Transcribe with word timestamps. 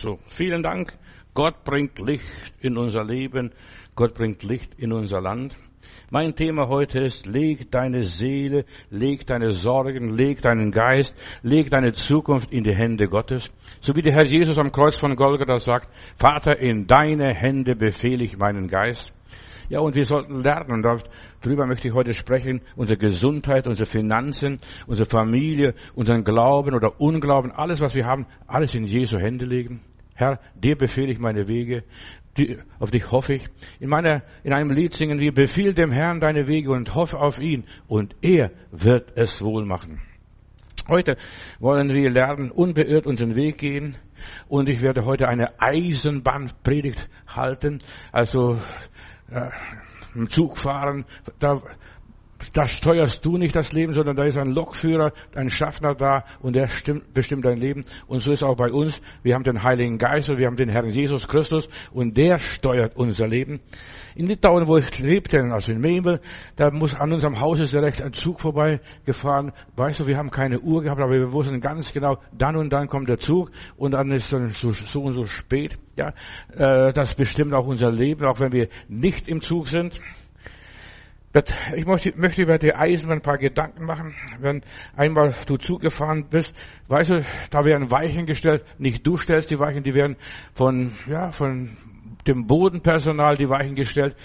So, 0.00 0.20
vielen 0.28 0.62
Dank. 0.62 0.96
Gott 1.34 1.64
bringt 1.64 1.98
Licht 1.98 2.52
in 2.60 2.78
unser 2.78 3.02
Leben. 3.02 3.50
Gott 3.96 4.14
bringt 4.14 4.44
Licht 4.44 4.74
in 4.78 4.92
unser 4.92 5.20
Land. 5.20 5.56
Mein 6.08 6.36
Thema 6.36 6.68
heute 6.68 7.00
ist, 7.00 7.26
leg 7.26 7.68
deine 7.72 8.04
Seele, 8.04 8.64
leg 8.90 9.26
deine 9.26 9.50
Sorgen, 9.50 10.10
leg 10.10 10.40
deinen 10.40 10.70
Geist, 10.70 11.16
leg 11.42 11.68
deine 11.70 11.94
Zukunft 11.94 12.52
in 12.52 12.62
die 12.62 12.76
Hände 12.76 13.08
Gottes. 13.08 13.50
So 13.80 13.96
wie 13.96 14.02
der 14.02 14.12
Herr 14.12 14.24
Jesus 14.24 14.56
am 14.56 14.70
Kreuz 14.70 14.96
von 14.96 15.16
Golgatha 15.16 15.58
sagt, 15.58 15.88
Vater, 16.16 16.60
in 16.60 16.86
deine 16.86 17.34
Hände 17.34 17.74
befehle 17.74 18.22
ich 18.22 18.38
meinen 18.38 18.68
Geist. 18.68 19.12
Ja, 19.68 19.80
und 19.80 19.94
wir 19.94 20.04
sollten 20.06 20.42
lernen, 20.42 20.82
darüber 20.82 21.66
möchte 21.66 21.88
ich 21.88 21.94
heute 21.94 22.14
sprechen, 22.14 22.62
unsere 22.74 22.98
Gesundheit, 22.98 23.66
unsere 23.66 23.86
Finanzen, 23.86 24.56
unsere 24.86 25.08
Familie, 25.08 25.74
unseren 25.94 26.24
Glauben 26.24 26.74
oder 26.74 26.98
Unglauben, 27.00 27.52
alles, 27.52 27.80
was 27.82 27.94
wir 27.94 28.06
haben, 28.06 28.26
alles 28.46 28.74
in 28.74 28.84
Jesu 28.84 29.18
Hände 29.18 29.44
legen. 29.44 29.80
Herr, 30.14 30.40
dir 30.54 30.76
befehle 30.76 31.12
ich 31.12 31.18
meine 31.18 31.48
Wege, 31.48 31.84
auf 32.78 32.90
dich 32.90 33.10
hoffe 33.10 33.34
ich. 33.34 33.48
In 33.78 33.90
meiner, 33.90 34.22
in 34.42 34.52
einem 34.52 34.70
Lied 34.70 34.94
singen 34.94 35.20
wir, 35.20 35.32
befiehl 35.32 35.74
dem 35.74 35.92
Herrn 35.92 36.18
deine 36.18 36.48
Wege 36.48 36.70
und 36.70 36.94
hoffe 36.94 37.18
auf 37.20 37.40
ihn 37.40 37.64
und 37.88 38.16
er 38.22 38.50
wird 38.70 39.12
es 39.16 39.42
wohl 39.42 39.66
machen. 39.66 40.00
Heute 40.88 41.16
wollen 41.60 41.92
wir 41.92 42.10
lernen, 42.10 42.50
unbeirrt 42.50 43.06
unseren 43.06 43.36
Weg 43.36 43.58
gehen 43.58 43.96
und 44.48 44.68
ich 44.68 44.80
werde 44.80 45.04
heute 45.04 45.28
eine 45.28 45.60
Eisenbahnpredigt 45.60 47.08
halten, 47.28 47.78
also 48.10 48.58
äh, 49.30 49.50
im 50.14 50.28
Zug 50.30 50.58
fahren, 50.58 51.04
da 51.38 51.60
da 52.52 52.66
steuerst 52.66 53.24
du 53.24 53.36
nicht 53.36 53.56
das 53.56 53.72
Leben, 53.72 53.92
sondern 53.92 54.16
da 54.16 54.24
ist 54.24 54.38
ein 54.38 54.52
Lokführer, 54.52 55.12
ein 55.34 55.50
Schaffner 55.50 55.94
da 55.94 56.24
und 56.40 56.54
der 56.54 56.68
stimmt, 56.68 57.12
bestimmt 57.12 57.44
dein 57.44 57.56
Leben. 57.56 57.84
Und 58.06 58.20
so 58.20 58.32
ist 58.32 58.42
auch 58.42 58.56
bei 58.56 58.70
uns. 58.70 59.02
Wir 59.22 59.34
haben 59.34 59.44
den 59.44 59.62
Heiligen 59.62 59.98
Geist 59.98 60.30
und 60.30 60.38
wir 60.38 60.46
haben 60.46 60.56
den 60.56 60.68
Herrn 60.68 60.88
Jesus 60.88 61.26
Christus 61.26 61.68
und 61.92 62.16
der 62.16 62.38
steuert 62.38 62.96
unser 62.96 63.26
Leben. 63.26 63.60
In 64.14 64.26
Litauen, 64.26 64.66
wo 64.66 64.76
ich 64.76 64.98
lebte, 64.98 65.40
also 65.52 65.72
in 65.72 65.80
Memel, 65.80 66.20
da 66.56 66.70
muss 66.70 66.94
an 66.94 67.12
unserem 67.12 67.40
Haus 67.40 67.60
ist 67.60 67.72
direkt 67.72 68.02
ein 68.02 68.12
Zug 68.12 68.40
vorbeigefahren. 68.40 69.52
Weißt 69.76 70.00
du, 70.00 70.06
wir 70.06 70.16
haben 70.16 70.30
keine 70.30 70.60
Uhr 70.60 70.82
gehabt, 70.82 71.00
aber 71.00 71.12
wir 71.12 71.32
wussten 71.32 71.60
ganz 71.60 71.92
genau, 71.92 72.18
dann 72.32 72.56
und 72.56 72.72
dann 72.72 72.88
kommt 72.88 73.08
der 73.08 73.18
Zug 73.18 73.50
und 73.76 73.92
dann 73.92 74.10
ist 74.10 74.32
es 74.32 74.60
so, 74.60 74.70
so 74.70 75.02
und 75.02 75.12
so 75.12 75.26
spät. 75.26 75.78
Ja, 75.96 76.14
äh, 76.52 76.92
das 76.92 77.14
bestimmt 77.14 77.52
auch 77.54 77.66
unser 77.66 77.90
Leben, 77.90 78.24
auch 78.24 78.40
wenn 78.40 78.52
wir 78.52 78.68
nicht 78.88 79.28
im 79.28 79.40
Zug 79.40 79.68
sind. 79.68 80.00
Ich 81.76 81.84
möchte 81.84 82.42
über 82.42 82.58
die 82.58 82.74
Eisenbahn 82.74 83.18
ein 83.18 83.22
paar 83.22 83.38
Gedanken 83.38 83.84
machen. 83.84 84.14
Wenn 84.40 84.62
einmal 84.96 85.34
du 85.46 85.56
zugefahren 85.56 86.26
bist, 86.30 86.54
weißt 86.88 87.10
du, 87.10 87.24
da 87.50 87.64
werden 87.64 87.90
Weichen 87.90 88.24
gestellt. 88.24 88.64
Nicht 88.78 89.06
du 89.06 89.16
stellst 89.16 89.50
die 89.50 89.58
Weichen, 89.58 89.82
die 89.82 89.94
werden 89.94 90.16
von, 90.54 90.92
ja, 91.06 91.30
von 91.30 91.76
dem 92.26 92.46
Bodenpersonal 92.46 93.36
die 93.36 93.48
Weichen 93.48 93.74
gestellt. 93.74 94.16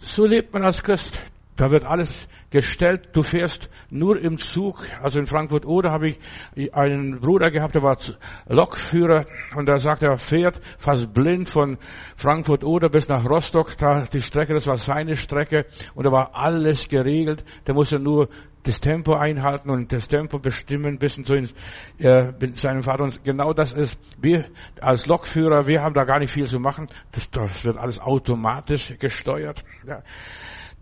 So 0.00 0.24
lebt 0.24 0.52
man 0.52 0.64
als 0.64 0.82
Christ. 0.82 1.18
Da 1.56 1.70
wird 1.70 1.84
alles 1.84 2.28
gestellt. 2.50 3.08
Du 3.14 3.22
fährst 3.22 3.70
nur 3.88 4.20
im 4.20 4.38
Zug. 4.38 4.86
Also 5.02 5.18
in 5.18 5.26
Frankfurt 5.26 5.64
oder 5.64 5.90
habe 5.90 6.10
ich 6.10 6.74
einen 6.74 7.20
Bruder 7.20 7.50
gehabt, 7.50 7.74
der 7.74 7.82
war 7.82 7.96
Lokführer 8.46 9.24
und 9.56 9.66
der 9.66 9.78
sagt, 9.78 10.02
er 10.02 10.18
fährt 10.18 10.60
fast 10.78 11.12
blind 11.12 11.48
von 11.48 11.78
Frankfurt 12.16 12.62
oder 12.62 12.88
bis 12.90 13.08
nach 13.08 13.24
Rostock. 13.24 13.76
Da 13.78 14.02
die 14.02 14.20
Strecke, 14.20 14.52
das 14.52 14.66
war 14.66 14.76
seine 14.76 15.16
Strecke 15.16 15.66
und 15.94 16.04
da 16.04 16.12
war 16.12 16.34
alles 16.34 16.88
geregelt. 16.88 17.42
Der 17.66 17.74
musste 17.74 17.98
nur 17.98 18.28
das 18.66 18.80
Tempo 18.80 19.14
einhalten 19.14 19.70
und 19.70 19.92
das 19.92 20.08
Tempo 20.08 20.38
bestimmen 20.38 20.98
bis 20.98 21.14
zu 21.14 21.34
äh, 21.34 22.32
seinem 22.54 22.82
Vater. 22.82 23.04
Und 23.04 23.22
genau 23.24 23.52
das 23.52 23.72
ist, 23.72 23.98
wir 24.20 24.46
als 24.80 25.06
Lokführer, 25.06 25.66
wir 25.66 25.82
haben 25.82 25.94
da 25.94 26.04
gar 26.04 26.18
nicht 26.18 26.32
viel 26.32 26.46
zu 26.46 26.58
machen. 26.58 26.88
Das, 27.12 27.30
das 27.30 27.64
wird 27.64 27.76
alles 27.76 28.00
automatisch 28.00 28.98
gesteuert. 28.98 29.64
Ja. 29.86 30.02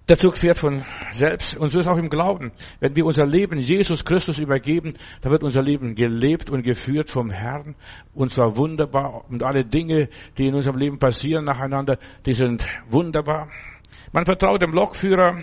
Der 0.06 0.18
Zug 0.18 0.36
fährt 0.36 0.58
von 0.58 0.84
selbst 1.12 1.56
und 1.56 1.70
so 1.70 1.80
ist 1.80 1.86
auch 1.86 1.96
im 1.96 2.10
Glauben. 2.10 2.52
Wenn 2.78 2.94
wir 2.94 3.06
unser 3.06 3.24
Leben 3.24 3.58
Jesus 3.58 4.04
Christus 4.04 4.38
übergeben, 4.38 4.98
dann 5.22 5.32
wird 5.32 5.42
unser 5.42 5.62
Leben 5.62 5.94
gelebt 5.94 6.50
und 6.50 6.62
geführt 6.62 7.08
vom 7.08 7.30
Herrn 7.30 7.74
und 8.12 8.30
zwar 8.30 8.54
wunderbar 8.54 9.24
und 9.30 9.42
alle 9.42 9.64
Dinge, 9.64 10.10
die 10.36 10.46
in 10.46 10.54
unserem 10.54 10.76
Leben 10.76 10.98
passieren 10.98 11.46
nacheinander, 11.46 11.98
die 12.26 12.34
sind 12.34 12.66
wunderbar. 12.90 13.48
Man 14.12 14.26
vertraut 14.26 14.60
dem 14.60 14.72
Lokführer, 14.72 15.38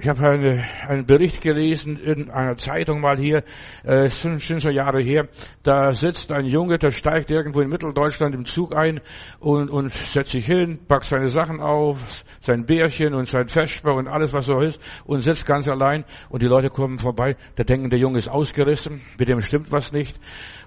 ich 0.00 0.08
habe 0.08 0.26
eine, 0.26 0.64
einen 0.88 1.04
Bericht 1.04 1.42
gelesen 1.42 1.98
in 1.98 2.30
einer 2.30 2.56
Zeitung 2.56 3.02
mal 3.02 3.18
hier, 3.18 3.44
äh, 3.84 4.08
sind 4.08 4.40
schon 4.40 4.58
Jahre 4.72 5.02
her. 5.02 5.28
Da 5.62 5.92
sitzt 5.92 6.32
ein 6.32 6.46
Junge, 6.46 6.78
der 6.78 6.90
steigt 6.90 7.30
irgendwo 7.30 7.60
in 7.60 7.68
Mitteldeutschland 7.68 8.34
im 8.34 8.46
Zug 8.46 8.74
ein 8.74 9.00
und, 9.40 9.68
und 9.68 9.92
setzt 9.92 10.30
sich 10.30 10.46
hin, 10.46 10.78
packt 10.88 11.04
seine 11.04 11.28
Sachen 11.28 11.60
auf, 11.60 12.24
sein 12.40 12.64
Bärchen 12.64 13.12
und 13.12 13.28
sein 13.28 13.48
Vesper 13.48 13.94
und 13.94 14.08
alles, 14.08 14.32
was 14.32 14.46
so 14.46 14.60
ist, 14.60 14.80
und 15.04 15.20
sitzt 15.20 15.44
ganz 15.44 15.68
allein. 15.68 16.06
Und 16.30 16.40
die 16.40 16.46
Leute 16.46 16.70
kommen 16.70 16.98
vorbei, 16.98 17.36
da 17.56 17.64
denken, 17.64 17.90
der 17.90 17.98
Junge 17.98 18.18
ist 18.18 18.28
ausgerissen, 18.28 19.02
mit 19.18 19.28
dem 19.28 19.42
stimmt 19.42 19.70
was 19.70 19.92
nicht 19.92 20.18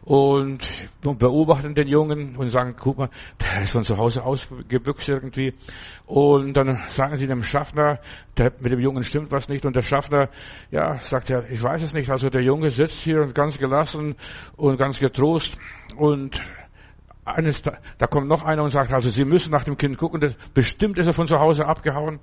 und 0.06 0.70
beobachten 1.02 1.76
den 1.76 1.88
Jungen 1.88 2.36
und 2.36 2.50
sagen, 2.50 2.76
guck 2.78 2.98
mal, 2.98 3.10
der 3.40 3.64
ist 3.64 3.72
von 3.72 3.84
zu 3.84 3.98
Hause 3.98 4.24
ausgebüxt 4.24 5.08
irgendwie. 5.08 5.54
Und 6.06 6.56
dann 6.56 6.84
sagen 6.90 7.16
sie 7.16 7.28
dem 7.28 7.44
Schaffner, 7.44 8.00
der, 8.38 8.52
mit 8.60 8.72
dem 8.72 8.80
Jungen 8.80 9.04
stimmt 9.04 9.32
was 9.32 9.48
nicht. 9.48 9.66
Und 9.66 9.76
der 9.76 9.82
Schaffner, 9.82 10.30
ja, 10.72 11.00
sagt 11.00 11.30
er, 11.30 11.50
ich 11.50 11.64
weiß 11.64 11.82
es 11.84 11.94
nicht. 11.94 12.10
Also 12.10 12.30
der 12.30 12.42
Junge 12.42 12.70
sitzt 12.70 13.02
hier 13.02 13.22
und 13.22 13.34
ganz 13.34 13.58
gelassen 13.58 14.16
und 14.58 14.78
ganz 14.78 15.00
getrost 15.00 15.58
und 15.98 16.42
eines, 17.26 17.62
da 17.62 18.08
kommt 18.08 18.28
noch 18.28 18.44
einer 18.44 18.64
und 18.64 18.72
sagt, 18.72 18.92
also 18.92 19.10
Sie 19.10 19.24
müssen 19.24 19.52
nach 19.52 19.64
dem 19.64 19.78
Kind 19.78 19.98
gucken, 19.98 20.20
das, 20.20 20.36
bestimmt 20.54 20.98
ist 20.98 21.08
er 21.08 21.14
von 21.14 21.28
zu 21.28 21.40
Hause 21.40 21.66
abgehauen. 21.66 22.20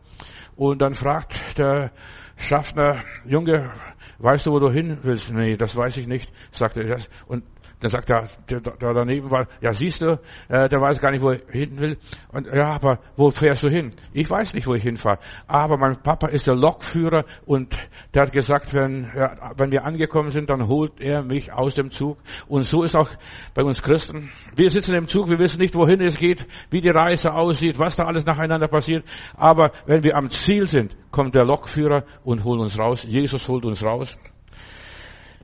Und 0.56 0.82
dann 0.82 0.92
fragt 0.92 1.56
der 1.56 1.92
Schaffner, 2.36 3.02
Junge, 3.24 3.70
weißt 4.18 4.46
du, 4.46 4.50
wo 4.50 4.58
du 4.58 4.70
hin 4.70 4.98
willst? 5.02 5.32
Nee, 5.32 5.56
das 5.56 5.74
weiß 5.74 5.96
ich 5.96 6.06
nicht, 6.06 6.30
sagt 6.50 6.76
er. 6.76 6.98
Und 7.26 7.44
dann 7.80 7.90
sagt 7.90 8.10
er, 8.10 8.28
der, 8.50 8.60
der 8.60 8.92
daneben 8.92 9.30
war, 9.30 9.46
ja 9.62 9.72
siehst 9.72 10.02
du, 10.02 10.20
äh, 10.48 10.68
der 10.68 10.80
weiß 10.80 11.00
gar 11.00 11.10
nicht, 11.10 11.22
wo 11.22 11.30
er 11.30 11.40
hin 11.50 11.78
will. 11.78 11.96
Und 12.30 12.46
ja, 12.46 12.74
aber 12.74 13.00
wo 13.16 13.30
fährst 13.30 13.62
du 13.62 13.68
hin? 13.68 13.90
Ich 14.12 14.28
weiß 14.28 14.52
nicht, 14.52 14.66
wo 14.66 14.74
ich 14.74 14.82
hinfahre. 14.82 15.18
Aber 15.46 15.78
mein 15.78 15.96
Papa 16.02 16.28
ist 16.28 16.46
der 16.46 16.54
Lokführer 16.54 17.24
und 17.46 17.76
der 18.12 18.22
hat 18.22 18.32
gesagt, 18.32 18.74
wenn, 18.74 19.10
ja, 19.16 19.54
wenn 19.56 19.72
wir 19.72 19.84
angekommen 19.84 20.30
sind, 20.30 20.50
dann 20.50 20.68
holt 20.68 21.00
er 21.00 21.22
mich 21.22 21.52
aus 21.52 21.74
dem 21.74 21.90
Zug. 21.90 22.18
Und 22.48 22.64
so 22.64 22.82
ist 22.82 22.94
auch 22.94 23.08
bei 23.54 23.62
uns 23.62 23.82
Christen. 23.82 24.30
Wir 24.54 24.68
sitzen 24.68 24.94
im 24.94 25.06
Zug, 25.06 25.30
wir 25.30 25.38
wissen 25.38 25.60
nicht, 25.60 25.74
wohin 25.74 26.02
es 26.02 26.18
geht, 26.18 26.46
wie 26.70 26.82
die 26.82 26.90
Reise 26.90 27.32
aussieht, 27.32 27.78
was 27.78 27.96
da 27.96 28.04
alles 28.04 28.26
nacheinander 28.26 28.68
passiert. 28.68 29.04
Aber 29.36 29.72
wenn 29.86 30.02
wir 30.02 30.16
am 30.16 30.28
Ziel 30.28 30.66
sind, 30.66 30.94
kommt 31.10 31.34
der 31.34 31.46
Lokführer 31.46 32.04
und 32.24 32.44
holt 32.44 32.60
uns 32.60 32.78
raus. 32.78 33.04
Jesus 33.04 33.48
holt 33.48 33.64
uns 33.64 33.82
raus. 33.82 34.18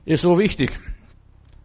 Ist 0.05 0.21
so 0.21 0.37
wichtig 0.37 0.79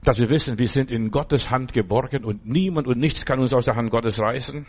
dass 0.04 0.18
wir 0.18 0.28
wissen, 0.28 0.58
wir 0.58 0.68
sind 0.68 0.90
in 0.90 1.10
Gottes 1.10 1.50
Hand 1.50 1.72
geborgen 1.72 2.24
und 2.24 2.44
niemand 2.46 2.88
und 2.88 2.98
nichts 2.98 3.24
kann 3.24 3.38
uns 3.38 3.54
aus 3.54 3.66
der 3.66 3.76
Hand 3.76 3.90
Gottes 3.90 4.20
reißen. 4.20 4.66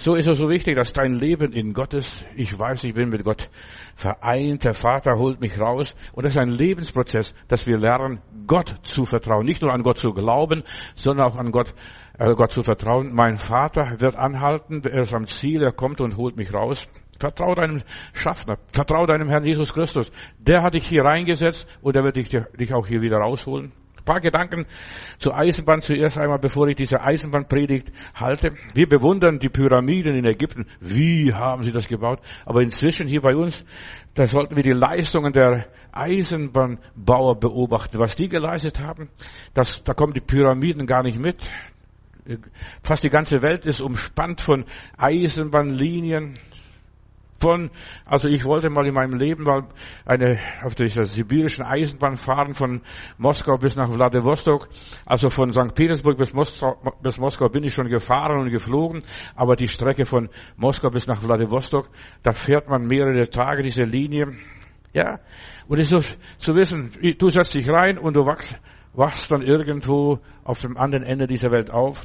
So 0.00 0.14
ist 0.14 0.28
es 0.28 0.38
so 0.38 0.48
wichtig, 0.48 0.76
dass 0.76 0.92
dein 0.92 1.14
Leben 1.14 1.52
in 1.52 1.74
Gottes, 1.74 2.24
ich 2.36 2.56
weiß, 2.56 2.84
ich 2.84 2.94
bin 2.94 3.08
mit 3.08 3.24
Gott 3.24 3.50
vereint, 3.96 4.62
der 4.62 4.72
Vater 4.72 5.18
holt 5.18 5.40
mich 5.40 5.58
raus. 5.58 5.96
Und 6.12 6.24
das 6.24 6.36
ist 6.36 6.40
ein 6.40 6.50
Lebensprozess, 6.50 7.34
dass 7.48 7.66
wir 7.66 7.78
lernen, 7.78 8.20
Gott 8.46 8.76
zu 8.82 9.04
vertrauen. 9.04 9.44
Nicht 9.44 9.60
nur 9.60 9.72
an 9.72 9.82
Gott 9.82 9.98
zu 9.98 10.12
glauben, 10.12 10.62
sondern 10.94 11.26
auch 11.26 11.36
an 11.36 11.50
Gott, 11.50 11.74
äh, 12.16 12.32
Gott 12.36 12.52
zu 12.52 12.62
vertrauen. 12.62 13.12
Mein 13.12 13.38
Vater 13.38 13.96
wird 13.98 14.14
anhalten, 14.14 14.82
er 14.84 15.02
ist 15.02 15.14
am 15.14 15.26
Ziel, 15.26 15.62
er 15.62 15.72
kommt 15.72 16.00
und 16.00 16.16
holt 16.16 16.36
mich 16.36 16.54
raus. 16.54 16.86
Vertrau 17.18 17.56
deinem 17.56 17.82
Schaffner, 18.12 18.58
vertrau 18.68 19.04
deinem 19.04 19.28
Herrn 19.28 19.44
Jesus 19.44 19.74
Christus. 19.74 20.12
Der 20.38 20.62
hat 20.62 20.74
dich 20.74 20.86
hier 20.86 21.04
reingesetzt 21.04 21.66
und 21.82 21.96
er 21.96 22.04
wird 22.04 22.14
dich, 22.14 22.28
dich 22.28 22.72
auch 22.72 22.86
hier 22.86 23.02
wieder 23.02 23.16
rausholen 23.16 23.72
paar 24.08 24.20
Gedanken 24.20 24.64
zur 25.18 25.36
Eisenbahn 25.36 25.82
zuerst 25.82 26.16
einmal, 26.16 26.38
bevor 26.38 26.66
ich 26.68 26.76
diese 26.76 27.02
Eisenbahnpredigt 27.02 27.92
halte. 28.14 28.54
Wir 28.72 28.88
bewundern 28.88 29.38
die 29.38 29.50
Pyramiden 29.50 30.14
in 30.14 30.24
Ägypten. 30.24 30.66
Wie 30.80 31.34
haben 31.34 31.62
sie 31.62 31.72
das 31.72 31.86
gebaut? 31.86 32.20
Aber 32.46 32.62
inzwischen 32.62 33.06
hier 33.06 33.20
bei 33.20 33.36
uns, 33.36 33.66
da 34.14 34.26
sollten 34.26 34.56
wir 34.56 34.62
die 34.62 34.72
Leistungen 34.72 35.34
der 35.34 35.66
Eisenbahnbauer 35.92 37.38
beobachten. 37.38 37.98
Was 37.98 38.16
die 38.16 38.30
geleistet 38.30 38.80
haben, 38.80 39.10
das, 39.52 39.84
da 39.84 39.92
kommen 39.92 40.14
die 40.14 40.20
Pyramiden 40.20 40.86
gar 40.86 41.02
nicht 41.02 41.18
mit. 41.18 41.36
Fast 42.82 43.04
die 43.04 43.10
ganze 43.10 43.42
Welt 43.42 43.66
ist 43.66 43.82
umspannt 43.82 44.40
von 44.40 44.64
Eisenbahnlinien, 44.96 46.34
von, 47.40 47.70
also 48.04 48.28
ich 48.28 48.44
wollte 48.44 48.68
mal 48.68 48.86
in 48.86 48.94
meinem 48.94 49.18
Leben 49.18 49.44
mal 49.44 49.68
eine, 50.04 50.38
auf 50.64 50.74
dieser 50.74 51.04
sibirischen 51.04 51.64
Eisenbahn 51.64 52.16
fahren 52.16 52.54
von 52.54 52.82
Moskau 53.16 53.56
bis 53.56 53.76
nach 53.76 53.90
Vladivostok. 53.90 54.68
Also 55.06 55.28
von 55.28 55.52
St. 55.52 55.74
Petersburg 55.74 56.18
bis 56.18 56.32
Moskau, 56.32 56.76
bis 57.02 57.18
Moskau 57.18 57.48
bin 57.48 57.64
ich 57.64 57.72
schon 57.72 57.88
gefahren 57.88 58.40
und 58.40 58.50
geflogen. 58.50 59.02
Aber 59.36 59.56
die 59.56 59.68
Strecke 59.68 60.04
von 60.04 60.28
Moskau 60.56 60.90
bis 60.90 61.06
nach 61.06 61.22
Vladivostok, 61.22 61.88
da 62.22 62.32
fährt 62.32 62.68
man 62.68 62.86
mehrere 62.86 63.30
Tage 63.30 63.62
diese 63.62 63.82
Linie. 63.82 64.32
Ja. 64.92 65.20
Und 65.68 65.78
es 65.78 65.92
ist 65.92 66.10
so, 66.10 66.16
zu 66.38 66.54
wissen, 66.54 66.92
du 67.18 67.30
setzt 67.30 67.54
dich 67.54 67.68
rein 67.68 67.98
und 67.98 68.16
du 68.16 68.26
wachst, 68.26 68.60
wachst 68.94 69.30
dann 69.30 69.42
irgendwo 69.42 70.18
auf 70.42 70.60
dem 70.60 70.76
anderen 70.76 71.04
Ende 71.04 71.26
dieser 71.26 71.52
Welt 71.52 71.70
auf. 71.70 72.04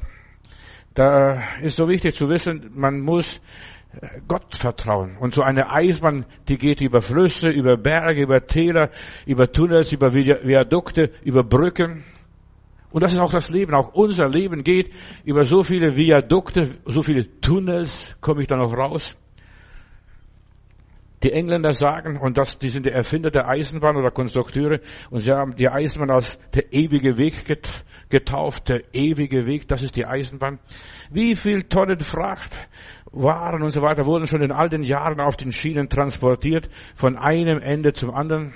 Da 0.94 1.42
ist 1.62 1.78
so 1.78 1.88
wichtig 1.88 2.16
zu 2.16 2.30
wissen, 2.30 2.70
man 2.76 3.00
muss 3.00 3.42
Gott 4.28 4.56
vertrauen. 4.56 5.18
Und 5.18 5.34
so 5.34 5.42
eine 5.42 5.70
Eisbahn, 5.70 6.26
die 6.48 6.58
geht 6.58 6.82
über 6.82 7.02
Flüsse, 7.02 7.50
über 7.50 7.78
Berge, 7.78 8.24
über 8.24 8.46
Täler, 8.46 8.90
über 9.26 9.52
Tunnels, 9.52 9.92
über 9.92 10.14
Viadukte, 10.14 11.12
über 11.24 11.44
Brücken. 11.44 12.04
Und 12.92 13.04
das 13.04 13.14
ist 13.14 13.20
auch 13.20 13.32
das 13.32 13.50
Leben. 13.50 13.74
Auch 13.74 13.94
unser 13.94 14.28
Leben 14.30 14.64
geht 14.64 14.92
über 15.24 15.46
so 15.46 15.64
viele 15.64 15.96
Viadukte, 15.96 16.70
so 16.86 17.02
viele 17.02 17.40
Tunnels, 17.42 18.16
komme 18.22 18.42
ich 18.42 18.48
da 18.48 18.56
noch 18.56 18.74
raus. 18.74 19.16
Die 21.24 21.32
Engländer 21.32 21.74
sagen, 21.74 22.18
und 22.18 22.38
das, 22.38 22.60
die 22.60 22.70
sind 22.70 22.86
die 22.86 22.92
Erfinder 22.92 23.32
der 23.32 23.48
Eisenbahn 23.48 23.96
oder 23.96 24.12
Konstrukteure, 24.12 24.80
und 25.10 25.22
sie 25.22 25.32
haben 25.32 25.56
die 25.56 25.70
Eisenbahn 25.70 26.12
als 26.12 26.38
der 26.54 26.74
ewige 26.74 27.18
Weg 27.18 27.46
getauft, 28.10 28.70
der 28.70 28.94
ewige 28.94 29.46
Weg, 29.46 29.68
das 29.70 29.82
ist 29.82 29.96
die 29.96 30.06
Eisenbahn. 30.06 30.60
Wie 31.10 31.36
viel 31.36 31.64
Tonnen 31.64 32.02
Fracht, 32.02 32.52
Waren 33.14 33.62
und 33.62 33.70
so 33.72 33.82
weiter 33.82 34.06
wurden 34.06 34.26
schon 34.26 34.42
in 34.42 34.52
all 34.52 34.70
den 34.70 34.82
Jahren 34.82 35.20
auf 35.20 35.38
den 35.38 35.52
Schienen 35.52 35.88
transportiert, 35.88 36.70
von 36.96 37.16
einem 37.16 37.60
Ende 37.60 37.94
zum 37.94 38.10
anderen, 38.14 38.54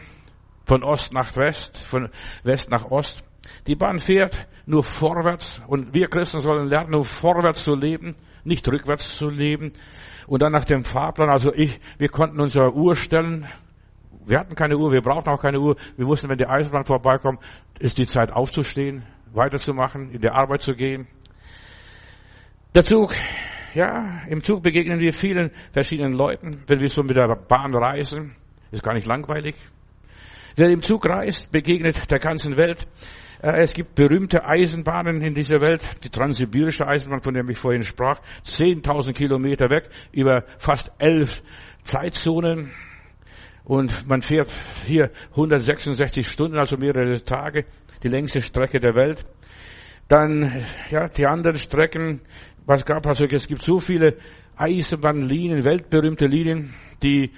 von 0.66 0.84
Ost 0.84 1.14
nach 1.14 1.38
West, 1.38 1.78
von 1.78 2.10
West 2.44 2.70
nach 2.72 2.90
Ost. 2.90 3.24
Die 3.68 3.76
Bahn 3.76 4.00
fährt 4.00 4.48
nur 4.66 4.84
vorwärts 4.84 5.62
und 5.68 5.94
wir 5.94 6.08
Christen 6.08 6.42
sollen 6.42 6.68
lernen, 6.68 6.92
nur 6.92 7.06
vorwärts 7.06 7.64
zu 7.64 7.76
leben, 7.76 8.16
nicht 8.44 8.68
rückwärts 8.68 9.16
zu 9.16 9.30
leben. 9.30 9.74
Und 10.28 10.42
dann 10.42 10.52
nach 10.52 10.66
dem 10.66 10.84
Fahrplan, 10.84 11.30
also 11.30 11.54
ich, 11.54 11.80
wir 11.98 12.10
konnten 12.10 12.40
unsere 12.40 12.74
Uhr 12.74 12.96
stellen. 12.96 13.48
Wir 14.26 14.40
hatten 14.40 14.56
keine 14.56 14.78
Uhr, 14.78 14.92
wir 14.92 15.02
brauchten 15.02 15.30
auch 15.30 15.42
keine 15.42 15.60
Uhr. 15.60 15.78
Wir 15.96 16.06
wussten, 16.06 16.30
wenn 16.30 16.38
die 16.38 16.46
Eisenbahn 16.46 16.84
vorbeikommt, 16.84 17.40
ist 17.80 17.98
die 17.98 18.06
Zeit 18.06 18.32
aufzustehen, 18.32 19.04
weiterzumachen, 19.32 20.12
in 20.12 20.20
die 20.20 20.30
Arbeit 20.30 20.62
zu 20.62 20.74
gehen. 20.74 21.08
Der 22.76 22.84
Zug, 22.84 23.14
ja, 23.74 24.24
im 24.28 24.44
Zug 24.44 24.64
begegnen 24.64 25.00
wir 25.00 25.14
vielen 25.14 25.52
verschiedenen 25.72 26.12
Leuten, 26.12 26.62
wenn 26.68 26.82
wir 26.82 26.90
so 26.90 27.04
mit 27.04 27.16
der 27.16 27.34
Bahn 27.36 27.74
reisen. 27.74 28.36
Ist 28.72 28.84
gar 28.84 28.94
nicht 28.94 29.08
langweilig. 29.08 29.56
Wer 30.58 30.70
im 30.70 30.82
Zug 30.82 31.08
reist, 31.08 31.52
begegnet 31.52 32.12
der 32.12 32.20
ganzen 32.20 32.58
Welt. 32.58 32.86
Äh, 33.42 33.62
es 33.62 33.74
gibt 33.74 33.96
berühmte 33.96 34.46
Eisenbahnen 34.46 35.22
in 35.22 35.34
dieser 35.34 35.62
Welt. 35.62 35.82
Die 36.04 36.10
transsibirische 36.10 36.88
Eisenbahn, 36.88 37.22
von 37.22 37.34
der 37.34 37.48
ich 37.48 37.58
vorhin 37.58 37.84
sprach, 37.84 38.20
10.000 38.46 39.14
Kilometer 39.14 39.70
weg, 39.70 39.90
über 40.12 40.44
fast 40.58 40.92
elf 40.98 41.44
Zeitzonen. 41.84 42.72
Und 43.64 44.08
man 44.08 44.22
fährt 44.22 44.50
hier 44.86 45.12
166 45.32 46.28
Stunden, 46.28 46.58
also 46.58 46.78
mehrere 46.78 47.22
Tage, 47.24 47.66
die 48.04 48.08
längste 48.08 48.42
Strecke 48.42 48.80
der 48.80 48.96
Welt. 48.96 49.26
Dann, 50.08 50.64
ja, 50.90 51.10
die 51.10 51.26
anderen 51.26 51.58
Strecken, 51.58 52.22
was 52.66 52.86
gab, 52.86 53.06
also 53.06 53.26
es 53.26 53.48
gibt 53.48 53.62
so 53.62 53.80
viele 53.80 54.18
Eisenbahnlinien, 54.56 55.66
weltberühmte 55.66 56.26
Linien, 56.26 56.74
die 57.04 57.32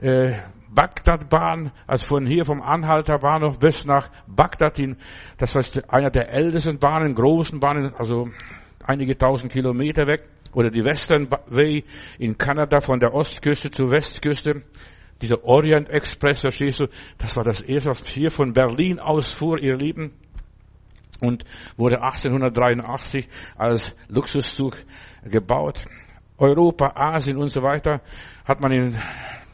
äh, 0.00 0.32
Bagdad-Bahn, 0.72 1.72
also 1.86 2.06
von 2.06 2.26
hier 2.26 2.44
vom 2.44 2.62
Anhalter 2.62 3.18
Bahnhof 3.18 3.58
bis 3.58 3.84
nach 3.86 4.10
Bagdad 4.26 4.76
hin. 4.76 4.96
Das 5.38 5.54
heißt, 5.54 5.90
einer 5.90 6.10
der 6.10 6.32
ältesten 6.32 6.78
Bahnen, 6.78 7.14
großen 7.14 7.58
Bahnen, 7.60 7.94
also 7.94 8.28
einige 8.84 9.16
tausend 9.18 9.52
Kilometer 9.52 10.06
weg. 10.06 10.28
Oder 10.52 10.70
die 10.70 10.84
Western 10.84 11.28
Way 11.30 11.84
in 12.18 12.36
Kanada 12.36 12.80
von 12.80 12.98
der 12.98 13.14
Ostküste 13.14 13.70
zur 13.70 13.90
Westküste. 13.90 14.62
Dieser 15.22 15.44
Orient 15.44 15.88
Express, 15.88 16.40
verstehst 16.40 16.80
du, 16.80 16.86
das 17.18 17.36
war 17.36 17.44
das 17.44 17.60
erste, 17.60 17.90
was 17.90 18.08
hier 18.08 18.30
von 18.30 18.52
Berlin 18.52 18.98
aus 18.98 19.32
fuhr, 19.32 19.60
ihr 19.60 19.76
Lieben. 19.76 20.12
Und 21.20 21.44
wurde 21.76 22.02
1883 22.02 23.28
als 23.56 23.94
Luxuszug 24.08 24.76
gebaut. 25.22 25.84
Europa, 26.38 26.92
Asien 26.94 27.36
und 27.36 27.48
so 27.48 27.62
weiter 27.62 28.00
hat 28.46 28.60
man 28.60 28.72
in 28.72 28.98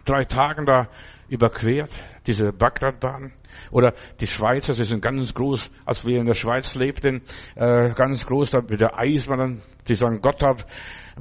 drei 0.08 0.24
Tagen 0.24 0.64
da 0.66 0.88
überquert, 1.28 1.94
diese 2.26 2.52
Bagdadbahn. 2.52 3.32
Oder 3.70 3.94
die 4.20 4.26
Schweizer, 4.26 4.74
sie 4.74 4.84
sind 4.84 5.02
ganz 5.02 5.32
groß, 5.34 5.70
als 5.84 6.04
wir 6.04 6.20
in 6.20 6.26
der 6.26 6.34
Schweiz 6.34 6.74
lebten, 6.74 7.22
äh, 7.54 7.90
ganz 7.94 8.26
groß 8.26 8.50
da 8.50 8.60
mit 8.60 8.80
der 8.80 8.98
Eisbahn, 8.98 9.62
die 9.88 9.94
St. 9.94 10.20
Gotthard 10.20 10.66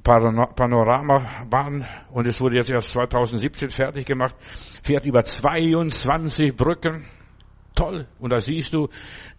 Panoramabahn 0.04 1.88
und 2.12 2.28
es 2.28 2.42
wurde 2.42 2.58
jetzt 2.58 2.70
erst 2.70 2.90
2017 2.92 3.70
fertig 3.70 4.06
gemacht, 4.06 4.36
fährt 4.84 5.06
über 5.06 5.24
22 5.24 6.56
Brücken. 6.56 7.06
Toll. 7.76 8.08
Und 8.20 8.32
da 8.32 8.40
siehst 8.40 8.74
du 8.74 8.90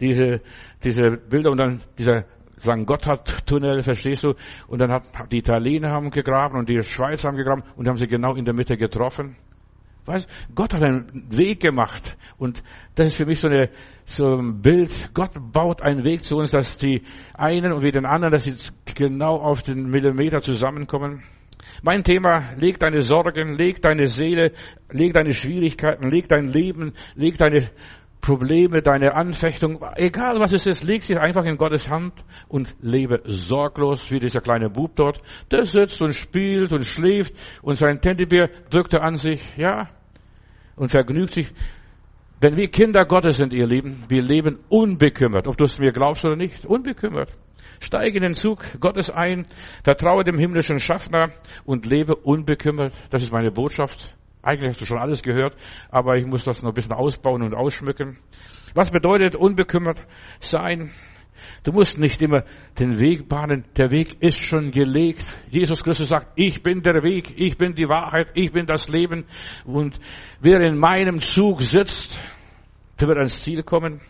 diese, 0.00 0.40
diese 0.82 1.10
Bilder 1.10 1.50
und 1.50 1.58
dann 1.58 1.82
dieser 1.98 2.24
St. 2.58 2.86
Gotthard-Tunnel, 2.86 3.82
verstehst 3.82 4.24
du? 4.24 4.34
Und 4.66 4.80
dann 4.80 4.92
hat 4.92 5.04
die 5.30 5.38
Italiener 5.38 5.90
haben 5.90 6.10
gegraben 6.10 6.58
und 6.58 6.68
die 6.68 6.82
Schweizer 6.82 7.28
haben 7.28 7.36
gegraben 7.36 7.62
und 7.76 7.86
haben 7.86 7.96
sie 7.96 8.06
genau 8.06 8.34
in 8.34 8.44
der 8.44 8.54
Mitte 8.54 8.76
getroffen. 8.76 9.36
Weißt, 10.06 10.28
Gott 10.54 10.72
hat 10.72 10.82
einen 10.82 11.26
Weg 11.36 11.60
gemacht. 11.60 12.16
Und 12.38 12.62
das 12.94 13.06
ist 13.08 13.16
für 13.16 13.26
mich 13.26 13.40
so, 13.40 13.48
eine, 13.48 13.70
so 14.04 14.38
ein 14.38 14.62
Bild. 14.62 15.10
Gott 15.14 15.32
baut 15.52 15.82
einen 15.82 16.04
Weg 16.04 16.22
zu 16.22 16.36
uns, 16.36 16.52
dass 16.52 16.76
die 16.76 17.02
einen 17.34 17.72
und 17.72 17.82
wie 17.82 17.90
den 17.90 18.06
anderen, 18.06 18.32
dass 18.32 18.44
sie 18.44 18.54
genau 18.94 19.36
auf 19.36 19.62
den 19.62 19.90
Millimeter 19.90 20.40
zusammenkommen. 20.40 21.24
Mein 21.82 22.04
Thema, 22.04 22.54
leg 22.56 22.78
deine 22.78 23.02
Sorgen, 23.02 23.56
leg 23.56 23.82
deine 23.82 24.06
Seele, 24.06 24.52
leg 24.90 25.12
deine 25.12 25.32
Schwierigkeiten, 25.32 26.08
leg 26.08 26.28
dein 26.28 26.52
Leben, 26.52 26.92
leg 27.16 27.36
deine 27.36 27.68
Probleme, 28.26 28.82
deine 28.82 29.14
Anfechtung, 29.14 29.84
egal 29.94 30.40
was 30.40 30.52
es 30.52 30.66
ist, 30.66 30.82
leg 30.82 31.00
sie 31.00 31.16
einfach 31.16 31.44
in 31.44 31.56
Gottes 31.56 31.88
Hand 31.88 32.12
und 32.48 32.74
lebe 32.80 33.20
sorglos, 33.22 34.10
wie 34.10 34.18
dieser 34.18 34.40
kleine 34.40 34.68
Bub 34.68 34.96
dort. 34.96 35.22
Der 35.52 35.64
sitzt 35.64 36.02
und 36.02 36.12
spielt 36.12 36.72
und 36.72 36.82
schläft 36.82 37.32
und 37.62 37.76
sein 37.76 38.00
Teddybär 38.00 38.50
drückt 38.68 38.94
er 38.94 39.04
an 39.04 39.14
sich, 39.14 39.40
ja, 39.56 39.90
und 40.74 40.88
vergnügt 40.88 41.34
sich. 41.34 41.52
Wenn 42.40 42.56
wir 42.56 42.66
Kinder 42.66 43.04
Gottes 43.04 43.36
sind, 43.36 43.52
ihr 43.52 43.68
Lieben, 43.68 44.02
wir 44.08 44.22
leben 44.22 44.58
unbekümmert, 44.70 45.46
ob 45.46 45.56
du 45.56 45.62
es 45.62 45.78
mir 45.78 45.92
glaubst 45.92 46.24
oder 46.24 46.34
nicht, 46.34 46.66
unbekümmert. 46.66 47.32
Steige 47.78 48.16
in 48.16 48.24
den 48.24 48.34
Zug 48.34 48.80
Gottes 48.80 49.08
ein, 49.08 49.46
vertraue 49.84 50.24
dem 50.24 50.36
himmlischen 50.36 50.80
Schaffner 50.80 51.30
und 51.64 51.86
lebe 51.86 52.16
unbekümmert. 52.16 52.92
Das 53.10 53.22
ist 53.22 53.30
meine 53.30 53.52
Botschaft 53.52 54.16
eigentlich 54.46 54.70
hast 54.70 54.80
du 54.80 54.86
schon 54.86 54.98
alles 54.98 55.22
gehört, 55.22 55.56
aber 55.90 56.16
ich 56.16 56.26
muss 56.26 56.44
das 56.44 56.62
noch 56.62 56.70
ein 56.70 56.74
bisschen 56.74 56.92
ausbauen 56.92 57.42
und 57.42 57.54
ausschmücken. 57.54 58.18
Was 58.74 58.90
bedeutet 58.90 59.34
unbekümmert 59.34 60.06
sein? 60.38 60.92
Du 61.64 61.72
musst 61.72 61.98
nicht 61.98 62.22
immer 62.22 62.44
den 62.78 62.98
Weg 62.98 63.28
bahnen. 63.28 63.64
Der 63.76 63.90
Weg 63.90 64.22
ist 64.22 64.40
schon 64.40 64.70
gelegt. 64.70 65.24
Jesus 65.50 65.82
Christus 65.82 66.08
sagt, 66.08 66.32
ich 66.36 66.62
bin 66.62 66.82
der 66.82 67.02
Weg, 67.02 67.34
ich 67.36 67.58
bin 67.58 67.74
die 67.74 67.88
Wahrheit, 67.88 68.28
ich 68.34 68.52
bin 68.52 68.66
das 68.66 68.88
Leben. 68.88 69.26
Und 69.64 69.98
wer 70.40 70.60
in 70.60 70.78
meinem 70.78 71.18
Zug 71.18 71.60
sitzt, 71.60 72.20
der 73.00 73.08
wird 73.08 73.18
ans 73.18 73.42
Ziel 73.42 73.62
kommen. 73.62 74.00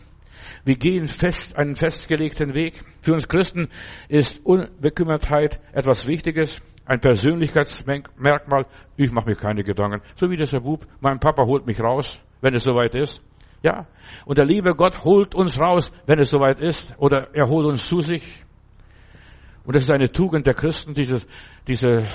Wir 0.63 0.75
gehen 0.75 1.07
fest, 1.07 1.57
einen 1.57 1.75
festgelegten 1.75 2.53
Weg. 2.53 2.79
Für 3.01 3.13
uns 3.13 3.27
Christen 3.27 3.69
ist 4.07 4.39
Unbekümmertheit 4.45 5.59
etwas 5.73 6.07
Wichtiges 6.07 6.61
ein 6.87 6.99
Persönlichkeitsmerkmal, 7.01 8.65
ich 8.95 9.11
mache 9.11 9.29
mir 9.29 9.35
keine 9.35 9.63
Gedanken. 9.63 10.01
So 10.15 10.29
wie 10.29 10.37
dieser 10.37 10.61
Bub, 10.61 10.85
mein 11.01 11.19
Papa 11.19 11.45
holt 11.45 11.67
mich 11.67 11.79
raus, 11.81 12.19
wenn 12.41 12.55
es 12.55 12.63
soweit 12.63 12.95
ist. 12.95 13.21
Ja, 13.61 13.87
und 14.25 14.37
der 14.37 14.45
liebe 14.45 14.73
Gott 14.75 15.03
holt 15.03 15.35
uns 15.35 15.59
raus, 15.59 15.91
wenn 16.05 16.19
es 16.19 16.29
soweit 16.29 16.61
ist, 16.61 16.95
oder 16.97 17.35
er 17.35 17.49
holt 17.49 17.65
uns 17.65 17.85
zu 17.87 17.99
sich. 18.01 18.43
Und 19.65 19.75
das 19.75 19.83
ist 19.83 19.91
eine 19.91 20.11
Tugend 20.11 20.47
der 20.47 20.53
Christen, 20.53 20.93
diese, 20.93 21.21
diese 21.67 22.05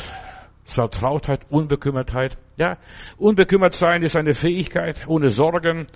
Vertrautheit, 0.65 1.41
Unbekümmertheit. 1.51 2.39
Ja, 2.57 2.79
unbekümmert 3.19 3.75
sein 3.75 4.03
ist 4.03 4.17
eine 4.17 4.33
Fähigkeit, 4.33 5.07
ohne 5.07 5.29
Sorgen 5.29 5.87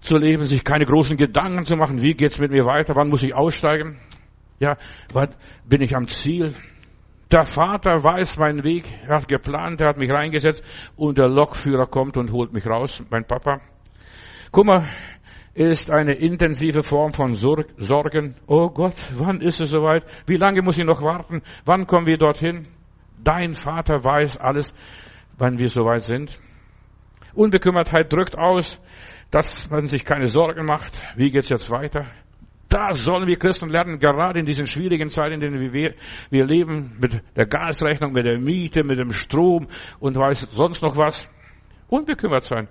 zu 0.00 0.16
leben, 0.16 0.44
sich 0.44 0.62
keine 0.62 0.84
großen 0.84 1.16
Gedanken 1.16 1.64
zu 1.64 1.74
machen, 1.74 2.02
wie 2.02 2.14
geht's 2.14 2.38
mit 2.38 2.52
mir 2.52 2.66
weiter, 2.66 2.94
wann 2.94 3.08
muss 3.08 3.22
ich 3.22 3.34
aussteigen? 3.34 3.98
Ja, 4.60 4.76
wann 5.12 5.34
bin 5.66 5.80
ich 5.80 5.96
am 5.96 6.06
Ziel? 6.06 6.54
Der 7.32 7.44
Vater 7.44 8.02
weiß 8.02 8.38
meinen 8.38 8.64
Weg, 8.64 8.92
er 9.06 9.18
hat 9.18 9.28
geplant, 9.28 9.80
er 9.80 9.88
hat 9.88 9.98
mich 9.98 10.10
reingesetzt 10.10 10.64
und 10.96 11.16
der 11.16 11.28
Lokführer 11.28 11.86
kommt 11.86 12.16
und 12.16 12.32
holt 12.32 12.52
mich 12.52 12.66
raus, 12.66 13.04
mein 13.08 13.24
Papa. 13.24 13.60
Kummer 14.50 14.88
ist 15.54 15.92
eine 15.92 16.14
intensive 16.14 16.82
Form 16.82 17.12
von 17.12 17.34
Sorgen. 17.34 18.34
Oh 18.48 18.68
Gott, 18.70 18.96
wann 19.16 19.40
ist 19.40 19.60
es 19.60 19.70
soweit? 19.70 20.04
Wie 20.26 20.38
lange 20.38 20.62
muss 20.62 20.76
ich 20.76 20.84
noch 20.84 21.02
warten? 21.02 21.42
Wann 21.64 21.86
kommen 21.86 22.08
wir 22.08 22.18
dorthin? 22.18 22.64
Dein 23.22 23.54
Vater 23.54 24.02
weiß 24.02 24.38
alles, 24.38 24.74
wann 25.38 25.58
wir 25.58 25.68
soweit 25.68 26.02
sind. 26.02 26.36
Unbekümmertheit 27.34 28.12
drückt 28.12 28.36
aus, 28.36 28.80
dass 29.30 29.70
man 29.70 29.86
sich 29.86 30.04
keine 30.04 30.26
Sorgen 30.26 30.64
macht. 30.64 31.00
Wie 31.14 31.30
geht's 31.30 31.48
jetzt 31.48 31.70
weiter? 31.70 32.06
Da 32.70 32.92
sollen 32.92 33.26
wir 33.26 33.36
Christen 33.36 33.68
lernen, 33.68 33.98
gerade 33.98 34.38
in 34.38 34.46
diesen 34.46 34.64
schwierigen 34.64 35.08
Zeiten, 35.08 35.34
in 35.34 35.40
denen 35.40 35.72
wir, 35.72 35.94
wir 36.30 36.46
leben, 36.46 36.96
mit 37.02 37.20
der 37.36 37.46
Gasrechnung, 37.46 38.12
mit 38.12 38.24
der 38.24 38.38
Miete, 38.38 38.84
mit 38.84 38.96
dem 38.96 39.10
Strom 39.10 39.66
und 39.98 40.16
weiß 40.16 40.52
sonst 40.52 40.80
noch 40.80 40.96
was, 40.96 41.28
unbekümmert 41.88 42.44
sein. 42.44 42.68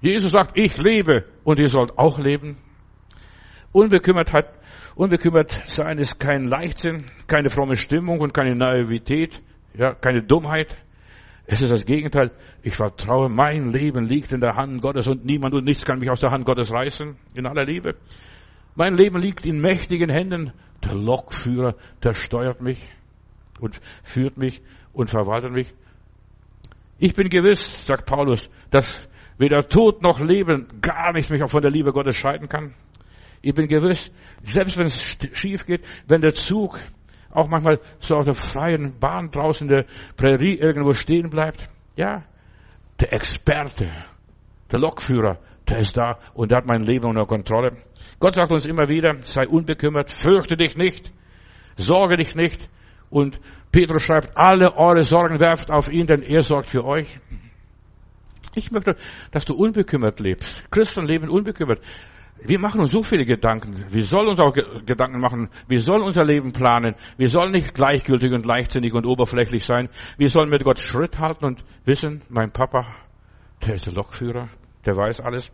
Jesus 0.00 0.30
sagt, 0.30 0.52
ich 0.54 0.80
lebe 0.80 1.24
und 1.42 1.58
ihr 1.58 1.66
sollt 1.66 1.98
auch 1.98 2.20
leben. 2.20 2.56
Unbekümmertheit, 3.72 4.46
unbekümmert 4.94 5.60
sein 5.66 5.98
ist 5.98 6.20
kein 6.20 6.44
Leichtsinn, 6.44 7.04
keine 7.26 7.50
fromme 7.50 7.74
Stimmung 7.74 8.20
und 8.20 8.32
keine 8.32 8.54
Naivität, 8.54 9.42
ja, 9.74 9.92
keine 9.92 10.22
Dummheit. 10.22 10.76
Es 11.46 11.60
ist 11.60 11.72
das 11.72 11.84
Gegenteil. 11.84 12.30
Ich 12.62 12.76
vertraue, 12.76 13.28
mein 13.28 13.72
Leben 13.72 14.04
liegt 14.04 14.30
in 14.30 14.40
der 14.40 14.54
Hand 14.54 14.80
Gottes 14.82 15.08
und 15.08 15.24
niemand 15.24 15.52
und 15.54 15.64
nichts 15.64 15.84
kann 15.84 15.98
mich 15.98 16.10
aus 16.10 16.20
der 16.20 16.30
Hand 16.30 16.44
Gottes 16.44 16.72
reißen. 16.72 17.16
In 17.34 17.46
aller 17.46 17.64
Liebe. 17.64 17.96
Mein 18.74 18.94
Leben 18.94 19.20
liegt 19.20 19.44
in 19.44 19.60
mächtigen 19.60 20.10
Händen. 20.10 20.52
Der 20.84 20.94
Lokführer, 20.94 21.74
der 22.02 22.14
steuert 22.14 22.60
mich 22.60 22.88
und 23.60 23.80
führt 24.02 24.36
mich 24.36 24.60
und 24.92 25.10
verwaltet 25.10 25.52
mich. 25.52 25.72
Ich 26.98 27.14
bin 27.14 27.28
gewiss, 27.28 27.86
sagt 27.86 28.06
Paulus, 28.06 28.50
dass 28.70 29.08
weder 29.38 29.66
Tod 29.68 30.02
noch 30.02 30.20
Leben 30.20 30.80
gar 30.80 31.12
nichts 31.12 31.30
mich 31.30 31.42
auch 31.42 31.50
von 31.50 31.62
der 31.62 31.70
Liebe 31.70 31.92
Gottes 31.92 32.16
scheiden 32.16 32.48
kann. 32.48 32.74
Ich 33.42 33.54
bin 33.54 33.66
gewiss, 33.66 34.12
selbst 34.42 34.78
wenn 34.78 34.86
es 34.86 35.18
schief 35.32 35.66
geht, 35.66 35.84
wenn 36.06 36.20
der 36.20 36.32
Zug 36.32 36.78
auch 37.30 37.48
manchmal 37.48 37.80
so 37.98 38.14
auf 38.14 38.24
der 38.24 38.34
freien 38.34 38.98
Bahn 39.00 39.30
draußen 39.30 39.68
in 39.68 39.74
der 39.74 39.86
Prärie 40.16 40.54
irgendwo 40.54 40.92
stehen 40.92 41.30
bleibt, 41.30 41.68
ja, 41.96 42.24
der 43.00 43.12
Experte, 43.12 43.90
der 44.70 44.78
Lokführer, 44.78 45.38
der 45.68 45.78
ist 45.78 45.96
da 45.96 46.18
und 46.34 46.50
der 46.50 46.58
hat 46.58 46.66
mein 46.66 46.82
Leben 46.82 47.06
unter 47.06 47.26
Kontrolle. 47.26 47.76
Gott 48.18 48.34
sagt 48.34 48.50
uns 48.50 48.66
immer 48.66 48.88
wieder, 48.88 49.16
sei 49.24 49.46
unbekümmert, 49.46 50.10
fürchte 50.10 50.56
dich 50.56 50.76
nicht, 50.76 51.12
sorge 51.76 52.16
dich 52.16 52.34
nicht. 52.34 52.68
Und 53.10 53.40
Petrus 53.70 54.02
schreibt, 54.02 54.36
alle 54.36 54.76
eure 54.76 55.04
Sorgen 55.04 55.40
werft 55.40 55.70
auf 55.70 55.90
ihn, 55.90 56.06
denn 56.06 56.22
er 56.22 56.42
sorgt 56.42 56.68
für 56.68 56.84
euch. 56.84 57.18
Ich 58.54 58.70
möchte, 58.70 58.96
dass 59.30 59.44
du 59.44 59.54
unbekümmert 59.54 60.20
lebst. 60.20 60.70
Christen 60.70 61.06
leben 61.06 61.28
unbekümmert. 61.28 61.80
Wir 62.44 62.58
machen 62.58 62.80
uns 62.80 62.90
so 62.90 63.02
viele 63.02 63.24
Gedanken. 63.24 63.84
Wir 63.88 64.02
sollen 64.02 64.28
uns 64.28 64.40
auch 64.40 64.52
Gedanken 64.52 65.20
machen. 65.20 65.48
Wir 65.68 65.80
sollen 65.80 66.02
unser 66.02 66.24
Leben 66.24 66.52
planen. 66.52 66.96
Wir 67.16 67.28
sollen 67.28 67.52
nicht 67.52 67.72
gleichgültig 67.72 68.32
und 68.32 68.44
leichtsinnig 68.44 68.92
und 68.94 69.06
oberflächlich 69.06 69.64
sein. 69.64 69.88
Wir 70.18 70.28
sollen 70.28 70.50
mit 70.50 70.64
Gott 70.64 70.80
Schritt 70.80 71.18
halten 71.18 71.44
und 71.44 71.64
wissen, 71.84 72.22
mein 72.28 72.50
Papa, 72.50 72.86
der 73.64 73.76
ist 73.76 73.86
der 73.86 73.92
Lokführer, 73.92 74.48
der 74.84 74.96
weiß 74.96 75.20
alles. 75.20 75.52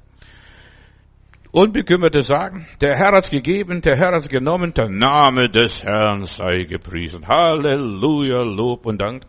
Unbekümmerte 1.50 2.22
sagen, 2.22 2.66
der 2.80 2.96
Herr 2.96 3.12
hat's 3.12 3.30
gegeben, 3.30 3.80
der 3.80 3.96
Herr 3.96 4.12
hat's 4.12 4.28
genommen, 4.28 4.74
der 4.74 4.88
Name 4.88 5.48
des 5.48 5.82
Herrn 5.82 6.24
sei 6.26 6.64
gepriesen. 6.64 7.26
Halleluja, 7.26 8.42
Lob 8.42 8.84
und 8.84 9.00
Dank. 9.00 9.24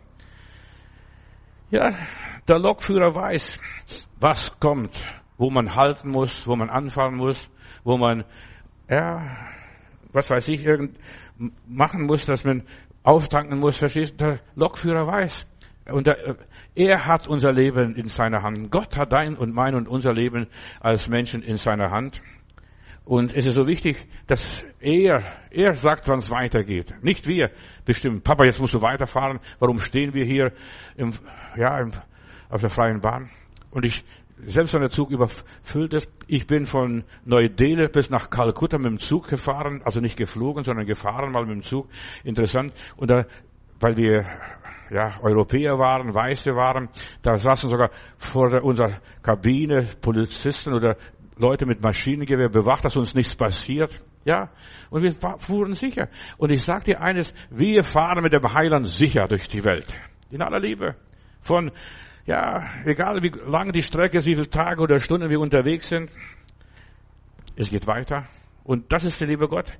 Ja, 1.70 1.94
der 2.46 2.58
Lokführer 2.58 3.14
weiß, 3.14 3.58
was 4.18 4.58
kommt, 4.60 5.02
wo 5.38 5.50
man 5.50 5.74
halten 5.74 6.10
muss, 6.10 6.46
wo 6.46 6.56
man 6.56 6.68
anfahren 6.68 7.16
muss, 7.16 7.50
wo 7.84 7.96
man, 7.96 8.24
ja, 8.88 9.36
was 10.12 10.28
weiß 10.30 10.48
ich, 10.48 10.64
irgend 10.64 10.98
machen 11.66 12.04
muss, 12.04 12.26
dass 12.26 12.44
man 12.44 12.64
auftanken 13.02 13.58
muss, 13.58 13.78
verstehst 13.78 14.12
du? 14.12 14.16
Der 14.24 14.40
Lokführer 14.56 15.06
weiß. 15.06 15.46
Und 15.86 16.06
der, 16.06 16.36
er 16.74 17.06
hat 17.06 17.26
unser 17.26 17.52
Leben 17.52 17.94
in 17.94 18.08
seiner 18.08 18.42
Hand. 18.42 18.70
Gott 18.70 18.96
hat 18.96 19.12
dein 19.12 19.36
und 19.36 19.54
mein 19.54 19.74
und 19.74 19.88
unser 19.88 20.12
Leben 20.12 20.46
als 20.80 21.08
Menschen 21.08 21.42
in 21.42 21.56
seiner 21.56 21.90
Hand. 21.90 22.20
Und 23.04 23.34
es 23.34 23.46
ist 23.46 23.54
so 23.54 23.66
wichtig, 23.66 24.06
dass 24.26 24.64
er, 24.78 25.22
er 25.50 25.74
sagt, 25.74 26.06
wann 26.06 26.18
es 26.18 26.30
weitergeht. 26.30 26.94
Nicht 27.02 27.26
wir 27.26 27.50
bestimmen. 27.84 28.22
Papa, 28.22 28.44
jetzt 28.44 28.60
musst 28.60 28.74
du 28.74 28.82
weiterfahren. 28.82 29.40
Warum 29.58 29.80
stehen 29.80 30.14
wir 30.14 30.24
hier 30.24 30.52
im, 30.96 31.10
ja, 31.56 31.80
im, 31.80 31.90
auf 32.50 32.60
der 32.60 32.70
freien 32.70 33.00
Bahn? 33.00 33.30
Und 33.70 33.84
ich 33.84 34.04
selbst 34.46 34.72
wenn 34.72 34.80
der 34.80 34.90
Zug 34.90 35.10
überfüllt 35.10 35.92
ist. 35.92 36.08
Ich 36.26 36.46
bin 36.46 36.66
von 36.66 37.04
Neu-Delhi 37.24 37.88
bis 37.88 38.10
nach 38.10 38.30
Kalkutta 38.30 38.78
mit 38.78 38.86
dem 38.86 38.98
Zug 38.98 39.28
gefahren, 39.28 39.82
also 39.84 40.00
nicht 40.00 40.16
geflogen, 40.16 40.64
sondern 40.64 40.86
gefahren 40.86 41.32
mal 41.32 41.44
mit 41.44 41.56
dem 41.56 41.62
Zug. 41.62 41.88
Interessant. 42.24 42.72
Und 42.96 43.10
da, 43.10 43.26
weil 43.80 43.96
wir 43.96 44.24
ja, 44.90 45.20
Europäer 45.22 45.78
waren, 45.78 46.14
Weiße 46.14 46.54
waren, 46.54 46.88
da 47.22 47.38
saßen 47.38 47.68
sogar 47.68 47.90
vor 48.18 48.62
unserer 48.62 49.00
Kabine 49.22 49.86
Polizisten 50.00 50.74
oder 50.74 50.96
Leute 51.36 51.64
mit 51.66 51.82
Maschinengewehr 51.82 52.48
bewacht, 52.48 52.84
dass 52.84 52.96
uns 52.96 53.14
nichts 53.14 53.34
passiert. 53.34 53.98
Ja, 54.24 54.50
und 54.90 55.02
wir 55.02 55.14
fuhren 55.38 55.74
sicher. 55.74 56.08
Und 56.36 56.50
ich 56.50 56.62
sage 56.62 56.84
dir 56.84 57.00
eines, 57.00 57.32
wir 57.50 57.84
fahren 57.84 58.22
mit 58.22 58.34
dem 58.34 58.52
Heiland 58.52 58.86
sicher 58.86 59.26
durch 59.28 59.48
die 59.48 59.64
Welt. 59.64 59.86
In 60.30 60.42
aller 60.42 60.60
Liebe. 60.60 60.96
Von 61.40 61.70
ja, 62.26 62.68
egal 62.84 63.22
wie 63.22 63.32
lang 63.50 63.72
die 63.72 63.82
Strecke 63.82 64.18
ist, 64.18 64.26
wie 64.26 64.34
viele 64.34 64.50
Tage 64.50 64.82
oder 64.82 64.98
Stunden 64.98 65.30
wir 65.30 65.40
unterwegs 65.40 65.88
sind, 65.88 66.10
es 67.56 67.70
geht 67.70 67.86
weiter. 67.86 68.26
Und 68.62 68.92
das 68.92 69.04
ist 69.04 69.20
der 69.20 69.28
liebe 69.28 69.48
Gott. 69.48 69.72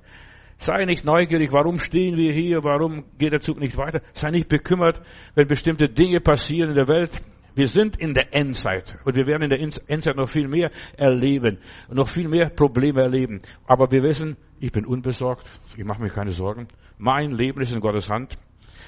Sei 0.61 0.85
nicht 0.85 1.03
neugierig, 1.03 1.51
warum 1.53 1.79
stehen 1.79 2.17
wir 2.17 2.31
hier, 2.33 2.63
warum 2.63 3.03
geht 3.17 3.33
der 3.33 3.39
Zug 3.39 3.59
nicht 3.59 3.77
weiter. 3.77 3.99
Sei 4.13 4.29
nicht 4.29 4.47
bekümmert, 4.47 5.01
wenn 5.33 5.47
bestimmte 5.47 5.89
Dinge 5.89 6.19
passieren 6.19 6.69
in 6.69 6.75
der 6.75 6.87
Welt. 6.87 7.19
Wir 7.55 7.67
sind 7.67 7.97
in 7.97 8.13
der 8.13 8.31
Endzeit 8.35 8.95
und 9.03 9.15
wir 9.15 9.25
werden 9.25 9.41
in 9.41 9.49
der 9.49 9.59
Endzeit 9.59 10.15
noch 10.15 10.29
viel 10.29 10.47
mehr 10.47 10.69
erleben 10.95 11.57
und 11.87 11.95
noch 11.95 12.07
viel 12.07 12.27
mehr 12.27 12.51
Probleme 12.51 13.01
erleben. 13.01 13.41
Aber 13.65 13.91
wir 13.91 14.03
wissen, 14.03 14.37
ich 14.59 14.71
bin 14.71 14.85
unbesorgt, 14.85 15.49
ich 15.75 15.83
mache 15.83 15.99
mir 15.99 16.11
keine 16.11 16.29
Sorgen. 16.29 16.67
Mein 16.99 17.31
Leben 17.31 17.59
ist 17.61 17.73
in 17.73 17.79
Gottes 17.79 18.07
Hand. 18.07 18.37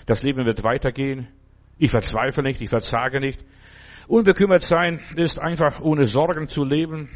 Das 0.06 0.22
Leben 0.22 0.46
wird 0.46 0.64
weitergehen. 0.64 1.28
Ich 1.80 1.90
verzweifle 1.90 2.44
nicht, 2.44 2.62
ich 2.62 2.70
verzage 2.70 3.20
nicht. 3.20 3.44
Unbekümmert 4.08 4.62
sein 4.62 5.00
ist 5.16 5.40
einfach 5.40 5.82
ohne 5.82 6.06
Sorgen 6.06 6.48
zu 6.48 6.64
leben, 6.64 7.10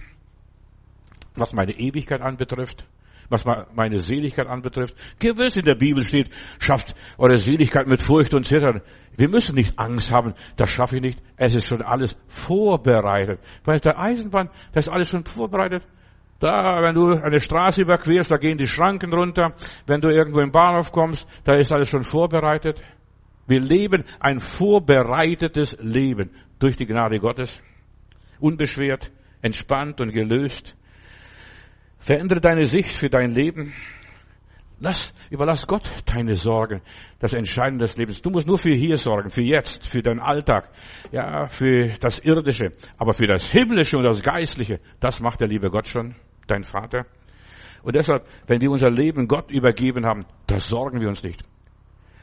was 1.36 1.54
meine 1.54 1.74
Ewigkeit 1.74 2.22
anbetrifft, 2.22 2.88
was 3.30 3.46
meine 3.74 4.00
Seligkeit 4.00 4.48
anbetrifft. 4.48 4.96
Gewiss 5.20 5.56
in 5.56 5.66
der 5.66 5.76
Bibel 5.76 6.04
steht, 6.04 6.30
schafft 6.60 6.96
eure 7.18 7.38
Seligkeit 7.38 7.88
mit 7.88 8.02
Furcht 8.02 8.34
und 8.34 8.46
Zittern. 8.46 8.82
Wir 9.18 9.30
müssen 9.30 9.56
nicht 9.56 9.78
Angst 9.80 10.12
haben, 10.12 10.34
das 10.56 10.70
schaffe 10.70 10.98
ich 10.98 11.02
nicht. 11.02 11.20
Es 11.36 11.56
ist 11.56 11.66
schon 11.66 11.82
alles 11.82 12.18
vorbereitet. 12.28 13.40
Weil 13.66 13.80
der 13.80 14.00
Eisenbahn, 14.00 14.50
das 14.74 14.86
ist 14.86 14.92
alles 14.92 15.10
schon 15.10 15.26
vorbereitet. 15.26 15.84
Da, 16.40 16.84
wenn 16.84 16.94
du 16.94 17.14
eine 17.14 17.40
Straße 17.40 17.82
überquerst, 17.82 18.30
da 18.30 18.38
gehen 18.38 18.60
die 18.60 18.68
Schranken 18.68 19.12
runter. 19.12 19.54
Wenn 19.88 20.02
du 20.02 20.10
irgendwo 20.10 20.40
im 20.40 20.52
Bahnhof 20.52 20.92
kommst, 20.92 21.28
da 21.44 21.56
ist 21.56 21.72
alles 21.72 21.90
schon 21.90 22.04
vorbereitet. 22.04 22.82
Wir 23.48 23.60
leben 23.60 24.04
ein 24.20 24.40
vorbereitetes 24.40 25.78
Leben 25.80 26.30
durch 26.60 26.76
die 26.76 26.86
Gnade 26.86 27.20
Gottes. 27.20 27.64
Unbeschwert, 28.40 29.12
entspannt 29.42 30.00
und 30.00 30.12
gelöst. 30.12 30.76
Verändere 32.00 32.40
deine 32.40 32.66
Sicht 32.66 32.96
für 32.96 33.10
dein 33.10 33.32
Leben. 33.32 33.74
Lass, 34.80 35.14
überlass 35.32 35.66
Gott 35.66 35.90
deine 36.06 36.36
Sorgen, 36.36 36.82
das 37.20 37.34
Entscheidende 37.34 37.86
des 37.86 37.98
Lebens. 37.98 38.22
Du 38.22 38.30
musst 38.30 38.48
nur 38.48 38.60
für 38.60 38.74
hier 38.74 38.98
sorgen, 38.98 39.32
für 39.32 39.42
jetzt, 39.42 39.86
für 39.88 40.04
deinen 40.04 40.20
Alltag, 40.20 40.70
ja, 41.12 41.48
für 41.48 41.96
das 42.00 42.20
Irdische. 42.20 42.74
Aber 42.98 43.14
für 43.14 43.26
das 43.26 43.48
Himmlische 43.48 43.98
und 43.98 44.04
das 44.04 44.22
Geistliche, 44.22 44.80
das 45.00 45.20
macht 45.20 45.42
der 45.42 45.48
liebe 45.48 45.72
Gott 45.72 45.88
schon, 45.88 46.16
dein 46.46 46.64
Vater. 46.64 47.08
Und 47.82 47.96
deshalb, 47.96 48.28
wenn 48.46 48.62
wir 48.62 48.70
unser 48.70 48.92
Leben 48.92 49.28
Gott 49.28 49.50
übergeben 49.50 50.06
haben, 50.06 50.26
da 50.46 50.60
sorgen 50.60 51.02
wir 51.02 51.08
uns 51.08 51.24
nicht. 51.24 51.44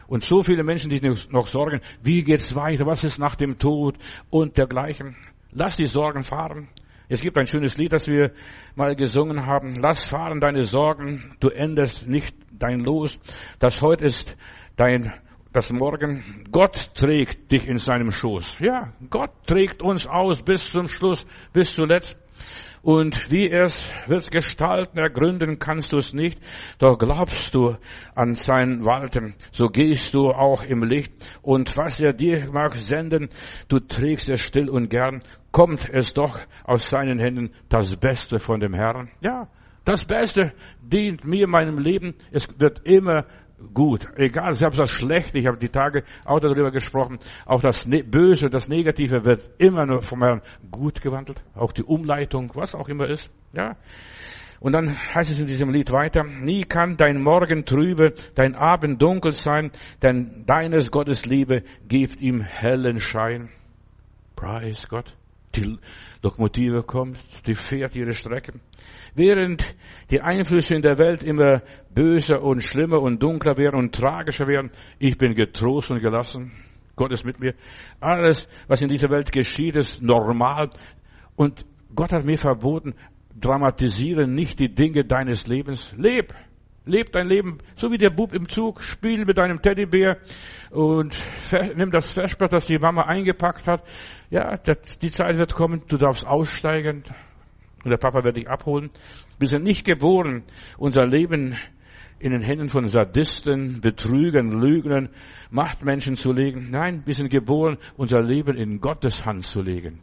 Und 0.07 0.23
so 0.23 0.43
viele 0.43 0.63
Menschen, 0.63 0.91
die 0.91 1.01
noch 1.31 1.47
sorgen, 1.47 1.81
wie 2.03 2.23
geht's 2.23 2.55
weiter, 2.55 2.87
was 2.87 3.03
ist 3.03 3.19
nach 3.19 3.35
dem 3.35 3.59
Tod 3.59 3.97
und 4.31 4.59
dergleichen. 4.59 5.17
Lass 5.51 5.77
die 5.77 5.87
Sorgen 5.87 6.23
fahren. 6.23 6.69
Es 7.09 7.21
gibt 7.21 7.37
ein 7.37 7.47
schönes 7.47 7.77
Lied, 7.77 7.93
das 7.93 8.09
wir 8.09 8.33
mal 8.77 8.97
gesungen 8.97 9.45
haben. 9.45 9.75
Lass 9.75 10.05
fahren 10.05 10.41
deine 10.41 10.65
Sorgen, 10.65 11.37
du 11.39 11.49
änderst 11.51 12.09
nicht 12.09 12.35
dein 12.51 12.81
Los. 12.81 13.21
Das 13.59 13.83
heute 13.83 14.05
ist 14.05 14.37
dein, 14.77 15.13
das 15.53 15.71
Morgen. 15.71 16.47
Gott 16.51 16.95
trägt 16.95 17.53
dich 17.53 17.69
in 17.69 17.77
seinem 17.77 18.11
Schoß. 18.11 18.57
Ja, 18.61 18.95
Gott 19.11 19.33
trägt 19.47 19.83
uns 19.83 20.07
aus 20.07 20.43
bis 20.43 20.73
zum 20.73 20.89
Schluss, 20.89 21.27
bis 21.53 21.75
zuletzt. 21.75 22.17
Und 22.81 23.31
wie 23.31 23.51
es 23.51 23.93
wird 24.07 24.31
gestalten, 24.31 24.99
ergründen 24.99 25.59
kannst 25.59 25.93
du 25.93 25.99
es 25.99 26.13
nicht, 26.13 26.39
doch 26.79 26.99
glaubst 26.99 27.55
du 27.55 27.77
an 28.15 28.35
sein 28.35 28.85
Walten, 28.85 29.35
so 29.53 29.69
gehst 29.69 30.13
du 30.13 30.29
auch 30.29 30.63
im 30.63 30.83
Licht. 30.83 31.13
Und 31.41 31.79
was 31.79 31.99
er 32.01 32.13
dir 32.13 32.51
mag 32.53 32.75
senden, 32.75 33.31
du 33.69 33.81
trägst 33.81 34.29
es 34.29 34.41
still 34.41 34.69
und 34.69 34.91
gern, 34.91 35.23
kommt 35.55 35.89
es 35.89 36.13
doch 36.13 36.41
aus 36.65 36.91
seinen 36.91 37.21
Händen 37.21 37.53
das 37.69 37.95
Beste 37.95 38.41
von 38.41 38.59
dem 38.59 38.75
Herrn. 38.75 39.13
Ja, 39.21 39.47
das 39.85 40.05
Beste 40.05 40.53
dient 40.83 41.25
mir 41.25 41.47
meinem 41.47 41.79
Leben. 41.79 42.17
Es 42.33 42.49
wird 42.59 42.81
immer 42.85 43.25
gut. 43.73 44.09
Egal, 44.17 44.53
selbst 44.55 44.81
das 44.81 44.91
Schlechte, 44.91 45.39
ich 45.39 45.47
habe 45.47 45.57
die 45.57 45.69
Tage 45.69 46.03
auch 46.25 46.41
darüber 46.41 46.73
gesprochen, 46.73 47.21
auch 47.47 47.61
das 47.61 47.87
ne-, 47.87 48.03
Böse, 48.03 48.51
das 48.51 48.67
Negative 48.67 49.25
wird 49.25 49.49
immer 49.59 49.87
nur 49.87 50.03
vom 50.03 50.25
Herrn 50.25 50.43
gut 50.73 51.01
gewandelt. 51.01 51.41
Auch 51.55 51.71
die 51.71 51.85
Umleitung, 51.85 52.51
was 52.55 52.75
auch 52.75 52.89
immer 52.89 53.07
ist. 53.07 53.31
Ja. 53.53 53.77
Und 54.59 54.73
dann 54.73 54.97
heißt 55.15 55.31
es 55.31 55.39
in 55.39 55.47
diesem 55.47 55.71
Lied 55.71 55.93
weiter, 55.93 56.25
nie 56.25 56.65
kann 56.65 56.97
dein 56.97 57.23
Morgen 57.23 57.65
trübe, 57.65 58.15
dein 58.35 58.57
Abend 58.57 59.01
dunkel 59.01 59.33
sein, 59.33 59.71
denn 60.03 60.43
deines 60.47 60.91
Gottes 60.91 61.27
Liebe 61.27 61.63
gibt 61.87 62.21
ihm 62.21 62.41
hellen 62.41 62.99
Schein. 62.99 63.51
Preis 64.35 64.89
Gott. 64.89 65.15
Die 65.57 65.79
Lokomotive 66.23 66.83
kommt, 66.83 67.19
die 67.47 67.55
fährt 67.55 67.95
ihre 67.95 68.13
Strecke. 68.13 68.55
Während 69.15 69.77
die 70.11 70.21
Einflüsse 70.21 70.75
in 70.75 70.83
der 70.83 70.99
Welt 70.99 71.23
immer 71.23 71.63
böser 71.95 72.43
und 72.43 72.63
schlimmer 72.63 73.01
und 73.01 73.23
dunkler 73.23 73.57
werden 73.57 73.79
und 73.79 73.95
tragischer 73.95 74.47
werden, 74.47 74.71
ich 74.99 75.17
bin 75.17 75.35
getrost 75.35 75.91
und 75.91 76.01
gelassen. 76.01 76.53
Gott 76.97 77.13
ist 77.13 77.25
mit 77.25 77.41
mir. 77.41 77.55
Alles, 78.01 78.49
was 78.69 78.83
in 78.83 78.89
dieser 78.89 79.11
Welt 79.11 79.33
geschieht, 79.33 79.77
ist 79.77 80.03
normal. 80.03 80.71
Und 81.37 81.65
Gott 81.95 82.13
hat 82.13 82.25
mir 82.25 82.39
verboten, 82.39 82.95
dramatisiere 83.39 84.27
nicht 84.27 84.59
die 84.59 84.73
Dinge 84.73 85.05
deines 85.05 85.47
Lebens. 85.47 85.95
Leb. 85.97 86.33
Leb 86.87 87.13
dein 87.13 87.29
Leben, 87.29 87.59
so 87.77 87.91
wie 87.91 87.99
der 87.99 88.11
Bub 88.11 88.35
im 88.35 88.49
Zug, 88.49 88.83
spiel 88.83 89.25
mit 89.25 89.39
deinem 89.39 89.63
Teddybär 89.63 90.19
und 90.71 91.19
nimm 91.77 91.91
das 91.91 92.13
Versprechen, 92.13 92.53
das 92.53 92.67
die 92.67 92.79
Mama 92.79 93.03
eingepackt 93.03 93.67
hat. 93.67 93.83
Ja, 94.31 94.57
die 94.57 95.11
Zeit 95.11 95.39
wird 95.39 95.55
kommen, 95.55 95.83
du 95.89 95.97
darfst 95.97 96.27
aussteigen 96.27 97.05
und 97.85 97.91
der 97.91 97.97
Papa 97.97 98.23
wird 98.25 98.37
dich 98.37 98.49
abholen. 98.49 98.91
Wir 99.39 99.49
sind 99.49 99.65
nicht 99.65 99.87
geboren, 99.87 100.45
unser 100.77 101.07
Leben 101.07 101.57
in 102.19 102.33
den 102.33 102.43
Händen 102.43 102.69
von 102.69 102.87
Sadisten, 102.87 103.81
Betrügern, 103.81 104.51
Lügnern, 104.53 105.09
Machtmenschen 105.51 106.17
zu 106.17 106.33
legen. 106.33 106.69
Nein, 106.71 107.03
wir 107.07 107.15
sind 107.15 107.31
geboren, 107.31 107.79
unser 107.97 108.21
Leben 108.23 108.57
in 108.57 108.81
Gottes 108.81 109.25
Hand 109.25 109.45
zu 109.45 109.63
legen 109.63 110.01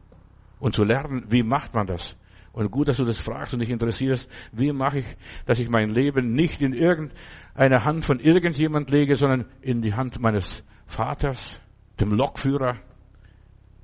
und 0.60 0.76
zu 0.76 0.84
lernen, 0.84 1.26
wie 1.30 1.44
macht 1.44 1.74
man 1.74 1.88
das. 1.88 2.16
Und 2.54 2.70
gut, 2.70 2.90
dass 2.90 2.98
du 2.98 3.06
das 3.06 3.20
fragst 3.20 3.54
und 3.54 3.62
dich 3.62 3.70
interessierst, 3.70 4.30
wie 4.52 4.74
mache 4.74 5.00
ich, 5.00 5.06
dass 5.46 5.60
ich 5.60 5.70
mein 5.70 5.90
Leben 5.90 6.34
nicht 6.34 6.62
in 6.62 6.74
irgendeine 6.74 7.86
Hand 7.86 8.04
von 8.04 8.20
irgendjemand 8.20 8.92
lege, 8.92 9.16
sondern 9.16 9.46
in 9.62 9.82
die 9.82 9.94
Hand 9.94 10.20
meines 10.20 10.64
Vaters, 10.86 11.62
dem 12.00 12.12
Lokführer, 12.12 12.78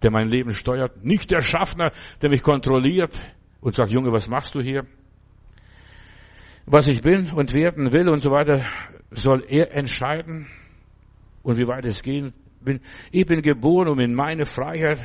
der 0.01 0.11
mein 0.11 0.27
Leben 0.27 0.51
steuert, 0.51 1.03
nicht 1.03 1.31
der 1.31 1.41
Schaffner, 1.41 1.91
der 2.21 2.29
mich 2.29 2.43
kontrolliert 2.43 3.17
und 3.61 3.73
sagt, 3.73 3.91
Junge, 3.91 4.11
was 4.11 4.27
machst 4.27 4.53
du 4.55 4.61
hier? 4.61 4.85
Was 6.65 6.87
ich 6.87 7.01
bin 7.01 7.31
und 7.31 7.53
werden 7.53 7.93
will 7.93 8.09
und 8.09 8.19
so 8.19 8.31
weiter, 8.31 8.65
soll 9.11 9.45
er 9.47 9.73
entscheiden 9.73 10.47
und 11.41 11.57
wie 11.57 11.67
weit 11.67 11.85
es 11.85 12.03
gehen 12.03 12.33
will. 12.59 12.81
Ich 13.11 13.25
bin 13.25 13.41
geboren, 13.41 13.87
um 13.87 13.99
in 13.99 14.13
meine 14.13 14.45
Freiheit 14.45 14.99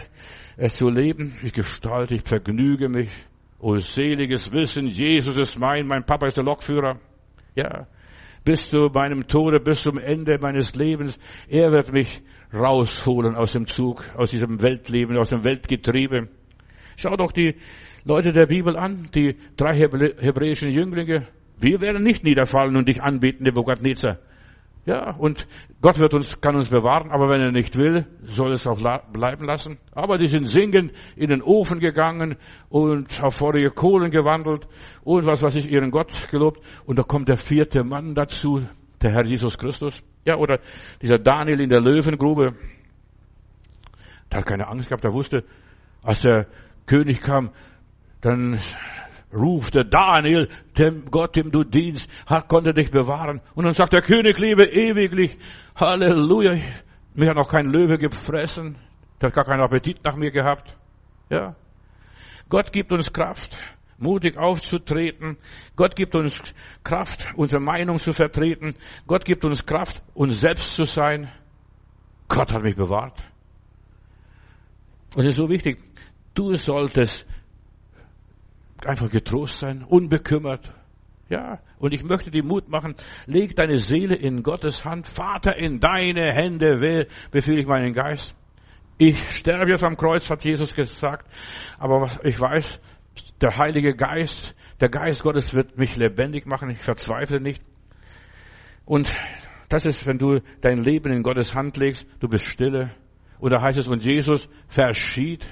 äh, 0.57 0.69
zu 0.69 0.89
leben. 0.89 1.39
Ich 1.45 1.53
gestalte, 1.53 2.17
ich 2.17 2.23
vergnüge 2.23 2.89
mich, 2.89 3.11
Oh, 3.65 3.79
seliges 3.79 4.51
Wissen, 4.53 4.89
Jesus 4.89 5.37
ist 5.37 5.57
mein, 5.57 5.87
mein 5.87 6.05
Papa 6.05 6.27
ist 6.27 6.37
der 6.37 6.43
Lokführer. 6.43 6.99
Ja, 7.55 7.87
bis 8.45 8.69
zu 8.69 8.91
meinem 8.93 9.29
Tode, 9.29 9.61
bis 9.61 9.83
zum 9.83 9.99
Ende 9.99 10.37
meines 10.43 10.75
Lebens. 10.75 11.17
Er 11.49 11.71
wird 11.71 11.93
mich 11.93 12.23
rausholen 12.53 13.37
aus 13.37 13.53
dem 13.53 13.67
Zug, 13.67 14.03
aus 14.17 14.33
diesem 14.33 14.61
Weltleben, 14.61 15.17
aus 15.17 15.29
dem 15.29 15.45
Weltgetriebe. 15.45 16.29
Schau 16.97 17.15
doch 17.17 17.31
die 17.31 17.55
Leute 18.05 18.33
der 18.33 18.47
Bibel 18.47 18.77
an, 18.77 19.09
die 19.15 19.37
drei 19.57 19.77
hebräischen 19.77 20.71
Jünglinge. 20.71 21.29
Wir 21.61 21.81
werden 21.81 22.03
nicht 22.03 22.25
niederfallen 22.25 22.75
und 22.75 22.89
dich 22.89 23.01
anbeten, 23.01 23.45
Nebuchadnezzar. 23.45 24.19
Ja, 24.85 25.15
und 25.15 25.47
Gott 25.81 26.01
wird 26.01 26.13
uns, 26.13 26.41
kann 26.41 26.57
uns 26.57 26.69
bewahren, 26.69 27.13
aber 27.13 27.29
wenn 27.29 27.41
er 27.41 27.53
nicht 27.53 27.79
will, 27.79 28.05
soll 28.25 28.51
es 28.53 28.67
auch 28.67 28.79
bleiben 29.13 29.45
lassen. 29.45 29.79
Aber 29.93 30.19
die 30.19 30.27
sind 30.27 30.47
singend 30.47 30.93
in 31.15 31.29
den 31.29 31.41
Ofen 31.41 31.79
gegangen 31.79 32.37
und 32.69 33.23
auf 33.23 33.37
feurige 33.37 33.71
Kohlen 33.71 34.11
gewandelt 34.11 34.67
und 35.05 35.25
was 35.25 35.43
weiß 35.43 35.55
ich, 35.57 35.71
ihren 35.71 35.93
Gott 35.93 36.29
gelobt. 36.31 36.61
Und 36.85 36.99
da 36.99 37.05
kommt 37.05 37.29
der 37.29 37.37
vierte 37.37 37.85
Mann 37.85 38.17
dazu, 38.17 38.67
der 39.01 39.13
Herr 39.13 39.25
Jesus 39.25 39.57
Christus. 39.57 40.03
Ja, 40.25 40.37
oder 40.37 40.59
dieser 41.01 41.19
Daniel 41.19 41.61
in 41.61 41.71
der 41.71 41.81
Löwengrube. 41.81 42.55
Der 44.33 44.39
hat 44.39 44.47
keine 44.47 44.67
Angst 44.67 44.89
gehabt, 44.89 45.05
der 45.05 45.13
wusste, 45.13 45.45
als 46.03 46.21
der 46.21 46.49
König 46.87 47.21
kam, 47.21 47.51
dann 48.21 48.59
rufte 49.33 49.85
Daniel, 49.85 50.49
dem 50.79 51.11
Gott, 51.11 51.37
dem 51.37 51.51
du 51.51 51.65
dienst, 51.65 52.09
hat, 52.27 52.49
konnte 52.49 52.73
dich 52.73 52.91
bewahren. 52.91 53.41
Und 53.55 53.65
dann 53.65 53.75
sagt 53.75 53.93
der 53.93 54.03
König, 54.03 54.39
lebe 54.39 54.65
ewiglich. 54.65 55.37
Halleluja. 55.75 56.59
Mich 57.15 57.29
hat 57.29 57.37
noch 57.37 57.49
kein 57.49 57.67
Löwe 57.67 57.99
gefressen. 57.99 58.77
Der 59.21 59.29
hat 59.29 59.35
gar 59.35 59.45
keinen 59.45 59.63
Appetit 59.63 60.05
nach 60.05 60.17
mir 60.17 60.31
gehabt. 60.31 60.77
Ja. 61.31 61.55
Gott 62.49 62.73
gibt 62.73 62.93
uns 62.93 63.13
Kraft, 63.13 63.59
mutig 63.99 64.37
aufzutreten. 64.37 65.39
Gott 65.77 65.97
gibt 65.97 66.15
uns 66.15 66.43
Kraft, 66.85 67.27
unsere 67.37 67.63
Meinung 67.63 67.99
zu 67.99 68.13
vertreten. 68.13 68.75
Gott 69.07 69.25
gibt 69.25 69.45
uns 69.45 69.65
Kraft, 69.65 70.03
uns 70.15 70.41
selbst 70.41 70.75
zu 70.75 70.85
sein. 70.85 71.31
Gott 72.29 72.53
hat 72.53 72.63
mich 72.63 72.77
bewahrt. 72.77 73.19
Und 75.15 75.25
es 75.25 75.31
ist 75.31 75.37
so 75.37 75.49
wichtig. 75.49 75.79
Du 76.35 76.55
solltest 76.55 77.27
einfach 78.87 79.11
getrost 79.11 79.59
sein, 79.59 79.83
unbekümmert. 79.83 80.73
Ja, 81.29 81.61
und 81.79 81.95
ich 81.95 82.05
möchte 82.05 82.31
dir 82.31 82.45
Mut 82.45 82.69
machen, 82.69 82.95
leg 83.27 83.57
deine 83.57 83.79
Seele 83.79 84.15
in 84.15 84.43
Gottes 84.43 84.85
Hand. 84.85 85.09
Vater, 85.09 85.57
in 85.57 85.81
deine 85.81 86.35
Hände 86.35 87.07
befehle 87.31 87.61
ich 87.61 87.67
meinen 87.67 87.95
Geist. 87.95 88.35
Ich 88.99 89.19
sterbe 89.31 89.71
jetzt 89.71 89.83
am 89.83 89.97
Kreuz, 89.97 90.29
hat 90.29 90.45
Jesus 90.45 90.75
gesagt. 90.75 91.27
Aber 91.79 92.03
was 92.03 92.21
ich 92.23 92.39
weiß, 92.39 92.81
der 93.41 93.57
Heilige 93.57 93.95
Geist, 93.95 94.55
der 94.81 94.89
Geist 94.89 95.23
Gottes 95.23 95.55
wird 95.55 95.79
mich 95.79 95.97
lebendig 95.97 96.47
machen. 96.47 96.71
Ich 96.71 96.81
verzweifle 96.81 97.41
nicht. 97.41 97.63
Und 98.85 99.15
das 99.69 99.87
ist, 99.87 100.07
wenn 100.07 100.19
du 100.19 100.41
dein 100.61 100.83
Leben 100.83 101.13
in 101.13 101.23
Gottes 101.23 101.55
Hand 101.55 101.77
legst, 101.79 102.07
du 102.21 102.29
bist 102.29 102.45
stille. 102.45 102.91
Oder 103.39 103.63
heißt 103.63 103.79
es, 103.79 103.89
und 103.89 104.05
Jesus 104.05 104.49
verschied. 104.69 105.49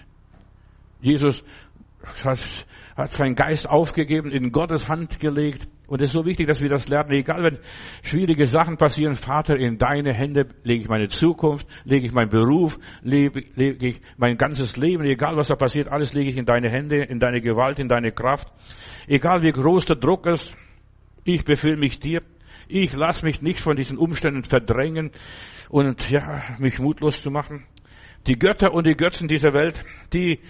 Jesus 1.00 1.42
hat 2.24 2.66
hat 3.00 3.12
seinen 3.12 3.34
Geist 3.34 3.68
aufgegeben, 3.68 4.30
in 4.30 4.52
Gottes 4.52 4.88
Hand 4.88 5.18
gelegt. 5.20 5.68
Und 5.86 6.00
es 6.00 6.08
ist 6.08 6.12
so 6.12 6.24
wichtig, 6.24 6.46
dass 6.46 6.60
wir 6.60 6.68
das 6.68 6.88
lernen. 6.88 7.10
Egal, 7.10 7.42
wenn 7.42 7.58
schwierige 8.02 8.46
Sachen 8.46 8.76
passieren, 8.76 9.16
Vater, 9.16 9.56
in 9.56 9.78
deine 9.78 10.12
Hände 10.12 10.46
lege 10.62 10.82
ich 10.82 10.88
meine 10.88 11.08
Zukunft, 11.08 11.66
lege 11.84 12.06
ich 12.06 12.12
meinen 12.12 12.28
Beruf, 12.28 12.78
lege, 13.02 13.42
lege 13.56 13.88
ich 13.88 14.00
mein 14.16 14.36
ganzes 14.36 14.76
Leben, 14.76 15.04
egal 15.04 15.36
was 15.36 15.48
da 15.48 15.56
passiert, 15.56 15.88
alles 15.88 16.14
lege 16.14 16.30
ich 16.30 16.36
in 16.36 16.44
deine 16.44 16.70
Hände, 16.70 17.02
in 17.02 17.18
deine 17.18 17.40
Gewalt, 17.40 17.80
in 17.80 17.88
deine 17.88 18.12
Kraft. 18.12 18.46
Egal 19.08 19.42
wie 19.42 19.50
groß 19.50 19.86
der 19.86 19.96
Druck 19.96 20.26
ist, 20.26 20.54
ich 21.24 21.44
befehle 21.44 21.76
mich 21.76 21.98
dir. 21.98 22.22
Ich 22.68 22.92
lasse 22.92 23.24
mich 23.24 23.42
nicht 23.42 23.60
von 23.60 23.74
diesen 23.74 23.98
Umständen 23.98 24.44
verdrängen 24.44 25.10
und 25.68 26.08
ja, 26.08 26.42
mich 26.58 26.78
mutlos 26.78 27.20
zu 27.20 27.32
machen. 27.32 27.66
Die 28.26 28.38
Götter 28.38 28.72
und 28.72 28.86
die 28.86 28.96
Götzen 28.96 29.28
dieser 29.28 29.52
Welt, 29.54 29.84
die 30.12 30.40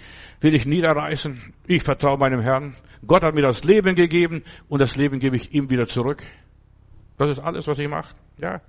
will 0.41 0.55
ich 0.55 0.65
niederreißen. 0.65 1.53
Ich 1.67 1.83
vertraue 1.83 2.17
meinem 2.17 2.41
Herrn. 2.41 2.75
Gott 3.05 3.23
hat 3.23 3.33
mir 3.33 3.41
das 3.41 3.63
Leben 3.63 3.95
gegeben 3.95 4.43
und 4.67 4.79
das 4.79 4.95
Leben 4.97 5.19
gebe 5.19 5.35
ich 5.35 5.53
ihm 5.53 5.69
wieder 5.69 5.85
zurück. 5.85 6.21
Das 7.17 7.29
ist 7.29 7.39
alles, 7.39 7.67
was 7.67 7.79
ich 7.79 7.87
mache. 7.87 8.15
Ja. 8.37 8.61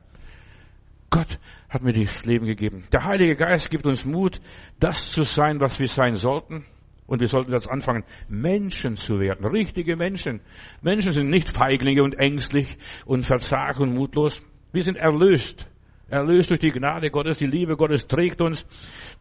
Gott 1.11 1.39
hat 1.69 1.83
mir 1.83 1.93
das 1.93 2.25
Leben 2.25 2.47
gegeben. 2.47 2.85
Der 2.93 3.05
Heilige 3.05 3.37
Geist 3.37 3.71
gibt 3.71 3.87
uns 3.87 4.05
Mut, 4.05 4.41
das 4.79 5.11
zu 5.11 5.25
sein, 5.25 5.61
was 5.61 5.79
wir 5.79 5.89
sein 5.89 6.15
sollten. 6.15 6.65
Und 7.07 7.21
wir 7.21 7.29
sollten 7.29 7.53
jetzt 7.53 7.69
anfangen, 7.69 8.05
Menschen 8.29 8.97
zu 8.97 9.19
werden. 9.21 9.45
Richtige 9.45 9.97
Menschen. 9.97 10.41
Menschen 10.81 11.13
sind 11.13 11.29
nicht 11.29 11.51
Feiglinge 11.51 12.03
und 12.03 12.15
ängstlich 12.15 12.79
und 13.05 13.27
verzagt 13.27 13.81
und 13.81 13.93
mutlos. 13.93 14.43
Wir 14.73 14.83
sind 14.83 14.97
erlöst. 14.97 15.69
Erlöst 16.09 16.51
durch 16.51 16.61
die 16.61 16.73
Gnade 16.73 17.11
Gottes, 17.11 17.39
die 17.39 17.47
Liebe 17.47 17.77
Gottes 17.77 18.07
trägt 18.07 18.41
uns. 18.41 18.67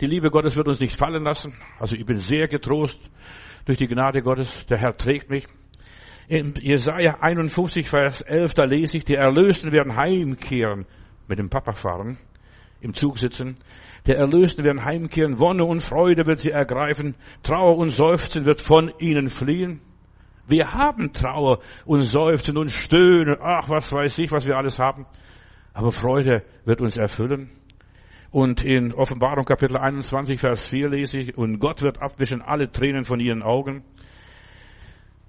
Die 0.01 0.07
Liebe 0.07 0.29
Gottes 0.29 0.55
wird 0.55 0.67
uns 0.67 0.79
nicht 0.79 0.97
fallen 0.97 1.23
lassen. 1.23 1.53
Also 1.79 1.95
ich 1.95 2.05
bin 2.05 2.17
sehr 2.17 2.47
getrost 2.47 2.99
durch 3.65 3.77
die 3.77 3.87
Gnade 3.87 4.21
Gottes. 4.21 4.65
Der 4.65 4.77
Herr 4.77 4.97
trägt 4.97 5.29
mich. 5.29 5.47
In 6.27 6.53
Jesaja 6.61 7.17
51, 7.19 7.89
Vers 7.89 8.21
11, 8.21 8.53
da 8.53 8.63
lese 8.63 8.97
ich, 8.97 9.05
die 9.05 9.15
Erlösten 9.15 9.71
werden 9.71 9.95
heimkehren, 9.95 10.85
mit 11.27 11.39
dem 11.39 11.49
Papa 11.49 11.73
fahren, 11.73 12.17
im 12.79 12.93
Zug 12.93 13.17
sitzen. 13.17 13.55
Der 14.05 14.17
Erlösten 14.17 14.63
werden 14.63 14.85
heimkehren, 14.85 15.39
Wonne 15.39 15.65
und 15.65 15.81
Freude 15.81 16.25
wird 16.25 16.39
sie 16.39 16.51
ergreifen, 16.51 17.15
Trauer 17.43 17.77
und 17.77 17.91
Seufzen 17.91 18.45
wird 18.45 18.61
von 18.61 18.93
ihnen 18.99 19.29
fliehen. 19.29 19.81
Wir 20.47 20.73
haben 20.73 21.11
Trauer 21.11 21.59
und 21.85 22.01
Seufzen 22.01 22.57
und 22.57 22.71
Stöhnen, 22.71 23.37
ach, 23.41 23.69
was 23.69 23.91
weiß 23.91 24.17
ich, 24.19 24.31
was 24.31 24.45
wir 24.45 24.55
alles 24.57 24.79
haben. 24.79 25.05
Aber 25.73 25.91
Freude 25.91 26.43
wird 26.65 26.81
uns 26.81 26.97
erfüllen. 26.97 27.49
Und 28.31 28.63
in 28.63 28.93
Offenbarung 28.93 29.43
Kapitel 29.45 29.77
21, 29.77 30.39
Vers 30.39 30.67
4 30.67 30.89
lese 30.89 31.17
ich, 31.17 31.37
und 31.37 31.59
Gott 31.59 31.81
wird 31.81 32.01
abwischen 32.01 32.41
alle 32.41 32.71
Tränen 32.71 33.03
von 33.03 33.19
ihren 33.19 33.43
Augen. 33.43 33.83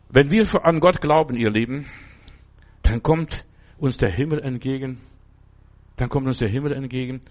Wenn 0.09 0.31
wir 0.31 0.47
an 0.65 0.79
Gott 0.79 1.01
glauben, 1.01 1.37
ihr 1.37 1.51
Lieben, 1.51 1.87
dann 2.83 3.03
kommt 3.03 3.45
uns 3.79 3.97
der 3.97 4.11
Himmel 4.11 4.41
entgegen. 4.41 5.01
Dann 5.97 6.09
kommt 6.09 6.27
uns 6.27 6.39
der 6.39 6.49
Himmel 6.49 6.73
entgegen. 6.73 7.23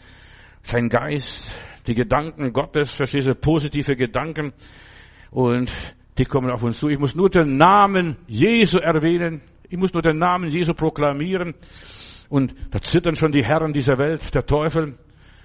Sein 0.63 0.89
Geist, 0.89 1.45
die 1.87 1.95
Gedanken 1.95 2.51
Gottes, 2.53 2.91
verstehst 2.91 3.27
du, 3.27 3.35
positive 3.35 3.95
Gedanken. 3.95 4.53
Und 5.29 5.71
die 6.17 6.25
kommen 6.25 6.51
auf 6.51 6.63
uns 6.63 6.79
zu. 6.79 6.89
Ich 6.89 6.99
muss 6.99 7.15
nur 7.15 7.29
den 7.29 7.55
Namen 7.55 8.17
Jesu 8.27 8.77
erwähnen. 8.77 9.41
Ich 9.69 9.77
muss 9.77 9.93
nur 9.93 10.01
den 10.01 10.17
Namen 10.17 10.49
Jesu 10.49 10.73
proklamieren. 10.73 11.53
Und 12.31 12.55
da 12.71 12.79
zittern 12.81 13.17
schon 13.17 13.33
die 13.33 13.43
Herren 13.43 13.73
dieser 13.73 13.97
Welt, 13.97 14.33
der 14.33 14.45
Teufel. 14.45 14.97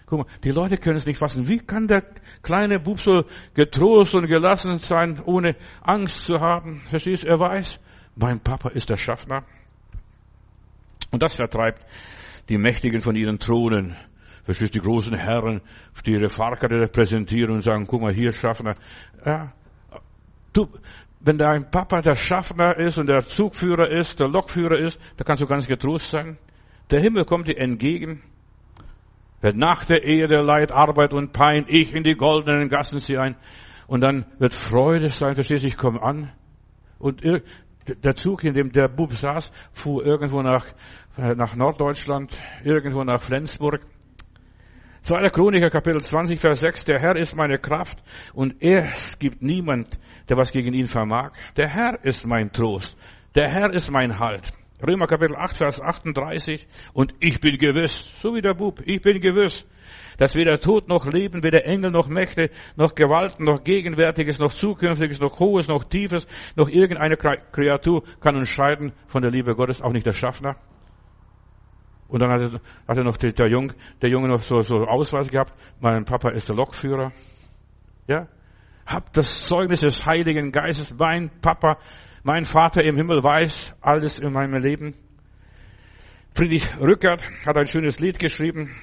Guck 0.07 0.21
mal, 0.21 0.27
die 0.45 0.53
Leute 0.53 0.77
können 0.77 0.95
es 0.95 1.05
nicht 1.05 1.19
fassen. 1.19 1.49
Wie 1.49 1.59
kann 1.59 1.89
der 1.89 2.05
kleine 2.43 2.79
Bub 2.79 3.01
so 3.01 3.25
getrost 3.55 4.15
und 4.15 4.29
gelassen 4.29 4.79
sein, 4.79 5.21
ohne 5.25 5.57
Angst 5.83 6.23
zu 6.23 6.39
haben? 6.39 6.79
Verstehst 6.89 7.25
du? 7.25 7.27
Er 7.27 7.41
weiß, 7.41 7.81
mein 8.15 8.39
Papa 8.39 8.69
ist 8.69 8.89
der 8.89 8.97
Schaffner. 8.97 9.43
Und 11.11 11.25
das 11.25 11.35
vertreibt 11.35 11.85
die 12.49 12.57
Mächtigen 12.57 13.01
von 13.01 13.17
ihren 13.17 13.41
Thronen. 13.41 13.97
Verstehst 14.45 14.73
du, 14.73 14.79
die 14.79 14.87
großen 14.87 15.17
Herren, 15.17 15.63
die 16.07 16.13
ihre 16.13 16.29
Fahrkarte 16.29 16.87
präsentieren 16.87 17.51
und 17.51 17.63
sagen, 17.63 17.89
guck 17.89 18.01
mal, 18.01 18.15
hier 18.15 18.31
Schaffner. 18.31 18.75
Ja, 19.25 19.53
du, 20.53 20.69
wenn 21.19 21.37
dein 21.37 21.69
Papa 21.69 22.01
der 22.01 22.15
Schaffner 22.15 22.77
ist 22.77 22.97
und 22.97 23.09
der 23.09 23.27
Zugführer 23.27 23.91
ist, 23.91 24.21
der 24.21 24.29
Lokführer 24.29 24.79
ist, 24.79 25.01
da 25.17 25.25
kannst 25.25 25.43
du 25.43 25.47
ganz 25.47 25.67
getrost 25.67 26.11
sein. 26.11 26.39
Der 26.91 27.01
Himmel 27.01 27.25
kommt 27.25 27.49
dir 27.49 27.59
entgegen. 27.59 28.23
Wenn 29.41 29.59
nach 29.59 29.85
der 29.85 30.05
Ehe 30.05 30.29
der 30.29 30.43
Leid, 30.43 30.73
Arbeit 30.73 31.13
und 31.13 31.33
Pein, 31.33 31.67
ich 31.69 31.95
in 31.95 32.05
die 32.05 32.15
goldenen 32.15 32.69
Gassen 32.69 33.01
ziehe 33.01 33.21
ein. 33.21 33.37
Und 33.87 34.01
dann 34.01 34.27
wird 34.39 34.55
Freude 34.55 35.11
sein, 35.11 35.35
verstehst 35.35 35.65
du, 35.65 35.69
ich 35.69 35.77
komme 35.77 36.03
an. 36.03 36.33
Und 36.99 37.23
der 37.23 38.15
Zug, 38.15 38.45
in 38.45 38.55
dem 38.55 38.73
der 38.73 38.89
Bub 38.89 39.13
saß, 39.13 39.53
fuhr 39.73 40.05
irgendwo 40.05 40.43
nach, 40.43 40.67
äh, 41.17 41.35
nach 41.35 41.55
Norddeutschland, 41.55 42.37
irgendwo 42.65 43.05
nach 43.05 43.21
Flensburg. 43.21 43.81
2. 45.03 45.29
Chroniker, 45.29 45.71
Kapitel 45.71 46.03
20, 46.03 46.41
Vers 46.41 46.61
6. 46.61 46.85
Der 46.87 46.99
Herr 46.99 47.15
ist 47.15 47.37
meine 47.37 47.59
Kraft 47.59 48.03
und 48.35 48.57
es 48.61 49.19
gibt 49.19 49.41
niemand, 49.41 50.01
der 50.29 50.37
was 50.37 50.51
gegen 50.51 50.73
ihn 50.73 50.89
vermag. 50.89 51.31
Der 51.57 51.69
Herr 51.69 52.05
ist 52.05 52.27
mein 52.27 52.51
Trost. 52.51 52.99
Der 53.37 53.49
Herr 53.49 53.73
ist 53.73 53.91
mein 53.91 54.19
Halt. 54.19 54.53
Römer 54.85 55.07
Kapitel 55.07 55.37
8, 55.37 55.57
Vers 55.57 55.81
38. 55.81 56.67
Und 56.93 57.15
ich 57.21 57.41
bin 57.41 57.57
gewiss, 57.57 58.21
so 58.21 58.35
wie 58.35 58.43
der 58.43 58.55
Bub, 58.55 58.83
ich 58.85 59.01
bin 59.01 59.21
gewiss, 59.21 59.67
dass 60.19 60.35
weder 60.35 60.61
Tod 60.61 60.89
noch 60.89 61.07
Leben, 61.07 61.43
weder 61.43 61.65
Engel 61.65 61.91
noch 61.91 62.09
Mächte, 62.09 62.51
noch 62.77 62.95
Gewalten, 62.95 63.45
noch 63.45 63.65
Gegenwärtiges, 63.65 64.39
noch 64.39 64.53
Zukünftiges, 64.53 65.21
noch 65.21 65.39
Hohes, 65.41 65.69
noch 65.69 65.85
Tiefes, 65.85 66.27
noch 66.57 66.69
irgendeine 66.69 67.17
Kreatur 67.17 68.03
kann 68.21 68.37
uns 68.37 68.49
scheiden 68.49 68.93
von 69.07 69.23
der 69.23 69.31
Liebe 69.31 69.55
Gottes, 69.55 69.81
auch 69.81 69.93
nicht 69.93 70.07
der 70.07 70.13
Schaffner. 70.13 70.57
Und 72.09 72.23
dann 72.23 72.31
hat 72.31 72.61
er, 72.87 73.03
noch 73.03 73.17
der, 73.17 73.49
Junge, 73.49 73.75
der 74.01 74.11
Junge 74.11 74.29
noch 74.29 74.43
so, 74.43 74.61
so 74.61 74.77
Ausweis 74.87 75.29
gehabt, 75.29 75.53
mein 75.81 76.05
Papa 76.05 76.31
ist 76.31 76.49
der 76.49 76.55
Lokführer. 76.55 77.13
Ja? 78.07 78.29
Hab 78.87 79.13
das 79.13 79.47
Zeugnis 79.47 79.81
des 79.81 80.07
Heiligen 80.07 80.53
Geistes, 80.53 80.95
mein 80.97 81.31
Papa, 81.41 81.79
mein 82.27 82.45
Vater 82.45 82.83
im 82.83 82.97
Himmel 82.97 83.23
weiß 83.23 83.77
alles 83.81 84.19
in 84.19 84.33
meinem 84.33 84.61
Leben. 84.61 84.95
Friedrich 86.35 86.67
Rückert 86.81 87.23
hat 87.47 87.57
ein 87.57 87.69
schönes 87.69 88.01
Lied 88.01 88.19
geschrieben, 88.19 88.75